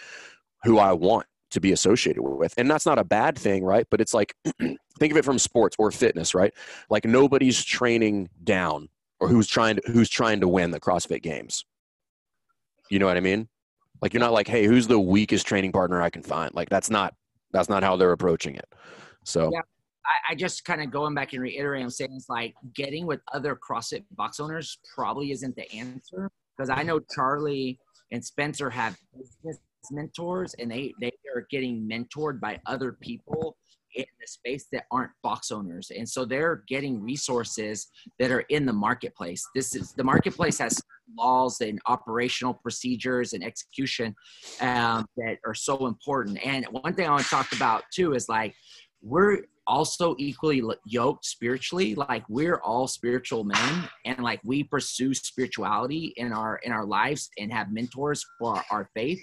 who 0.63 0.78
I 0.78 0.93
want 0.93 1.26
to 1.51 1.59
be 1.59 1.72
associated 1.72 2.22
with. 2.22 2.53
And 2.57 2.70
that's 2.70 2.86
not 2.86 2.99
a 2.99 3.03
bad 3.03 3.38
thing, 3.38 3.63
right? 3.63 3.88
But 3.89 4.01
it's 4.01 4.13
like, 4.13 4.36
think 4.59 5.11
of 5.11 5.18
it 5.18 5.26
from 5.26 5.39
sports 5.39 5.76
or 5.80 5.91
fitness, 5.91 6.36
right? 6.36 6.53
Like 6.89 7.05
nobody's 7.05 7.63
training 7.63 8.30
down 8.43 8.89
or 9.20 9.30
who's 9.30 9.47
trying 9.47 9.78
to, 9.78 9.82
who's 9.91 10.09
trying 10.09 10.41
to 10.41 10.47
win 10.47 10.72
the 10.72 10.80
CrossFit 10.80 11.24
games. 11.24 11.65
You 12.89 12.99
know 12.99 13.05
what 13.05 13.18
I 13.18 13.22
mean? 13.22 13.47
Like 14.01 14.13
you're 14.13 14.20
not 14.20 14.34
like, 14.34 14.47
hey, 14.47 14.65
who's 14.65 14.88
the 14.88 14.99
weakest 14.99 15.47
training 15.47 15.72
partner 15.72 16.01
I 16.01 16.09
can 16.09 16.22
find? 16.22 16.53
Like 16.53 16.70
that's 16.70 16.89
not 16.89 17.15
that's 17.52 17.70
not 17.70 17.84
how 17.84 17.95
they're 17.95 18.12
approaching 18.12 18.56
it. 18.56 18.68
So 19.24 19.50
yeah. 19.52 19.62
I, 20.06 20.32
I 20.32 20.36
just 20.36 20.64
kind 20.66 20.82
of 20.82 20.91
going 20.91 21.14
back 21.14 21.34
and 21.34 21.41
reiterating, 21.41 21.84
I'm 21.84 21.89
saying 21.89 22.12
it's 22.14 22.30
like 22.30 22.56
getting 22.74 23.06
with 23.06 23.20
other 23.34 23.58
CrossFit 23.58 24.04
box 24.12 24.39
owners 24.39 24.80
probably 24.95 25.32
isn't 25.32 25.56
the 25.56 25.72
answer 25.74 26.32
because 26.56 26.70
I 26.70 26.84
know 26.84 27.00
Charlie 27.14 27.80
and 28.12 28.24
Spencer 28.24 28.70
have 28.70 28.98
business 29.16 29.60
mentors 29.91 30.54
and 30.56 30.70
they 30.70 30.93
they 31.00 31.12
are 31.34 31.48
getting 31.50 31.88
mentored 31.88 32.39
by 32.39 32.60
other 32.66 32.93
people 32.93 33.58
in 33.98 34.06
the 34.20 34.28
space 34.28 34.68
that 34.72 34.86
aren't 34.91 35.12
box 35.24 35.52
owners. 35.52 35.91
And 35.95 36.08
so 36.08 36.24
they're 36.24 36.64
getting 36.68 37.02
resources 37.02 37.88
that 38.20 38.32
are 38.32 38.45
in 38.50 38.66
the 38.66 38.74
marketplace. 38.74 39.43
This 39.56 39.76
is 39.76 39.93
the 39.93 40.04
marketplace 40.04 40.60
has 40.60 40.82
laws 41.18 41.62
and 41.62 41.80
operational 41.88 42.54
procedures 42.54 43.34
and 43.34 43.43
execution 43.43 44.16
um, 44.62 45.06
that 45.18 45.38
are 45.45 45.56
so 45.56 45.88
important. 45.88 46.38
And 46.45 46.66
one 46.66 46.93
thing 46.93 47.08
i 47.08 47.12
want 47.12 47.24
to 47.24 47.30
talk 47.30 47.52
about 47.54 47.84
too 47.93 48.14
is 48.14 48.30
like 48.30 48.54
we're 49.02 49.43
also 49.68 50.16
equally 50.18 50.64
yoked 50.86 51.26
spiritually. 51.26 51.93
Like 51.93 52.24
we're 52.30 52.60
all 52.62 52.88
spiritual 52.88 53.43
men 53.43 53.89
and 54.06 54.20
like 54.20 54.39
we 54.43 54.64
pursue 54.64 55.14
spirituality 55.14 56.14
in 56.16 56.32
our 56.32 56.60
in 56.64 56.72
our 56.72 56.86
lives 56.86 57.30
and 57.38 57.52
have 57.54 57.72
mentors 57.72 58.26
for 58.39 58.56
our, 58.56 58.66
our 58.72 58.89
faith. 58.95 59.22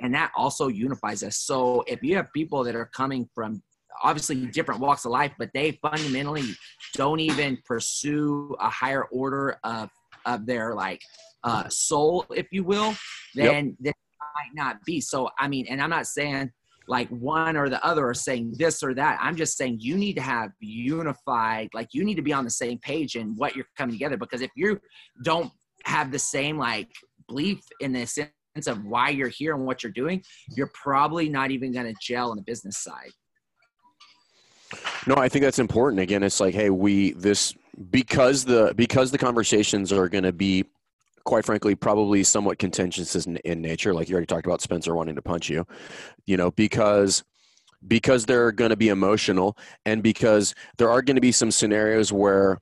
And 0.00 0.14
that 0.14 0.30
also 0.36 0.68
unifies 0.68 1.22
us. 1.22 1.38
So 1.38 1.82
if 1.86 2.02
you 2.02 2.14
have 2.16 2.32
people 2.32 2.62
that 2.64 2.76
are 2.76 2.90
coming 2.94 3.28
from 3.34 3.62
obviously 4.02 4.46
different 4.46 4.80
walks 4.80 5.04
of 5.04 5.10
life, 5.10 5.32
but 5.38 5.50
they 5.54 5.78
fundamentally 5.82 6.44
don't 6.94 7.20
even 7.20 7.58
pursue 7.64 8.56
a 8.60 8.68
higher 8.68 9.04
order 9.04 9.58
of 9.64 9.90
of 10.26 10.46
their 10.46 10.74
like 10.74 11.00
uh, 11.44 11.68
soul, 11.68 12.26
if 12.34 12.46
you 12.50 12.64
will, 12.64 12.94
then 13.34 13.76
yep. 13.80 13.94
might 14.20 14.54
not 14.54 14.84
be. 14.84 15.00
So 15.00 15.30
I 15.38 15.48
mean, 15.48 15.66
and 15.68 15.80
I'm 15.80 15.90
not 15.90 16.06
saying 16.06 16.50
like 16.88 17.08
one 17.10 17.56
or 17.56 17.68
the 17.68 17.84
other 17.84 18.08
are 18.08 18.14
saying 18.14 18.54
this 18.58 18.82
or 18.82 18.94
that. 18.94 19.18
I'm 19.20 19.36
just 19.36 19.56
saying 19.56 19.78
you 19.80 19.96
need 19.96 20.14
to 20.14 20.22
have 20.22 20.50
unified, 20.58 21.68
like 21.74 21.88
you 21.92 22.04
need 22.04 22.16
to 22.16 22.22
be 22.22 22.32
on 22.32 22.44
the 22.44 22.50
same 22.50 22.78
page 22.78 23.14
in 23.14 23.36
what 23.36 23.54
you're 23.54 23.66
coming 23.76 23.94
together. 23.94 24.16
Because 24.16 24.40
if 24.40 24.50
you 24.56 24.80
don't 25.22 25.52
have 25.84 26.10
the 26.10 26.18
same 26.18 26.58
like 26.58 26.88
belief 27.28 27.60
in 27.80 27.92
the 27.92 28.06
sense 28.06 28.30
of 28.66 28.84
why 28.84 29.10
you're 29.10 29.28
here 29.28 29.54
and 29.54 29.64
what 29.66 29.82
you're 29.82 29.92
doing, 29.92 30.22
you're 30.56 30.70
probably 30.74 31.28
not 31.28 31.50
even 31.50 31.72
going 31.72 31.86
to 31.86 31.94
gel 32.00 32.30
on 32.30 32.36
the 32.36 32.42
business 32.42 32.78
side. 32.78 33.10
No, 35.06 35.14
I 35.14 35.28
think 35.28 35.44
that's 35.44 35.58
important. 35.58 36.00
Again, 36.00 36.22
it's 36.22 36.40
like, 36.40 36.54
hey, 36.54 36.70
we 36.70 37.12
this 37.12 37.54
because 37.90 38.44
the 38.44 38.74
because 38.76 39.10
the 39.10 39.18
conversations 39.18 39.92
are 39.92 40.08
going 40.08 40.24
to 40.24 40.32
be 40.32 40.64
quite 41.24 41.44
frankly 41.44 41.74
probably 41.74 42.24
somewhat 42.24 42.58
contentious 42.58 43.14
in, 43.26 43.36
in 43.38 43.60
nature 43.60 43.92
like 43.92 44.08
you 44.08 44.14
already 44.14 44.26
talked 44.26 44.46
about 44.46 44.62
spencer 44.62 44.94
wanting 44.94 45.14
to 45.14 45.20
punch 45.20 45.50
you 45.50 45.62
you 46.26 46.38
know 46.38 46.50
because 46.52 47.22
because 47.86 48.24
they're 48.24 48.50
going 48.50 48.70
to 48.70 48.76
be 48.76 48.88
emotional 48.88 49.56
and 49.84 50.02
because 50.02 50.54
there 50.78 50.90
are 50.90 51.02
going 51.02 51.16
to 51.16 51.20
be 51.20 51.30
some 51.30 51.50
scenarios 51.50 52.12
where 52.12 52.58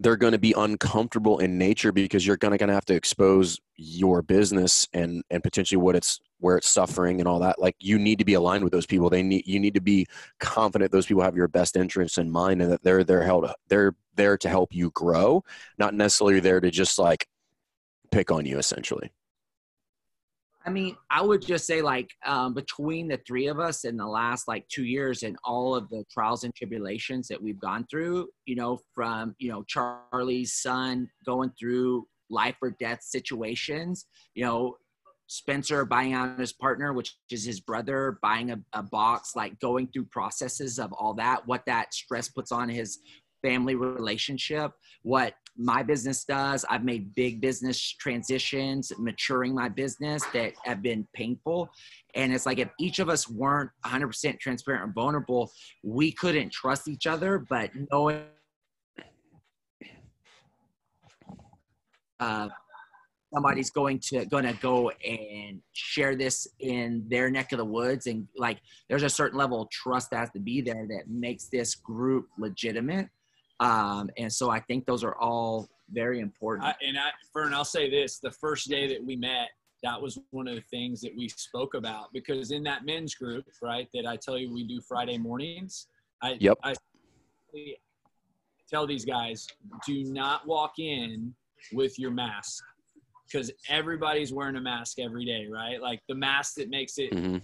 they're 0.00 0.16
going 0.16 0.32
to 0.32 0.38
be 0.38 0.54
uncomfortable 0.56 1.38
in 1.38 1.58
nature 1.58 1.92
because 1.92 2.26
you're 2.26 2.36
going 2.36 2.56
to 2.56 2.72
have 2.72 2.86
to 2.86 2.94
expose 2.94 3.60
your 3.76 4.22
business 4.22 4.88
and 4.92 5.22
and 5.30 5.42
potentially 5.42 5.80
what 5.80 5.94
it's 5.94 6.20
where 6.38 6.56
it's 6.56 6.68
suffering 6.68 7.20
and 7.20 7.28
all 7.28 7.38
that. 7.38 7.60
Like 7.60 7.76
you 7.78 7.98
need 7.98 8.18
to 8.18 8.24
be 8.24 8.34
aligned 8.34 8.64
with 8.64 8.72
those 8.72 8.86
people. 8.86 9.10
They 9.10 9.22
need 9.22 9.46
you 9.46 9.60
need 9.60 9.74
to 9.74 9.80
be 9.80 10.06
confident 10.38 10.90
those 10.90 11.06
people 11.06 11.22
have 11.22 11.36
your 11.36 11.48
best 11.48 11.76
interests 11.76 12.18
in 12.18 12.30
mind 12.30 12.62
and 12.62 12.72
that 12.72 12.82
they're 12.82 13.04
they're 13.04 13.22
held 13.22 13.50
they're 13.68 13.94
there 14.16 14.36
to 14.36 14.48
help 14.48 14.74
you 14.74 14.90
grow 14.90 15.42
not 15.78 15.94
necessarily 15.94 16.40
there 16.40 16.60
to 16.60 16.70
just 16.70 16.98
like 16.98 17.26
pick 18.10 18.30
on 18.30 18.44
you 18.44 18.58
essentially 18.58 19.10
I 20.66 20.70
mean, 20.70 20.96
I 21.10 21.22
would 21.22 21.40
just 21.40 21.66
say 21.66 21.80
like 21.80 22.10
um, 22.26 22.52
between 22.52 23.08
the 23.08 23.18
three 23.26 23.46
of 23.46 23.58
us 23.58 23.84
in 23.84 23.96
the 23.96 24.06
last 24.06 24.46
like 24.46 24.68
two 24.68 24.84
years 24.84 25.22
and 25.22 25.36
all 25.42 25.74
of 25.74 25.88
the 25.88 26.04
trials 26.12 26.44
and 26.44 26.54
tribulations 26.54 27.28
that 27.28 27.42
we've 27.42 27.60
gone 27.60 27.86
through, 27.90 28.28
you 28.44 28.56
know, 28.56 28.78
from 28.94 29.34
you 29.38 29.50
know 29.50 29.64
Charlie's 29.64 30.52
son 30.54 31.08
going 31.24 31.50
through 31.58 32.06
life 32.28 32.56
or 32.62 32.76
death 32.78 33.02
situations, 33.02 34.06
you 34.34 34.44
know, 34.44 34.76
Spencer 35.28 35.84
buying 35.84 36.12
out 36.12 36.38
his 36.38 36.52
partner, 36.52 36.92
which 36.92 37.16
is 37.30 37.44
his 37.44 37.60
brother, 37.60 38.18
buying 38.20 38.50
a, 38.50 38.58
a 38.72 38.82
box, 38.82 39.36
like 39.36 39.58
going 39.60 39.86
through 39.88 40.06
processes 40.06 40.78
of 40.78 40.92
all 40.92 41.14
that, 41.14 41.46
what 41.46 41.64
that 41.66 41.94
stress 41.94 42.28
puts 42.28 42.52
on 42.52 42.68
his 42.68 42.98
family 43.42 43.74
relationship, 43.76 44.72
what 45.02 45.34
my 45.60 45.82
business 45.82 46.24
does. 46.24 46.64
I've 46.70 46.84
made 46.84 47.14
big 47.14 47.40
business 47.40 47.78
transitions, 47.78 48.92
maturing 48.98 49.54
my 49.54 49.68
business 49.68 50.24
that 50.32 50.54
have 50.64 50.80
been 50.82 51.06
painful. 51.14 51.68
And 52.14 52.32
it's 52.32 52.46
like 52.46 52.58
if 52.58 52.70
each 52.78 52.98
of 52.98 53.10
us 53.10 53.28
weren't 53.28 53.70
100% 53.84 54.40
transparent 54.40 54.84
and 54.84 54.94
vulnerable, 54.94 55.52
we 55.84 56.12
couldn't 56.12 56.50
trust 56.50 56.88
each 56.88 57.06
other. 57.06 57.44
But 57.50 57.70
knowing 57.92 58.22
uh, 62.18 62.48
somebody's 63.34 63.70
going 63.70 63.98
to 63.98 64.24
going 64.24 64.44
to 64.44 64.54
go 64.54 64.90
and 64.90 65.60
share 65.72 66.16
this 66.16 66.48
in 66.60 67.04
their 67.08 67.30
neck 67.30 67.52
of 67.52 67.58
the 67.58 67.64
woods 67.64 68.06
and 68.06 68.26
like 68.36 68.58
there's 68.88 69.04
a 69.04 69.08
certain 69.08 69.38
level 69.38 69.62
of 69.62 69.70
trust 69.70 70.10
that 70.10 70.18
has 70.18 70.30
to 70.30 70.40
be 70.40 70.60
there 70.60 70.86
that 70.88 71.04
makes 71.08 71.44
this 71.46 71.74
group 71.76 72.26
legitimate 72.38 73.08
um, 73.60 74.10
and 74.16 74.32
so 74.32 74.50
I 74.50 74.58
think 74.60 74.86
those 74.86 75.04
are 75.04 75.14
all 75.16 75.68
very 75.92 76.20
important. 76.20 76.66
I, 76.66 76.74
and 76.82 76.98
I, 76.98 77.10
Fern, 77.32 77.54
I'll 77.54 77.64
say 77.64 77.90
this: 77.90 78.18
the 78.18 78.30
first 78.30 78.68
day 78.68 78.88
that 78.88 79.04
we 79.04 79.16
met, 79.16 79.50
that 79.82 80.00
was 80.00 80.18
one 80.30 80.48
of 80.48 80.56
the 80.56 80.62
things 80.62 81.00
that 81.02 81.14
we 81.16 81.28
spoke 81.28 81.74
about 81.74 82.12
because 82.12 82.50
in 82.50 82.62
that 82.64 82.84
men's 82.84 83.14
group, 83.14 83.44
right, 83.62 83.88
that 83.94 84.06
I 84.06 84.16
tell 84.16 84.38
you 84.38 84.52
we 84.52 84.64
do 84.64 84.80
Friday 84.80 85.18
mornings. 85.18 85.86
I, 86.22 86.36
yep. 86.40 86.58
I 86.62 86.74
tell 88.68 88.86
these 88.86 89.04
guys, 89.04 89.46
do 89.86 90.04
not 90.04 90.46
walk 90.46 90.78
in 90.78 91.34
with 91.72 91.98
your 91.98 92.10
mask 92.10 92.62
because 93.26 93.50
everybody's 93.68 94.32
wearing 94.32 94.56
a 94.56 94.60
mask 94.60 94.98
every 94.98 95.24
day, 95.24 95.46
right? 95.50 95.80
Like 95.80 96.00
the 96.08 96.14
mask 96.14 96.54
that 96.56 96.68
makes 96.68 96.98
it 96.98 97.12
mm-hmm. 97.12 97.38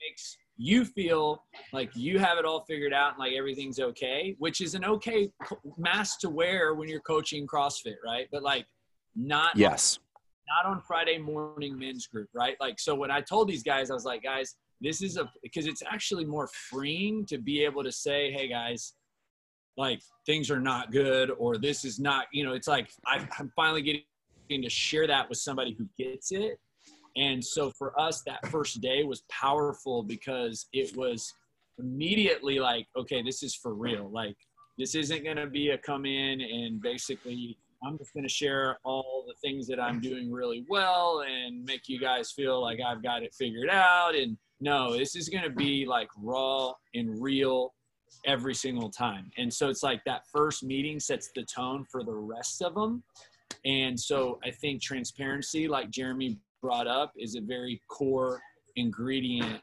makes 0.00 0.36
you 0.58 0.84
feel 0.84 1.44
like 1.72 1.90
you 1.94 2.18
have 2.18 2.36
it 2.36 2.44
all 2.44 2.64
figured 2.64 2.92
out 2.92 3.10
and 3.12 3.18
like 3.18 3.32
everything's 3.32 3.78
okay, 3.78 4.34
which 4.38 4.60
is 4.60 4.74
an 4.74 4.84
okay 4.84 5.30
mask 5.78 6.18
to 6.20 6.28
wear 6.28 6.74
when 6.74 6.88
you're 6.88 7.00
coaching 7.00 7.46
CrossFit, 7.46 7.94
right? 8.04 8.26
But 8.32 8.42
like 8.42 8.66
not 9.14 9.56
Yes. 9.56 10.00
not 10.48 10.70
on 10.70 10.80
Friday 10.80 11.16
morning 11.16 11.78
men's 11.78 12.08
group, 12.08 12.28
right? 12.34 12.56
Like, 12.60 12.80
so 12.80 12.94
when 12.94 13.10
I 13.10 13.20
told 13.20 13.48
these 13.48 13.62
guys, 13.62 13.90
I 13.90 13.94
was 13.94 14.04
like, 14.04 14.24
guys, 14.24 14.56
this 14.80 15.00
is 15.00 15.16
a 15.16 15.30
because 15.44 15.66
it's 15.66 15.82
actually 15.88 16.24
more 16.24 16.48
freeing 16.48 17.24
to 17.26 17.38
be 17.38 17.64
able 17.64 17.84
to 17.84 17.92
say, 17.92 18.32
hey 18.32 18.48
guys, 18.48 18.94
like 19.76 20.00
things 20.26 20.50
are 20.50 20.60
not 20.60 20.90
good, 20.90 21.30
or 21.38 21.56
this 21.56 21.84
is 21.84 22.00
not, 22.00 22.26
you 22.32 22.44
know, 22.44 22.52
it's 22.52 22.68
like 22.68 22.90
I, 23.06 23.26
I'm 23.38 23.52
finally 23.54 23.82
getting 23.82 24.62
to 24.62 24.68
share 24.68 25.06
that 25.06 25.28
with 25.28 25.38
somebody 25.38 25.76
who 25.78 25.86
gets 25.96 26.32
it. 26.32 26.58
And 27.18 27.44
so 27.44 27.70
for 27.70 27.98
us, 28.00 28.22
that 28.22 28.46
first 28.46 28.80
day 28.80 29.02
was 29.02 29.22
powerful 29.28 30.02
because 30.02 30.66
it 30.72 30.96
was 30.96 31.34
immediately 31.78 32.60
like, 32.60 32.86
okay, 32.96 33.22
this 33.22 33.42
is 33.42 33.54
for 33.54 33.74
real. 33.74 34.08
Like, 34.10 34.36
this 34.78 34.94
isn't 34.94 35.24
going 35.24 35.36
to 35.36 35.48
be 35.48 35.70
a 35.70 35.78
come 35.78 36.06
in 36.06 36.40
and 36.40 36.80
basically 36.80 37.58
I'm 37.84 37.98
just 37.98 38.12
going 38.12 38.24
to 38.24 38.32
share 38.32 38.78
all 38.84 39.24
the 39.26 39.34
things 39.46 39.66
that 39.68 39.80
I'm 39.80 40.00
doing 40.00 40.32
really 40.32 40.64
well 40.68 41.24
and 41.28 41.64
make 41.64 41.88
you 41.88 42.00
guys 42.00 42.32
feel 42.32 42.60
like 42.60 42.78
I've 42.84 43.02
got 43.02 43.22
it 43.22 43.34
figured 43.34 43.70
out. 43.70 44.14
And 44.14 44.36
no, 44.60 44.96
this 44.96 45.14
is 45.14 45.28
going 45.28 45.44
to 45.44 45.50
be 45.50 45.86
like 45.86 46.08
raw 46.16 46.72
and 46.94 47.20
real 47.22 47.74
every 48.24 48.54
single 48.54 48.90
time. 48.90 49.30
And 49.36 49.52
so 49.52 49.68
it's 49.68 49.82
like 49.82 50.02
that 50.04 50.22
first 50.32 50.64
meeting 50.64 50.98
sets 50.98 51.30
the 51.34 51.44
tone 51.44 51.84
for 51.90 52.02
the 52.02 52.14
rest 52.14 52.62
of 52.62 52.74
them. 52.74 53.02
And 53.64 53.98
so 53.98 54.38
I 54.44 54.50
think 54.50 54.82
transparency, 54.82 55.68
like 55.68 55.90
Jeremy 55.90 56.38
brought 56.60 56.86
up, 56.86 57.12
is 57.16 57.34
a 57.34 57.40
very 57.40 57.80
core 57.88 58.40
ingredient 58.76 59.60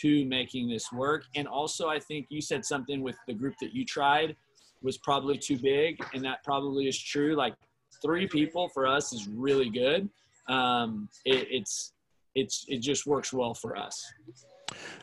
to 0.00 0.24
making 0.26 0.68
this 0.68 0.92
work. 0.92 1.24
And 1.34 1.46
also, 1.46 1.88
I 1.88 1.98
think 1.98 2.26
you 2.28 2.40
said 2.40 2.64
something 2.64 3.02
with 3.02 3.16
the 3.26 3.34
group 3.34 3.54
that 3.60 3.74
you 3.74 3.84
tried 3.84 4.36
was 4.82 4.98
probably 4.98 5.38
too 5.38 5.58
big, 5.58 5.98
and 6.12 6.24
that 6.24 6.44
probably 6.44 6.88
is 6.88 6.98
true. 6.98 7.34
Like 7.34 7.54
three 8.02 8.26
people 8.26 8.68
for 8.68 8.86
us 8.86 9.12
is 9.12 9.28
really 9.28 9.70
good. 9.70 10.08
Um, 10.48 11.08
it, 11.24 11.48
it's 11.50 11.92
it's 12.34 12.66
it 12.68 12.78
just 12.78 13.06
works 13.06 13.32
well 13.32 13.54
for 13.54 13.76
us. 13.76 14.04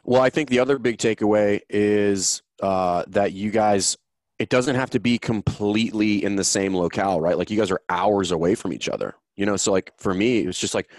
Well, 0.04 0.22
I 0.22 0.30
think 0.30 0.50
the 0.50 0.60
other 0.60 0.78
big 0.78 0.98
takeaway 0.98 1.62
is 1.70 2.42
uh, 2.62 3.04
that 3.08 3.34
you 3.34 3.52
guys. 3.52 3.98
It 4.39 4.50
doesn't 4.50 4.76
have 4.76 4.89
to 4.92 5.00
be 5.00 5.20
completely 5.20 6.24
in 6.24 6.36
the 6.36 6.44
same 6.44 6.74
locale, 6.74 7.22
right? 7.22 7.38
Like 7.38 7.52
you 7.52 7.60
guys 7.60 7.70
are 7.70 7.82
hours 7.89 8.32
away 8.32 8.56
from 8.56 8.74
each 8.74 8.89
other, 8.89 9.14
you 9.36 9.46
know. 9.46 9.56
So 9.56 9.72
like 9.72 9.94
for 9.98 10.16
me, 10.16 10.39
it 10.39 10.48
was 10.48 10.58
just 10.58 10.74
like 10.74 10.89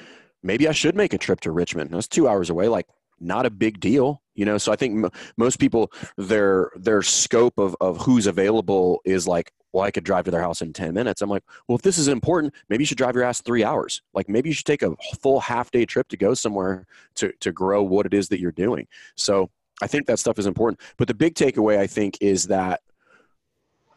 maybe 0.43 0.69
I 0.69 0.73
should 0.73 0.97
make 0.97 1.13
a 1.13 1.19
trip 1.19 1.41
to 1.41 1.51
Richmond. 1.51 1.91
That's 1.91 2.09
two 2.09 2.29
hours 2.29 2.51
away. 2.51 2.69
Like 2.69 2.87
not 3.23 3.47
a 3.47 3.51
big 3.51 3.81
deal 3.81 4.21
you 4.35 4.45
know 4.45 4.59
so 4.59 4.73
i 4.73 4.77
think 4.77 5.05
m- 5.05 5.11
most 5.37 5.59
people 5.59 5.93
their 6.17 6.71
their 6.75 7.03
scope 7.03 7.59
of, 7.59 7.77
of 7.81 7.99
who's 7.99 8.27
available 8.27 9.01
is 9.05 9.27
like 9.27 9.53
well 9.73 9.85
i 9.85 9.91
could 9.91 10.05
drive 10.05 10.25
to 10.25 10.31
their 10.31 10.43
house 10.43 10.61
in 10.61 10.73
10 10.73 10.93
minutes 10.93 11.23
i'm 11.23 11.31
like 11.31 11.45
well 11.69 11.77
if 11.77 11.83
this 11.83 11.99
is 11.99 12.09
important 12.09 12.53
maybe 12.69 12.83
you 12.83 12.87
should 12.87 12.99
drive 12.99 13.15
your 13.15 13.25
ass 13.25 13.41
three 13.41 13.65
hours 13.65 14.03
like 14.13 14.29
maybe 14.29 14.51
you 14.51 14.55
should 14.55 14.67
take 14.67 14.83
a 14.83 14.95
full 15.21 15.41
half 15.41 15.71
day 15.71 15.85
trip 15.85 16.09
to 16.09 16.17
go 16.17 16.35
somewhere 16.35 16.85
to 17.15 17.33
to 17.41 17.53
grow 17.53 17.83
what 17.83 18.05
it 18.07 18.13
is 18.13 18.29
that 18.29 18.41
you're 18.41 18.53
doing 18.53 18.87
so 19.17 19.49
i 19.81 19.87
think 19.87 20.07
that 20.07 20.19
stuff 20.19 20.39
is 20.39 20.47
important 20.47 20.81
but 20.97 21.09
the 21.09 21.15
big 21.15 21.35
takeaway 21.35 21.79
i 21.79 21.87
think 21.87 22.19
is 22.21 22.49
that 22.49 22.81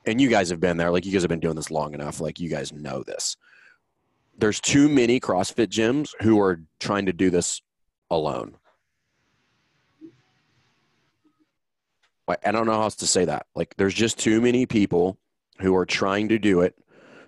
and 0.05 0.21
you 0.21 0.29
guys 0.29 0.49
have 0.49 0.59
been 0.59 0.77
there 0.77 0.91
like 0.91 1.05
you 1.05 1.11
guys 1.11 1.23
have 1.23 1.29
been 1.29 1.39
doing 1.39 1.55
this 1.55 1.71
long 1.71 1.93
enough 1.93 2.21
like 2.21 2.39
you 2.39 2.49
guys 2.49 2.71
know 2.71 3.03
this 3.03 3.35
there's 4.37 4.59
too 4.59 4.89
many 4.89 5.19
crossfit 5.19 5.67
gyms 5.67 6.09
who 6.21 6.39
are 6.39 6.61
trying 6.79 7.05
to 7.05 7.13
do 7.13 7.29
this 7.29 7.61
alone 8.09 8.55
I 12.27 12.51
don't 12.51 12.65
know 12.65 12.73
how 12.73 12.83
else 12.83 12.95
to 12.97 13.07
say 13.07 13.25
that. 13.25 13.45
Like, 13.55 13.75
there's 13.77 13.93
just 13.93 14.17
too 14.17 14.41
many 14.41 14.65
people 14.65 15.17
who 15.59 15.75
are 15.75 15.85
trying 15.85 16.27
to 16.29 16.39
do 16.39 16.61
it, 16.61 16.75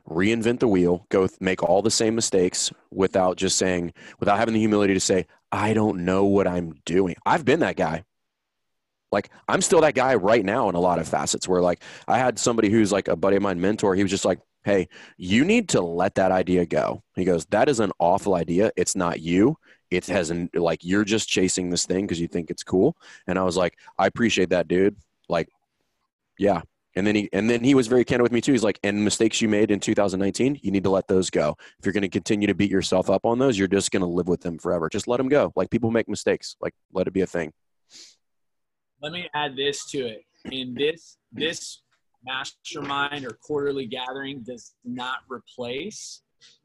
reinvent 0.09 0.59
the 0.59 0.67
wheel, 0.67 1.05
go 1.09 1.27
th- 1.27 1.39
make 1.39 1.61
all 1.61 1.81
the 1.81 1.91
same 1.91 2.15
mistakes 2.15 2.71
without 2.91 3.37
just 3.37 3.57
saying, 3.57 3.93
without 4.19 4.37
having 4.37 4.53
the 4.53 4.59
humility 4.59 4.93
to 4.93 4.99
say, 4.99 5.27
I 5.51 5.73
don't 5.73 6.03
know 6.03 6.25
what 6.25 6.47
I'm 6.47 6.75
doing. 6.85 7.15
I've 7.25 7.45
been 7.45 7.59
that 7.59 7.75
guy. 7.75 8.03
Like, 9.11 9.29
I'm 9.47 9.61
still 9.61 9.81
that 9.81 9.95
guy 9.95 10.15
right 10.15 10.43
now 10.43 10.67
in 10.67 10.75
a 10.75 10.79
lot 10.79 10.99
of 10.99 11.07
facets 11.07 11.47
where, 11.47 11.61
like, 11.61 11.81
I 12.07 12.17
had 12.17 12.37
somebody 12.39 12.69
who's 12.69 12.91
like 12.91 13.07
a 13.07 13.15
buddy 13.15 13.37
of 13.37 13.43
mine, 13.43 13.61
mentor. 13.61 13.95
He 13.95 14.03
was 14.03 14.11
just 14.11 14.25
like, 14.25 14.39
Hey, 14.68 14.89
you 15.15 15.45
need 15.45 15.70
to 15.70 15.82
let 15.82 16.15
that 16.15 16.34
idea 16.34 16.65
go. 16.65 17.01
He 17.15 17.24
goes, 17.24 17.45
That 17.45 17.70
is 17.70 17.80
an 17.80 17.93
awful 17.99 18.36
idea. 18.36 18.70
It's 18.76 18.97
not 18.97 19.22
you. 19.22 19.55
It 19.89 20.05
hasn't 20.07 20.53
like 20.57 20.84
you're 20.84 21.05
just 21.05 21.30
chasing 21.30 21.70
this 21.70 21.86
thing 21.86 22.05
because 22.05 22.20
you 22.20 22.28
think 22.28 22.49
it's 22.49 22.65
cool. 22.65 22.97
And 23.28 23.39
i 23.39 23.43
was 23.43 23.55
like 23.55 23.78
i 23.97 24.05
appreciate 24.05 24.49
that 24.49 24.68
dude. 24.68 24.97
Like 25.30 25.47
yeah. 26.38 26.63
And 26.97 27.07
then 27.07 27.15
he 27.15 27.30
and 27.32 27.49
then 27.49 27.63
he 27.63 27.76
was 27.76 27.88
very 27.88 28.03
candid 28.03 28.24
with 28.24 28.34
me 28.34 28.41
too. 28.41 28.51
He's 28.51 28.65
like 28.65 28.78
and 28.84 29.05
mistakes 29.05 29.39
you 29.39 29.47
made 29.47 29.72
in 29.72 29.80
2019 29.80 30.59
you 30.61 30.72
need 30.72 30.84
to 30.84 30.89
let 30.89 31.07
those 31.07 31.30
go. 31.30 31.55
If 31.80 31.86
you're 31.86 31.93
going 31.93 32.01
to 32.01 32.09
continue 32.09 32.47
to 32.47 32.53
beat 32.53 32.70
yourself 32.70 33.09
up 33.09 33.26
on 33.26 33.39
those 33.39 33.57
you're 33.57 33.70
just 33.70 33.91
going 33.91 34.01
to 34.01 34.05
live 34.05 34.28
with 34.28 34.41
them 34.41 34.57
forever. 34.57 34.89
Just 34.89 35.07
let 35.07 35.15
them 35.15 35.30
go. 35.30 35.53
Like 35.55 35.70
people 35.70 35.91
make 35.91 36.09
mistakes. 36.09 36.57
Like 36.59 36.74
let 36.91 37.07
it 37.07 37.13
be 37.13 37.22
a 37.22 37.26
thing. 37.28 37.53
Let 39.01 39.13
me 39.13 39.30
add 39.34 39.55
this 39.55 39.89
to 39.91 39.99
it. 39.99 40.26
In 40.51 40.74
this 40.74 41.15
this 41.32 41.84
mastermind 42.26 43.26
or 43.26 43.32
quarterly 43.41 43.86
gathering 43.86 44.41
does 44.41 44.74
not 44.84 45.20
replace 45.30 46.22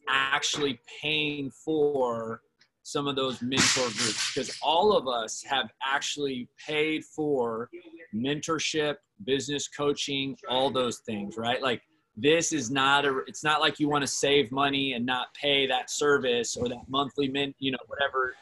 actually 0.08 0.80
paying 1.00 1.50
for 1.50 2.42
some 2.82 3.06
of 3.06 3.14
those 3.16 3.40
mentor 3.42 3.84
groups 3.84 4.32
because 4.34 4.58
all 4.62 4.96
of 4.96 5.06
us 5.06 5.42
have 5.42 5.70
actually 5.86 6.48
paid 6.66 7.04
for 7.04 7.70
mentorship, 8.14 8.96
business 9.24 9.68
coaching, 9.68 10.36
all 10.48 10.70
those 10.70 10.98
things, 10.98 11.36
right? 11.36 11.62
Like 11.62 11.82
this 12.16 12.52
is 12.52 12.70
not 12.70 13.04
a 13.04 13.20
it's 13.26 13.44
not 13.44 13.60
like 13.60 13.78
you 13.78 13.88
want 13.88 14.02
to 14.02 14.08
save 14.08 14.50
money 14.50 14.94
and 14.94 15.06
not 15.06 15.32
pay 15.34 15.66
that 15.66 15.90
service 15.90 16.56
or 16.56 16.68
that 16.68 16.88
monthly 16.88 17.28
mint, 17.28 17.54
you 17.58 17.70
know, 17.70 17.78
whatever. 17.86 18.34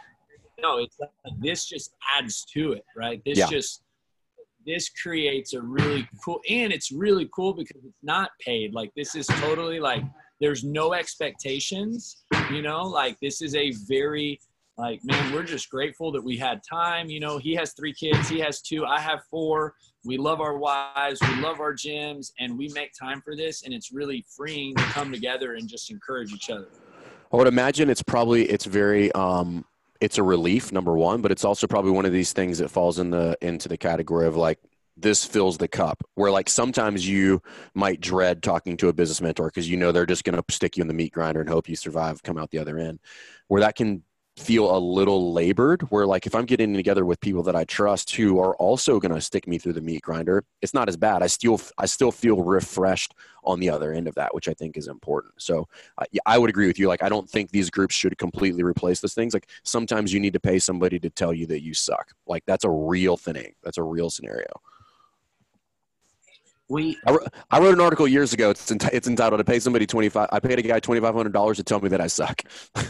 No, 0.61 0.79
it's 0.79 0.99
like 0.99 1.11
this 1.39 1.67
just 1.67 1.95
adds 2.19 2.45
to 2.53 2.73
it, 2.73 2.85
right? 2.97 3.23
This 3.25 3.39
yeah. 3.39 3.47
just 3.47 3.83
this 4.67 4.89
creates 4.89 5.55
a 5.55 5.61
really 5.61 6.09
cool 6.25 6.41
and 6.49 6.73
it's 6.73 6.93
really 6.93 7.29
cool 7.35 7.53
because 7.53 7.83
it's 7.85 8.03
not 8.03 8.31
paid. 8.45 8.75
Like 8.75 8.93
this 8.97 9.15
is 9.15 9.27
totally 9.27 9.81
like 9.81 10.03
there's 10.41 10.65
no 10.65 10.93
expectations 10.95 12.25
you 12.51 12.63
know? 12.63 12.83
Like 12.83 13.19
this 13.21 13.43
is 13.43 13.55
a 13.55 13.73
very 13.89 14.41
like 14.79 15.01
man 15.05 15.33
we're 15.33 15.43
just 15.43 15.69
grateful 15.71 16.11
that 16.13 16.23
we 16.23 16.37
had 16.37 16.61
time 16.69 17.09
you 17.09 17.21
know? 17.21 17.39
He 17.39 17.55
has 17.55 17.73
three 17.73 17.95
kids 17.95 18.29
he 18.29 18.39
has 18.41 18.61
two 18.61 18.85
i 18.85 19.01
have 19.01 19.21
four. 19.31 19.75
We 20.05 20.17
love 20.17 20.41
our 20.41 20.59
wives 20.59 21.21
we 21.23 21.41
love 21.41 21.61
our 21.61 21.75
gyms 21.75 22.33
and 22.39 22.57
we 22.57 22.69
make 22.75 22.93
time 22.99 23.21
for 23.23 23.37
this 23.37 23.65
and 23.65 23.73
it's 23.75 23.93
really 23.93 24.25
freeing 24.37 24.75
to 24.77 24.83
come 24.85 25.13
together 25.13 25.55
and 25.55 25.69
just 25.69 25.91
encourage 25.91 26.33
each 26.33 26.51
other. 26.51 26.69
I 27.33 27.37
would 27.37 27.47
imagine 27.47 27.89
it's 27.89 28.03
probably 28.03 28.45
it's 28.51 28.65
very 28.65 29.13
um 29.13 29.65
it's 30.01 30.19
a 30.19 30.23
relief 30.23 30.73
number 30.73 30.97
one 30.97 31.21
but 31.21 31.31
it's 31.31 31.45
also 31.45 31.67
probably 31.67 31.91
one 31.91 32.07
of 32.07 32.13
these 32.13 32.33
things 32.33 32.59
that 32.59 32.71
falls 32.71 32.99
in 32.99 33.11
the 33.11 33.37
into 33.41 33.69
the 33.69 33.77
category 33.77 34.27
of 34.27 34.37
like 34.37 34.59
this 34.97 35.25
fills 35.25 35.59
the 35.59 35.69
cup 35.69 36.03
where 36.15 36.31
like 36.31 36.49
sometimes 36.49 37.09
you 37.09 37.41
might 37.75 38.01
dread 38.01 38.43
talking 38.43 38.77
to 38.77 38.89
a 38.89 38.93
business 38.93 39.21
mentor 39.21 39.47
because 39.47 39.69
you 39.69 39.77
know 39.77 39.93
they're 39.93 40.07
just 40.07 40.25
going 40.25 40.37
to 40.37 40.45
stick 40.53 40.77
you 40.77 40.83
in 40.83 40.89
the 40.89 40.95
meat 40.95 41.13
grinder 41.13 41.41
and 41.41 41.49
hope 41.49 41.69
you 41.69 41.77
survive 41.77 42.23
come 42.23 42.39
out 42.39 42.51
the 42.51 42.59
other 42.59 42.79
end 42.79 42.99
where 43.49 43.61
that 43.61 43.77
can 43.77 44.03
feel 44.41 44.75
a 44.75 44.79
little 44.79 45.33
labored 45.33 45.83
where 45.91 46.07
like 46.07 46.27
if 46.27 46.35
i'm 46.35 46.47
getting 46.47 46.73
together 46.73 47.05
with 47.05 47.21
people 47.21 47.43
that 47.43 47.55
i 47.55 47.65
trust 47.65 48.15
who 48.15 48.41
are 48.41 48.57
also 48.57 48.99
going 48.99 49.15
to 49.15 49.21
stick 49.21 49.47
me 49.47 49.59
through 49.59 49.73
the 49.73 49.81
meat 49.81 50.03
grinder 50.03 50.43
it's 50.63 50.73
not 50.73 50.89
as 50.89 50.97
bad 50.97 51.23
i 51.23 51.27
still 51.27 51.61
i 51.79 51.85
still 51.87 52.11
feel 52.11 52.43
refreshed 52.43 53.15
on 53.45 53.61
the 53.61 53.69
other 53.69 53.93
end 53.93 54.09
of 54.09 54.15
that 54.15 54.35
which 54.35 54.49
i 54.49 54.55
think 54.55 54.77
is 54.77 54.89
important 54.89 55.33
so 55.39 55.69
uh, 55.99 56.05
yeah, 56.11 56.21
i 56.25 56.39
would 56.39 56.49
agree 56.49 56.67
with 56.67 56.79
you 56.79 56.89
like 56.89 57.03
i 57.03 57.09
don't 57.09 57.29
think 57.29 57.51
these 57.51 57.71
groups 57.71 57.95
should 57.95 58.17
completely 58.17 58.63
replace 58.63 59.01
those 59.01 59.15
things 59.15 59.35
like 59.35 59.49
sometimes 59.63 60.13
you 60.13 60.19
need 60.19 60.33
to 60.33 60.41
pay 60.41 60.59
somebody 60.59 60.99
to 60.99 61.11
tell 61.11 61.35
you 61.35 61.47
that 61.47 61.63
you 61.63 61.75
suck 61.75 62.13
like 62.27 62.43
that's 62.47 62.65
a 62.65 62.71
real 62.71 63.17
thing 63.17 63.53
that's 63.63 63.79
a 63.79 63.83
real 63.83 64.09
scenario 64.09 64.49
we 66.71 66.97
I, 67.05 67.11
wrote, 67.11 67.35
I 67.51 67.59
wrote 67.59 67.75
an 67.75 67.81
article 67.81 68.07
years 68.07 68.33
ago. 68.33 68.51
It's, 68.51 68.71
ent- 68.71 68.85
it's 68.93 69.09
entitled 69.09 69.41
"To 69.41 69.45
Pay 69.45 69.59
Somebody 69.59 69.87
Twenty 69.87 70.09
Five. 70.09 70.29
I 70.31 70.39
paid 70.39 70.57
a 70.61 70.63
guy 70.63 70.79
twenty 70.79 71.01
five 71.01 71.17
hundred 71.17 71.33
dollars 71.33 71.57
to 71.57 71.65
tell 71.65 71.81
me 71.81 71.89
that 71.89 72.01
I 72.01 72.07
suck. 72.07 72.43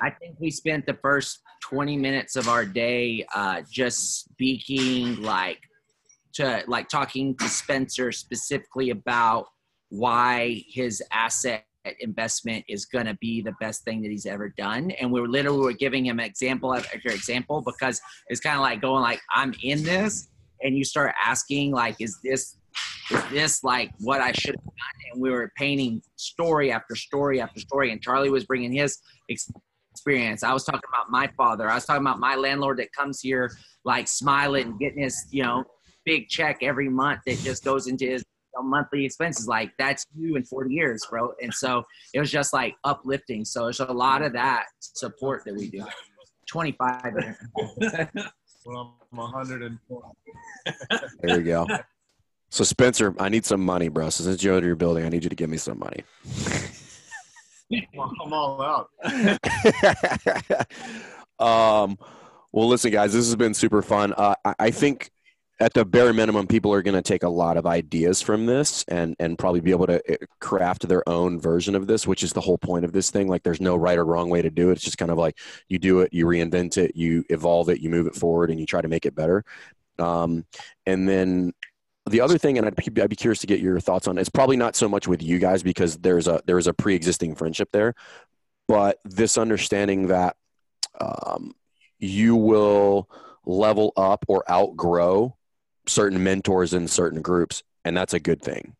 I 0.00 0.10
think 0.10 0.36
we 0.40 0.50
spent 0.50 0.86
the 0.86 0.98
first 1.02 1.40
twenty 1.62 1.96
minutes 1.96 2.36
of 2.36 2.48
our 2.48 2.64
day 2.64 3.24
uh, 3.34 3.62
just 3.70 4.24
speaking, 4.24 5.22
like 5.22 5.60
to 6.34 6.64
like 6.66 6.88
talking 6.88 7.36
to 7.36 7.48
Spencer 7.48 8.10
specifically 8.12 8.90
about 8.90 9.46
why 9.90 10.62
his 10.68 11.02
asset 11.12 11.66
investment 12.00 12.64
is 12.68 12.84
going 12.86 13.06
to 13.06 13.14
be 13.20 13.42
the 13.42 13.54
best 13.60 13.84
thing 13.84 14.02
that 14.02 14.10
he's 14.10 14.26
ever 14.26 14.48
done. 14.56 14.90
And 14.92 15.10
we 15.12 15.20
were 15.20 15.28
literally 15.28 15.58
we 15.58 15.64
were 15.64 15.72
giving 15.72 16.06
him 16.06 16.20
example 16.20 16.74
after 16.74 17.10
example 17.10 17.62
because 17.64 18.00
it's 18.28 18.40
kind 18.40 18.56
of 18.56 18.62
like 18.62 18.80
going 18.80 19.02
like 19.02 19.20
i'm 19.34 19.54
in 19.62 19.82
this 19.82 20.28
and 20.62 20.76
you 20.76 20.84
start 20.84 21.14
asking 21.24 21.72
like 21.72 21.96
is 22.00 22.18
this 22.22 22.56
is 23.10 23.24
this 23.30 23.64
like 23.64 23.90
what 24.00 24.20
i 24.20 24.32
should 24.32 24.54
have 24.54 24.64
done 24.64 25.12
and 25.12 25.22
we 25.22 25.30
were 25.30 25.50
painting 25.56 26.02
story 26.16 26.72
after 26.72 26.94
story 26.94 27.40
after 27.40 27.60
story 27.60 27.92
and 27.92 28.02
charlie 28.02 28.30
was 28.30 28.44
bringing 28.44 28.72
his 28.72 28.98
experience 29.28 30.42
i 30.42 30.52
was 30.52 30.64
talking 30.64 30.80
about 30.92 31.10
my 31.10 31.28
father 31.36 31.68
i 31.68 31.74
was 31.74 31.84
talking 31.84 32.02
about 32.02 32.18
my 32.18 32.34
landlord 32.34 32.78
that 32.78 32.92
comes 32.92 33.20
here 33.20 33.50
like 33.84 34.08
smiling 34.08 34.68
and 34.68 34.78
getting 34.78 35.02
his 35.02 35.26
you 35.30 35.42
know 35.42 35.64
big 36.04 36.28
check 36.28 36.58
every 36.62 36.88
month 36.88 37.20
that 37.26 37.38
just 37.38 37.64
goes 37.64 37.86
into 37.86 38.06
his 38.06 38.24
monthly 38.60 39.04
expenses. 39.04 39.48
Like 39.48 39.72
that's 39.78 40.04
you 40.16 40.36
in 40.36 40.44
40 40.44 40.74
years, 40.74 41.06
bro. 41.08 41.32
And 41.40 41.52
so 41.54 41.84
it 42.12 42.20
was 42.20 42.30
just 42.30 42.52
like 42.52 42.74
uplifting. 42.84 43.44
So 43.44 43.64
there's 43.64 43.80
a 43.80 43.86
lot 43.86 44.22
of 44.22 44.32
that 44.34 44.66
support 44.80 45.44
that 45.46 45.54
we 45.54 45.70
do. 45.70 45.86
25. 46.48 47.14
Well, 48.64 48.96
I'm 49.10 49.18
104. 49.18 50.02
There 51.22 51.36
we 51.38 51.42
go. 51.42 51.66
So 52.52 52.64
Spencer, 52.64 53.14
I 53.18 53.30
need 53.30 53.46
some 53.46 53.64
money, 53.64 53.88
bro. 53.88 54.10
So 54.10 54.24
since 54.24 54.44
you're 54.44 54.52
own 54.52 54.62
your 54.62 54.76
building, 54.76 55.06
I 55.06 55.08
need 55.08 55.24
you 55.24 55.30
to 55.30 55.34
give 55.36 55.48
me 55.48 55.56
some 55.56 55.78
money. 55.78 56.04
I'm 57.72 58.30
all 58.34 58.60
out. 58.60 58.90
um, 61.40 61.96
well, 62.52 62.68
listen, 62.68 62.90
guys, 62.90 63.14
this 63.14 63.24
has 63.24 63.36
been 63.36 63.54
super 63.54 63.80
fun. 63.80 64.12
Uh, 64.12 64.34
I, 64.44 64.54
I 64.58 64.70
think 64.70 65.10
at 65.60 65.72
the 65.72 65.86
bare 65.86 66.12
minimum, 66.12 66.46
people 66.46 66.74
are 66.74 66.82
going 66.82 66.94
to 66.94 67.00
take 67.00 67.22
a 67.22 67.28
lot 67.30 67.56
of 67.56 67.64
ideas 67.64 68.20
from 68.20 68.44
this 68.44 68.84
and 68.86 69.16
and 69.18 69.38
probably 69.38 69.60
be 69.60 69.70
able 69.70 69.86
to 69.86 70.02
eh, 70.10 70.16
craft 70.38 70.86
their 70.88 71.08
own 71.08 71.40
version 71.40 71.74
of 71.74 71.86
this, 71.86 72.06
which 72.06 72.22
is 72.22 72.34
the 72.34 72.42
whole 72.42 72.58
point 72.58 72.84
of 72.84 72.92
this 72.92 73.10
thing. 73.10 73.28
Like, 73.28 73.44
there's 73.44 73.62
no 73.62 73.76
right 73.76 73.96
or 73.96 74.04
wrong 74.04 74.28
way 74.28 74.42
to 74.42 74.50
do 74.50 74.68
it. 74.68 74.72
It's 74.72 74.84
just 74.84 74.98
kind 74.98 75.10
of 75.10 75.16
like 75.16 75.38
you 75.68 75.78
do 75.78 76.00
it, 76.00 76.12
you 76.12 76.26
reinvent 76.26 76.76
it, 76.76 76.96
you 76.96 77.24
evolve 77.30 77.70
it, 77.70 77.80
you 77.80 77.88
move 77.88 78.06
it 78.06 78.14
forward, 78.14 78.50
and 78.50 78.60
you 78.60 78.66
try 78.66 78.82
to 78.82 78.88
make 78.88 79.06
it 79.06 79.14
better. 79.14 79.42
Um, 79.98 80.44
and 80.84 81.08
then 81.08 81.54
the 82.06 82.20
other 82.20 82.38
thing, 82.38 82.58
and 82.58 82.66
I'd 82.66 82.76
be, 82.76 83.02
I'd 83.02 83.10
be 83.10 83.16
curious 83.16 83.40
to 83.40 83.46
get 83.46 83.60
your 83.60 83.78
thoughts 83.80 84.08
on. 84.08 84.18
It's 84.18 84.28
probably 84.28 84.56
not 84.56 84.76
so 84.76 84.88
much 84.88 85.06
with 85.06 85.22
you 85.22 85.38
guys 85.38 85.62
because 85.62 85.98
there's 85.98 86.26
a 86.26 86.42
there's 86.46 86.66
a 86.66 86.74
pre-existing 86.74 87.34
friendship 87.34 87.68
there, 87.72 87.94
but 88.66 88.98
this 89.04 89.38
understanding 89.38 90.08
that 90.08 90.36
um, 91.00 91.54
you 91.98 92.34
will 92.34 93.08
level 93.44 93.92
up 93.96 94.24
or 94.28 94.48
outgrow 94.50 95.36
certain 95.86 96.22
mentors 96.22 96.74
in 96.74 96.88
certain 96.88 97.22
groups, 97.22 97.62
and 97.84 97.96
that's 97.96 98.14
a 98.14 98.20
good 98.20 98.42
thing. 98.42 98.76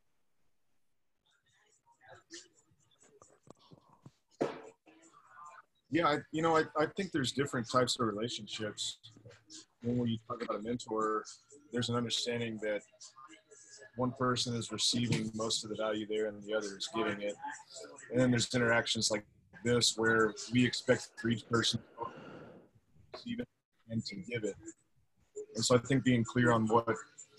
Yeah, 5.91 6.09
I, 6.09 6.19
you 6.33 6.41
know, 6.41 6.57
I, 6.57 6.63
I 6.77 6.87
think 6.97 7.13
there's 7.13 7.33
different 7.33 7.71
types 7.71 8.01
of 8.01 8.07
relationships. 8.07 8.99
When 9.83 10.09
you 10.09 10.17
talk 10.27 10.43
about 10.43 10.61
a 10.61 10.63
mentor, 10.63 11.23
there's 11.73 11.89
an 11.89 11.97
understanding 11.97 12.59
that 12.63 12.83
one 13.97 14.13
person 14.13 14.55
is 14.55 14.73
receiving 14.73 15.31
most 15.35 15.65
of 15.65 15.71
the 15.71 15.77
value 15.77 16.07
there 16.07 16.27
and 16.27 16.43
the 16.45 16.55
other 16.55 16.77
is 16.77 16.89
giving 16.95 17.21
it. 17.21 17.35
And 18.11 18.21
then 18.21 18.31
there's 18.31 18.53
interactions 18.55 19.11
like 19.11 19.25
this 19.65 19.97
where 19.97 20.35
we 20.53 20.65
expect 20.65 21.09
for 21.21 21.29
each 21.29 21.49
person 21.49 21.81
to 21.99 22.11
receive 23.13 23.41
it 23.41 23.49
and 23.91 24.05
to 24.05 24.17
give 24.17 24.45
it. 24.45 24.57
And 25.55 25.65
so 25.65 25.77
I 25.77 25.79
think 25.79 26.05
being 26.05 26.25
clear 26.25 26.53
on 26.53 26.67
what 26.67 26.89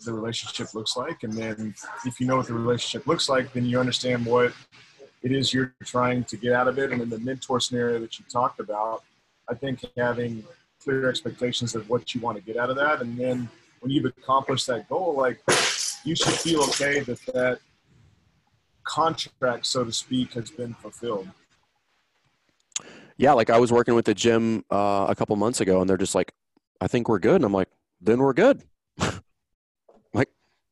the 0.06 0.14
relationship 0.14 0.74
looks 0.74 0.96
like, 0.96 1.24
and 1.24 1.34
then 1.34 1.74
if 2.06 2.20
you 2.20 2.28
know 2.28 2.38
what 2.38 2.48
the 2.48 2.54
relationship 2.54 3.08
looks 3.08 3.30
like, 3.30 3.52
then 3.54 3.66
you 3.66 3.80
understand 3.80 4.26
what 4.26 4.54
it 5.24 5.32
is 5.32 5.54
you're 5.54 5.74
trying 5.84 6.24
to 6.26 6.38
get 6.38 6.54
out 6.54 6.68
of 6.68 6.78
it. 6.78 6.92
And 6.92 7.02
in 7.02 7.10
the 7.10 7.20
mentor 7.20 7.60
scenario 7.60 8.00
that 8.00 8.20
you 8.20 8.26
talked 8.32 8.60
about, 8.60 9.04
I 9.50 9.56
think 9.56 9.84
having 9.98 10.44
clear 10.84 11.10
expectations 11.10 11.76
of 11.76 11.90
what 11.90 12.14
you 12.14 12.22
want 12.22 12.38
to 12.38 12.44
get 12.44 12.58
out 12.58 12.70
of 12.70 12.76
that, 12.76 13.02
and 13.02 13.18
then 13.18 13.50
when 13.84 13.92
you've 13.92 14.06
accomplished 14.06 14.66
that 14.68 14.88
goal, 14.88 15.14
like 15.16 15.42
you 16.06 16.16
should 16.16 16.34
feel 16.34 16.64
okay 16.64 17.02
that 17.02 17.20
that 17.34 17.60
contract, 18.84 19.66
so 19.66 19.84
to 19.84 19.92
speak, 19.92 20.34
has 20.34 20.50
been 20.50 20.74
fulfilled. 20.76 21.28
Yeah, 23.18 23.34
like 23.34 23.50
I 23.50 23.60
was 23.60 23.72
working 23.74 23.94
with 23.94 24.06
the 24.06 24.14
gym 24.14 24.64
uh, 24.72 25.06
a 25.10 25.16
couple 25.16 25.36
months 25.36 25.60
ago, 25.60 25.82
and 25.82 25.90
they're 25.90 25.98
just 25.98 26.16
like, 26.16 26.34
"I 26.80 26.88
think 26.88 27.10
we're 27.10 27.20
good," 27.20 27.36
and 27.36 27.46
I'm 27.46 27.54
like, 27.54 27.70
"Then 28.00 28.20
we're 28.20 28.34
good." 28.34 28.64
like, 30.14 30.30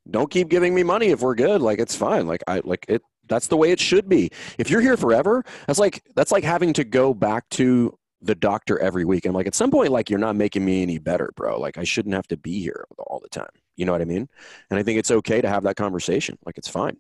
don't 0.10 0.32
keep 0.32 0.48
giving 0.48 0.74
me 0.74 0.84
money 0.84 1.08
if 1.08 1.22
we're 1.22 1.36
good. 1.36 1.62
Like, 1.62 1.80
it's 1.80 1.96
fine. 1.96 2.28
Like, 2.28 2.44
I 2.48 2.62
like 2.64 2.86
it. 2.88 3.02
That's 3.28 3.48
the 3.48 3.58
way 3.58 3.72
it 3.72 3.80
should 3.80 4.08
be. 4.08 4.32
If 4.58 4.70
you're 4.70 4.82
here 4.82 4.98
forever, 4.98 5.44
that's 5.68 5.80
like 5.80 6.02
that's 6.16 6.32
like 6.32 6.46
having 6.46 6.72
to 6.74 6.86
go 6.86 7.14
back 7.14 7.48
to 7.52 7.98
the 8.22 8.36
doctor 8.36 8.80
every 8.80 9.06
week. 9.06 9.26
And 9.26 9.32
I'm 9.32 9.36
like, 9.36 9.48
at 9.48 9.56
some 9.56 9.72
point, 9.72 9.90
like 9.90 10.10
you're 10.10 10.20
not 10.20 10.36
making 10.36 10.64
me 10.64 10.82
any 10.82 11.00
better, 11.00 11.32
bro. 11.36 11.60
Like 11.60 11.78
I 11.78 11.84
shouldn't 11.84 12.16
have 12.16 12.28
to 12.28 12.38
be 12.38 12.62
here 12.62 12.86
all 13.00 13.20
the 13.20 13.30
time. 13.30 13.50
You 13.76 13.86
know 13.86 13.92
what 13.92 14.02
I 14.02 14.06
mean? 14.06 14.30
And 14.70 14.80
I 14.80 14.84
think 14.84 15.00
it's 15.00 15.12
okay 15.12 15.42
to 15.42 15.50
have 15.50 15.64
that 15.64 15.76
conversation. 15.76 16.38
Like 16.46 16.58
it's 16.58 16.68
fine. 16.68 16.98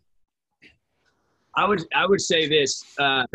I 1.55 1.67
would 1.67 1.83
I 1.93 2.05
would 2.05 2.21
say 2.21 2.47
this, 2.47 2.83
uh, 2.97 3.25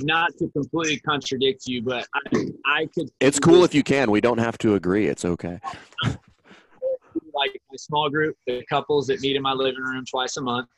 not 0.00 0.30
to 0.38 0.48
completely 0.48 0.98
contradict 1.00 1.66
you, 1.66 1.82
but 1.82 2.06
I, 2.14 2.46
I 2.66 2.86
could. 2.86 3.10
It's 3.20 3.38
cool 3.38 3.62
if 3.64 3.74
you 3.74 3.82
can. 3.82 4.10
We 4.10 4.20
don't 4.20 4.38
have 4.38 4.56
to 4.58 4.74
agree. 4.74 5.06
It's 5.06 5.24
okay. 5.24 5.60
like 7.34 7.60
a 7.74 7.78
small 7.78 8.08
group, 8.08 8.36
the 8.46 8.64
couples 8.68 9.06
that 9.08 9.20
meet 9.20 9.36
in 9.36 9.42
my 9.42 9.52
living 9.52 9.82
room 9.82 10.04
twice 10.08 10.36
a 10.38 10.40
month, 10.40 10.68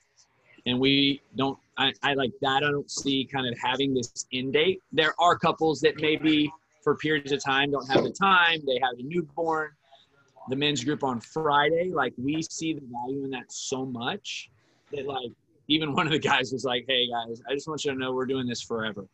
and 0.66 0.78
we 0.78 1.22
don't. 1.36 1.58
I, 1.76 1.92
I 2.02 2.14
like 2.14 2.32
that. 2.40 2.62
I 2.62 2.70
don't 2.70 2.90
see 2.90 3.24
kind 3.24 3.46
of 3.46 3.58
having 3.58 3.94
this 3.94 4.26
end 4.32 4.52
date. 4.52 4.80
There 4.92 5.14
are 5.18 5.36
couples 5.36 5.80
that 5.80 6.00
maybe 6.00 6.52
for 6.82 6.96
periods 6.96 7.32
of 7.32 7.42
time 7.42 7.72
don't 7.72 7.88
have 7.90 8.04
the 8.04 8.10
time. 8.10 8.60
They 8.66 8.78
have 8.82 8.98
a 8.98 9.02
newborn. 9.02 9.70
The 10.50 10.56
men's 10.56 10.84
group 10.84 11.02
on 11.02 11.20
Friday, 11.20 11.90
like 11.90 12.12
we 12.18 12.42
see 12.42 12.74
the 12.74 12.82
value 12.92 13.24
in 13.24 13.30
that 13.30 13.50
so 13.50 13.86
much 13.86 14.50
that 14.92 15.06
like 15.06 15.30
even 15.68 15.94
one 15.94 16.06
of 16.06 16.12
the 16.12 16.18
guys 16.18 16.52
was 16.52 16.64
like, 16.64 16.84
"Hey 16.86 17.08
guys, 17.08 17.40
I 17.48 17.54
just 17.54 17.66
want 17.66 17.84
you 17.84 17.92
to 17.92 17.98
know 17.98 18.12
we're 18.12 18.26
doing 18.26 18.46
this 18.46 18.60
forever." 18.60 19.06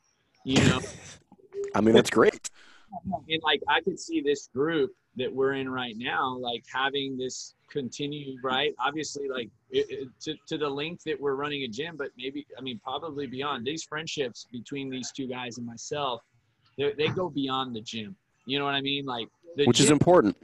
You 0.45 0.61
know. 0.65 0.81
I 1.75 1.81
mean, 1.81 1.95
that's 1.95 2.11
great. 2.11 2.51
And 3.29 3.41
like 3.43 3.63
I 3.69 3.81
could 3.81 3.99
see 3.99 4.21
this 4.21 4.49
group 4.49 4.93
that 5.17 5.33
we're 5.33 5.55
in 5.55 5.69
right 5.71 5.95
now, 5.97 6.37
like 6.37 6.65
having 6.73 7.17
this 7.17 7.55
continue, 7.71 8.37
right? 8.43 8.75
Obviously, 8.79 9.29
like 9.29 9.49
it, 9.71 9.87
it, 9.89 10.09
to 10.21 10.35
to 10.49 10.59
the 10.59 10.69
length 10.69 11.05
that 11.05 11.21
we're 11.21 11.35
running 11.35 11.63
a 11.63 11.69
gym, 11.69 11.97
but 11.97 12.09
maybe 12.17 12.47
I 12.59 12.61
mean 12.61 12.81
probably 12.83 13.27
beyond. 13.27 13.67
These 13.67 13.85
friendships 13.85 14.47
between 14.51 14.91
these 14.91 15.13
two 15.13 15.27
guys 15.27 15.59
and 15.59 15.67
myself, 15.67 16.23
they 16.77 16.93
they 16.93 17.09
go 17.09 17.29
beyond 17.31 17.75
the 17.75 17.81
gym. 17.81 18.17
You 18.47 18.59
know 18.59 18.65
what 18.65 18.75
I 18.75 18.81
mean? 18.81 19.07
Like 19.07 19.29
which 19.57 19.81
is 19.81 19.91
important. 19.91 20.37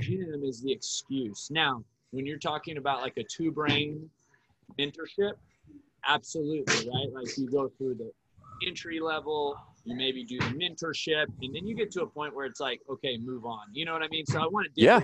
Gym 0.00 0.42
is 0.42 0.60
the 0.62 0.72
excuse. 0.72 1.48
Now, 1.50 1.84
when 2.10 2.26
you're 2.26 2.38
talking 2.38 2.76
about 2.76 3.02
like 3.02 3.16
a 3.16 3.24
Two-Brain 3.24 4.10
mentorship, 4.78 5.32
absolutely, 6.06 6.88
right? 6.88 7.12
Like 7.12 7.36
you 7.36 7.48
go 7.48 7.70
through 7.78 7.94
the 7.94 8.10
entry 8.66 9.00
level, 9.00 9.56
you 9.84 9.96
maybe 9.96 10.24
do 10.24 10.38
the 10.38 10.46
mentorship, 10.46 11.26
and 11.42 11.54
then 11.54 11.66
you 11.66 11.74
get 11.74 11.90
to 11.92 12.02
a 12.02 12.06
point 12.06 12.34
where 12.34 12.46
it's 12.46 12.60
like, 12.60 12.80
okay, 12.88 13.16
move 13.18 13.44
on. 13.44 13.66
You 13.72 13.84
know 13.84 13.92
what 13.92 14.02
I 14.02 14.08
mean? 14.08 14.26
So 14.26 14.40
I 14.40 14.46
want 14.46 14.66
to 14.66 14.72
do, 14.72 14.84
yeah. 14.84 15.00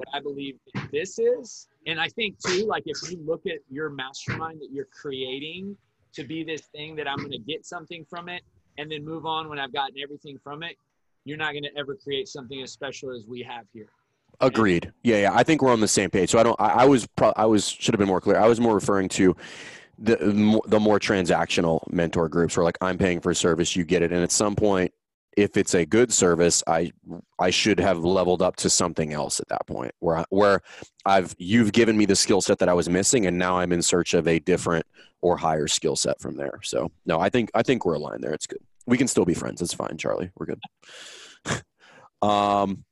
What 0.00 0.08
I 0.14 0.20
believe 0.20 0.54
this 0.90 1.18
is, 1.18 1.68
and 1.86 2.00
I 2.00 2.08
think 2.08 2.38
too, 2.38 2.64
like 2.66 2.84
if 2.86 3.10
you 3.10 3.22
look 3.22 3.44
at 3.44 3.58
your 3.68 3.90
mastermind 3.90 4.58
that 4.62 4.68
you're 4.72 4.88
creating 4.98 5.76
to 6.14 6.24
be 6.24 6.42
this 6.42 6.62
thing 6.74 6.96
that 6.96 7.06
I'm 7.06 7.18
going 7.18 7.32
to 7.32 7.38
get 7.38 7.66
something 7.66 8.06
from 8.08 8.30
it, 8.30 8.40
and 8.78 8.90
then 8.90 9.04
move 9.04 9.26
on 9.26 9.50
when 9.50 9.58
I've 9.58 9.74
gotten 9.74 9.96
everything 10.02 10.38
from 10.42 10.62
it, 10.62 10.76
you're 11.26 11.36
not 11.36 11.52
going 11.52 11.64
to 11.64 11.78
ever 11.78 11.94
create 11.94 12.28
something 12.28 12.62
as 12.62 12.72
special 12.72 13.14
as 13.14 13.26
we 13.28 13.42
have 13.42 13.66
here. 13.74 13.88
Agreed. 14.40 14.90
Yeah, 15.02 15.18
yeah. 15.18 15.34
I 15.34 15.42
think 15.42 15.60
we're 15.60 15.72
on 15.72 15.80
the 15.80 15.88
same 15.88 16.08
page. 16.08 16.30
So 16.30 16.38
I 16.38 16.44
don't. 16.44 16.58
I, 16.58 16.68
I 16.68 16.84
was. 16.86 17.06
Pro, 17.06 17.34
I 17.36 17.44
was. 17.44 17.68
Should 17.68 17.92
have 17.92 17.98
been 17.98 18.08
more 18.08 18.22
clear. 18.22 18.38
I 18.38 18.48
was 18.48 18.58
more 18.58 18.74
referring 18.74 19.10
to 19.10 19.36
the 19.98 20.62
the 20.66 20.80
more 20.80 20.98
transactional 20.98 21.82
mentor 21.92 22.30
groups 22.30 22.56
where 22.56 22.64
like 22.64 22.78
I'm 22.80 22.96
paying 22.96 23.20
for 23.20 23.32
a 23.32 23.34
service, 23.34 23.76
you 23.76 23.84
get 23.84 24.00
it, 24.00 24.12
and 24.12 24.22
at 24.22 24.32
some 24.32 24.56
point, 24.56 24.94
if 25.36 25.56
it's 25.56 25.74
a 25.74 25.86
good 25.86 26.12
service, 26.12 26.62
I 26.66 26.92
I 27.38 27.50
should 27.50 27.78
have 27.80 27.98
leveled 27.98 28.42
up 28.42 28.56
to 28.56 28.70
something 28.70 29.12
else 29.12 29.40
at 29.40 29.48
that 29.48 29.66
point 29.66 29.92
where 30.00 30.18
I, 30.18 30.24
where 30.30 30.60
I've 31.06 31.34
you've 31.38 31.72
given 31.72 31.96
me 31.96 32.04
the 32.04 32.16
skill 32.16 32.40
set 32.40 32.58
that 32.58 32.68
I 32.68 32.74
was 32.74 32.88
missing, 32.88 33.26
and 33.26 33.38
now 33.38 33.58
I'm 33.58 33.72
in 33.72 33.82
search 33.82 34.14
of 34.14 34.26
a 34.26 34.38
different 34.38 34.86
or 35.22 35.36
higher 35.36 35.68
skill 35.68 35.96
set 35.96 36.20
from 36.20 36.36
there. 36.36 36.60
So 36.62 36.90
no, 37.06 37.20
I 37.20 37.28
think 37.28 37.50
I 37.54 37.62
think 37.62 37.84
we're 37.84 37.94
aligned 37.94 38.22
there. 38.22 38.32
It's 38.32 38.46
good. 38.46 38.60
We 38.86 38.98
can 38.98 39.08
still 39.08 39.24
be 39.24 39.34
friends. 39.34 39.62
It's 39.62 39.74
fine, 39.74 39.96
Charlie. 39.98 40.30
We're 40.36 40.46
good. 40.46 40.60
um, 42.22 42.84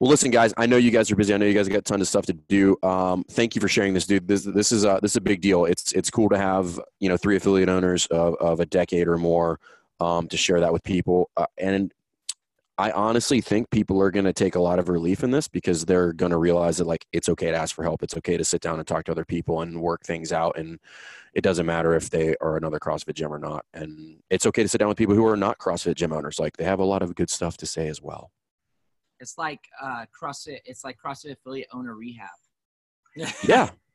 well, 0.00 0.10
listen, 0.10 0.30
guys. 0.30 0.54
I 0.56 0.66
know 0.66 0.76
you 0.76 0.92
guys 0.92 1.10
are 1.10 1.16
busy. 1.16 1.34
I 1.34 1.38
know 1.38 1.46
you 1.46 1.54
guys 1.54 1.68
got 1.68 1.84
tons 1.84 2.02
of 2.02 2.08
stuff 2.08 2.26
to 2.26 2.32
do. 2.32 2.76
Um, 2.82 3.24
thank 3.30 3.56
you 3.56 3.60
for 3.60 3.68
sharing 3.68 3.94
this, 3.94 4.06
dude. 4.06 4.28
This 4.28 4.44
this 4.44 4.70
is 4.70 4.84
a 4.84 5.00
this 5.02 5.12
is 5.12 5.16
a 5.16 5.20
big 5.20 5.40
deal. 5.40 5.64
It's 5.64 5.92
it's 5.92 6.08
cool 6.08 6.28
to 6.28 6.38
have 6.38 6.80
you 7.00 7.08
know 7.08 7.16
three 7.16 7.36
affiliate 7.36 7.68
owners 7.68 8.06
of, 8.06 8.34
of 8.36 8.60
a 8.60 8.66
decade 8.66 9.08
or 9.08 9.18
more 9.18 9.58
um, 10.00 10.28
to 10.28 10.36
share 10.36 10.60
that 10.60 10.72
with 10.72 10.82
people. 10.82 11.30
Uh, 11.36 11.46
and 11.56 11.92
I 12.80 12.92
honestly 12.92 13.40
think 13.40 13.70
people 13.70 14.00
are 14.00 14.12
going 14.12 14.24
to 14.24 14.32
take 14.32 14.54
a 14.54 14.60
lot 14.60 14.78
of 14.78 14.88
relief 14.88 15.24
in 15.24 15.32
this 15.32 15.48
because 15.48 15.84
they're 15.84 16.12
going 16.12 16.30
to 16.30 16.38
realize 16.38 16.76
that 16.76 16.86
like 16.86 17.04
it's 17.12 17.28
okay 17.28 17.50
to 17.50 17.56
ask 17.56 17.74
for 17.74 17.82
help. 17.82 18.04
It's 18.04 18.16
okay 18.18 18.36
to 18.36 18.44
sit 18.44 18.60
down 18.60 18.78
and 18.78 18.86
talk 18.86 19.04
to 19.06 19.12
other 19.12 19.24
people 19.24 19.62
and 19.62 19.82
work 19.82 20.04
things 20.04 20.32
out. 20.32 20.56
And 20.56 20.78
it 21.34 21.40
doesn't 21.40 21.66
matter 21.66 21.94
if 21.94 22.08
they 22.08 22.36
are 22.40 22.56
another 22.56 22.78
CrossFit 22.78 23.14
gym 23.14 23.34
or 23.34 23.38
not. 23.38 23.64
And 23.74 24.22
it's 24.30 24.46
okay 24.46 24.62
to 24.62 24.68
sit 24.68 24.78
down 24.78 24.88
with 24.88 24.96
people 24.96 25.16
who 25.16 25.26
are 25.26 25.36
not 25.36 25.58
CrossFit 25.58 25.96
gym 25.96 26.12
owners. 26.12 26.38
Like 26.38 26.56
they 26.56 26.64
have 26.64 26.78
a 26.78 26.84
lot 26.84 27.02
of 27.02 27.16
good 27.16 27.30
stuff 27.30 27.56
to 27.58 27.66
say 27.66 27.88
as 27.88 28.00
well. 28.00 28.30
It's 29.18 29.36
like 29.36 29.60
uh, 29.82 30.06
CrossFit. 30.16 30.60
It's 30.64 30.84
like 30.84 30.98
CrossFit 31.04 31.32
affiliate 31.32 31.68
owner 31.72 31.96
rehab. 31.96 32.28
yeah, 33.42 33.70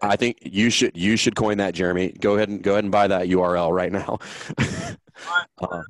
I 0.00 0.16
think 0.16 0.38
you 0.42 0.70
should 0.70 0.96
you 0.96 1.16
should 1.16 1.36
coin 1.36 1.58
that, 1.58 1.74
Jeremy. 1.74 2.12
Go 2.12 2.36
ahead 2.36 2.48
and 2.48 2.62
go 2.62 2.72
ahead 2.72 2.84
and 2.84 2.90
buy 2.90 3.06
that 3.08 3.26
URL 3.28 3.72
right 3.72 3.92
now. 3.92 4.18
uh, 4.58 5.66
I'm 5.70 5.84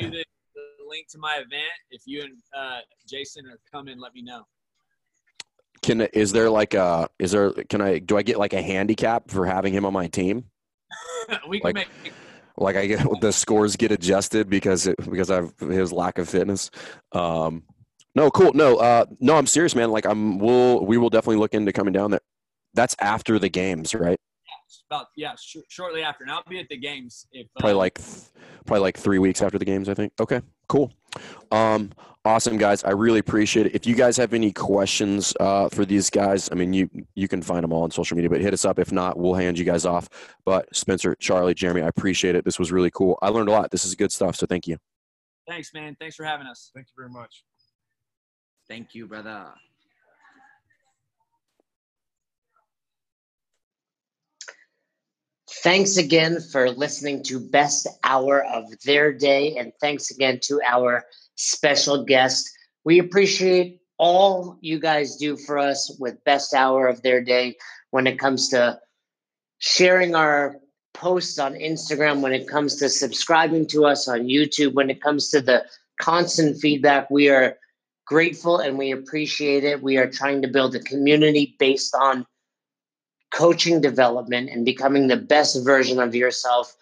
you 0.00 0.10
the, 0.10 0.24
the, 0.54 0.62
link 0.88 1.08
to 1.08 1.18
my 1.18 1.36
event. 1.36 1.72
If 1.90 2.02
you 2.06 2.22
and 2.22 2.36
uh, 2.56 2.80
Jason 3.08 3.46
are 3.46 3.58
coming, 3.70 3.98
let 3.98 4.14
me 4.14 4.22
know. 4.22 4.42
Can 5.82 6.00
is 6.00 6.32
there 6.32 6.50
like 6.50 6.74
a 6.74 7.08
is 7.18 7.32
there 7.32 7.52
can 7.52 7.80
I 7.80 7.98
do 7.98 8.16
I 8.16 8.22
get 8.22 8.38
like 8.38 8.52
a 8.52 8.62
handicap 8.62 9.30
for 9.30 9.46
having 9.46 9.72
him 9.72 9.84
on 9.84 9.92
my 9.92 10.08
team? 10.08 10.44
we 11.48 11.60
can 11.60 11.68
Like- 11.68 11.74
make 11.74 12.12
Like 12.58 12.76
I 12.76 12.86
get 12.86 13.06
the 13.20 13.32
scores 13.32 13.76
get 13.76 13.92
adjusted 13.92 14.48
because 14.48 14.86
it, 14.86 14.96
because 15.10 15.30
of 15.30 15.58
his 15.58 15.92
lack 15.92 16.18
of 16.18 16.28
fitness. 16.28 16.70
Um, 17.12 17.64
no, 18.14 18.30
cool. 18.30 18.54
No, 18.54 18.78
uh, 18.78 19.04
no, 19.20 19.36
I'm 19.36 19.46
serious, 19.46 19.74
man. 19.74 19.90
Like 19.90 20.06
I'm 20.06 20.38
we'll 20.38 20.84
we 20.86 20.96
will 20.96 21.10
definitely 21.10 21.36
look 21.36 21.52
into 21.52 21.70
coming 21.72 21.92
down 21.92 22.12
there. 22.12 22.20
That's 22.76 22.94
after 23.00 23.38
the 23.38 23.48
games, 23.48 23.94
right? 23.94 24.18
about 24.90 25.06
yeah 25.16 25.34
sh- 25.40 25.58
shortly 25.68 26.02
after, 26.02 26.24
and 26.24 26.30
I'll 26.30 26.42
be 26.48 26.58
at 26.58 26.68
the 26.68 26.76
games 26.76 27.26
if 27.32 27.46
Probably 27.58 27.72
uh, 27.72 27.76
like 27.76 27.94
th- 27.94 28.24
probably 28.64 28.80
like 28.80 28.96
three 28.96 29.18
weeks 29.18 29.42
after 29.42 29.58
the 29.58 29.64
games, 29.64 29.88
I 29.88 29.94
think. 29.94 30.12
Okay, 30.20 30.40
cool. 30.68 30.92
Um, 31.50 31.92
awesome 32.24 32.58
guys. 32.58 32.84
I 32.84 32.90
really 32.90 33.18
appreciate 33.18 33.66
it. 33.66 33.74
If 33.74 33.86
you 33.86 33.94
guys 33.94 34.16
have 34.16 34.34
any 34.34 34.52
questions 34.52 35.34
uh, 35.40 35.68
for 35.68 35.84
these 35.84 36.10
guys, 36.10 36.48
I 36.50 36.54
mean 36.54 36.72
you 36.72 36.88
you 37.14 37.28
can 37.28 37.42
find 37.42 37.64
them 37.64 37.72
all 37.72 37.82
on 37.82 37.90
social 37.90 38.16
media, 38.16 38.30
but 38.30 38.40
hit 38.40 38.52
us 38.52 38.64
up. 38.64 38.78
If 38.78 38.92
not, 38.92 39.18
we'll 39.18 39.34
hand 39.34 39.58
you 39.58 39.64
guys 39.64 39.86
off. 39.86 40.08
But 40.44 40.74
Spencer, 40.74 41.14
Charlie, 41.18 41.54
Jeremy, 41.54 41.82
I 41.82 41.88
appreciate 41.88 42.34
it. 42.34 42.44
This 42.44 42.58
was 42.58 42.72
really 42.72 42.90
cool. 42.90 43.18
I 43.22 43.28
learned 43.28 43.48
a 43.48 43.52
lot. 43.52 43.70
This 43.70 43.84
is 43.84 43.94
good 43.94 44.12
stuff. 44.12 44.36
So 44.36 44.46
thank 44.46 44.66
you. 44.66 44.76
Thanks, 45.48 45.72
man. 45.72 45.96
Thanks 46.00 46.16
for 46.16 46.24
having 46.24 46.46
us. 46.46 46.70
Thank 46.74 46.88
you 46.88 46.94
very 46.96 47.10
much. 47.10 47.44
Thank 48.68 48.94
you, 48.94 49.06
brother. 49.06 49.52
Thanks 55.66 55.96
again 55.96 56.38
for 56.52 56.70
listening 56.70 57.24
to 57.24 57.40
Best 57.40 57.88
Hour 58.04 58.44
of 58.44 58.66
Their 58.84 59.12
Day. 59.12 59.56
And 59.56 59.72
thanks 59.80 60.12
again 60.12 60.38
to 60.44 60.60
our 60.64 61.04
special 61.34 62.04
guest. 62.04 62.48
We 62.84 63.00
appreciate 63.00 63.80
all 63.98 64.58
you 64.60 64.78
guys 64.78 65.16
do 65.16 65.36
for 65.36 65.58
us 65.58 65.92
with 65.98 66.22
Best 66.22 66.54
Hour 66.54 66.86
of 66.86 67.02
Their 67.02 67.20
Day 67.20 67.56
when 67.90 68.06
it 68.06 68.16
comes 68.16 68.48
to 68.50 68.78
sharing 69.58 70.14
our 70.14 70.54
posts 70.94 71.36
on 71.40 71.54
Instagram, 71.54 72.20
when 72.20 72.32
it 72.32 72.46
comes 72.46 72.76
to 72.76 72.88
subscribing 72.88 73.66
to 73.66 73.86
us 73.86 74.06
on 74.06 74.28
YouTube, 74.28 74.74
when 74.74 74.88
it 74.88 75.02
comes 75.02 75.30
to 75.30 75.40
the 75.40 75.64
constant 76.00 76.60
feedback. 76.60 77.10
We 77.10 77.28
are 77.28 77.58
grateful 78.06 78.58
and 78.58 78.78
we 78.78 78.92
appreciate 78.92 79.64
it. 79.64 79.82
We 79.82 79.96
are 79.96 80.08
trying 80.08 80.42
to 80.42 80.48
build 80.48 80.76
a 80.76 80.80
community 80.80 81.56
based 81.58 81.92
on 81.92 82.24
coaching 83.32 83.80
development 83.80 84.50
and 84.50 84.64
becoming 84.64 85.08
the 85.08 85.16
best 85.16 85.64
version 85.64 86.00
of 86.00 86.14
yourself. 86.14 86.74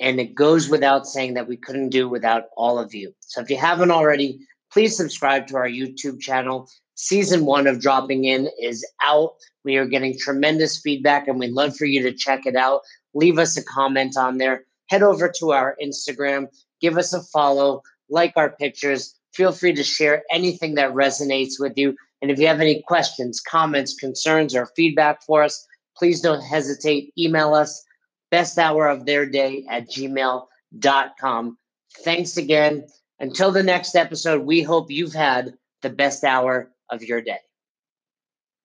And 0.00 0.20
it 0.20 0.34
goes 0.34 0.68
without 0.68 1.06
saying 1.06 1.34
that 1.34 1.48
we 1.48 1.56
couldn't 1.56 1.88
do 1.88 2.08
without 2.08 2.44
all 2.56 2.78
of 2.78 2.94
you. 2.94 3.14
So 3.20 3.40
if 3.40 3.50
you 3.50 3.56
haven't 3.56 3.90
already, 3.90 4.38
please 4.72 4.96
subscribe 4.96 5.46
to 5.48 5.56
our 5.56 5.68
YouTube 5.68 6.20
channel. 6.20 6.68
Season 6.94 7.44
one 7.44 7.66
of 7.66 7.80
Dropping 7.80 8.24
In 8.24 8.48
is 8.60 8.86
out. 9.02 9.34
We 9.64 9.76
are 9.76 9.86
getting 9.86 10.18
tremendous 10.18 10.80
feedback 10.80 11.28
and 11.28 11.38
we'd 11.38 11.52
love 11.52 11.76
for 11.76 11.86
you 11.86 12.02
to 12.02 12.12
check 12.12 12.46
it 12.46 12.56
out. 12.56 12.82
Leave 13.14 13.38
us 13.38 13.56
a 13.56 13.64
comment 13.64 14.16
on 14.16 14.38
there. 14.38 14.64
Head 14.88 15.02
over 15.02 15.28
to 15.38 15.52
our 15.52 15.76
Instagram, 15.82 16.46
give 16.80 16.96
us 16.96 17.12
a 17.12 17.22
follow, 17.22 17.82
like 18.08 18.32
our 18.36 18.50
pictures. 18.50 19.14
Feel 19.34 19.52
free 19.52 19.74
to 19.74 19.82
share 19.82 20.22
anything 20.30 20.74
that 20.76 20.92
resonates 20.92 21.58
with 21.58 21.76
you. 21.76 21.96
And 22.22 22.30
if 22.30 22.38
you 22.38 22.46
have 22.46 22.60
any 22.60 22.82
questions, 22.86 23.40
comments, 23.40 23.94
concerns, 23.94 24.54
or 24.54 24.70
feedback 24.76 25.22
for 25.22 25.42
us, 25.42 25.66
please 25.96 26.20
don't 26.20 26.42
hesitate. 26.42 27.12
Email 27.18 27.54
us 27.54 27.84
best 28.30 28.58
hour 28.58 28.88
of 28.88 29.06
their 29.06 29.26
day 29.26 29.64
at 29.68 29.88
gmail.com. 29.88 31.58
Thanks 32.04 32.36
again. 32.36 32.86
Until 33.18 33.50
the 33.50 33.62
next 33.62 33.96
episode, 33.96 34.42
we 34.42 34.62
hope 34.62 34.90
you've 34.90 35.14
had 35.14 35.54
the 35.82 35.90
best 35.90 36.24
hour 36.24 36.70
of 36.90 37.02
your 37.02 37.22
day. 37.22 37.38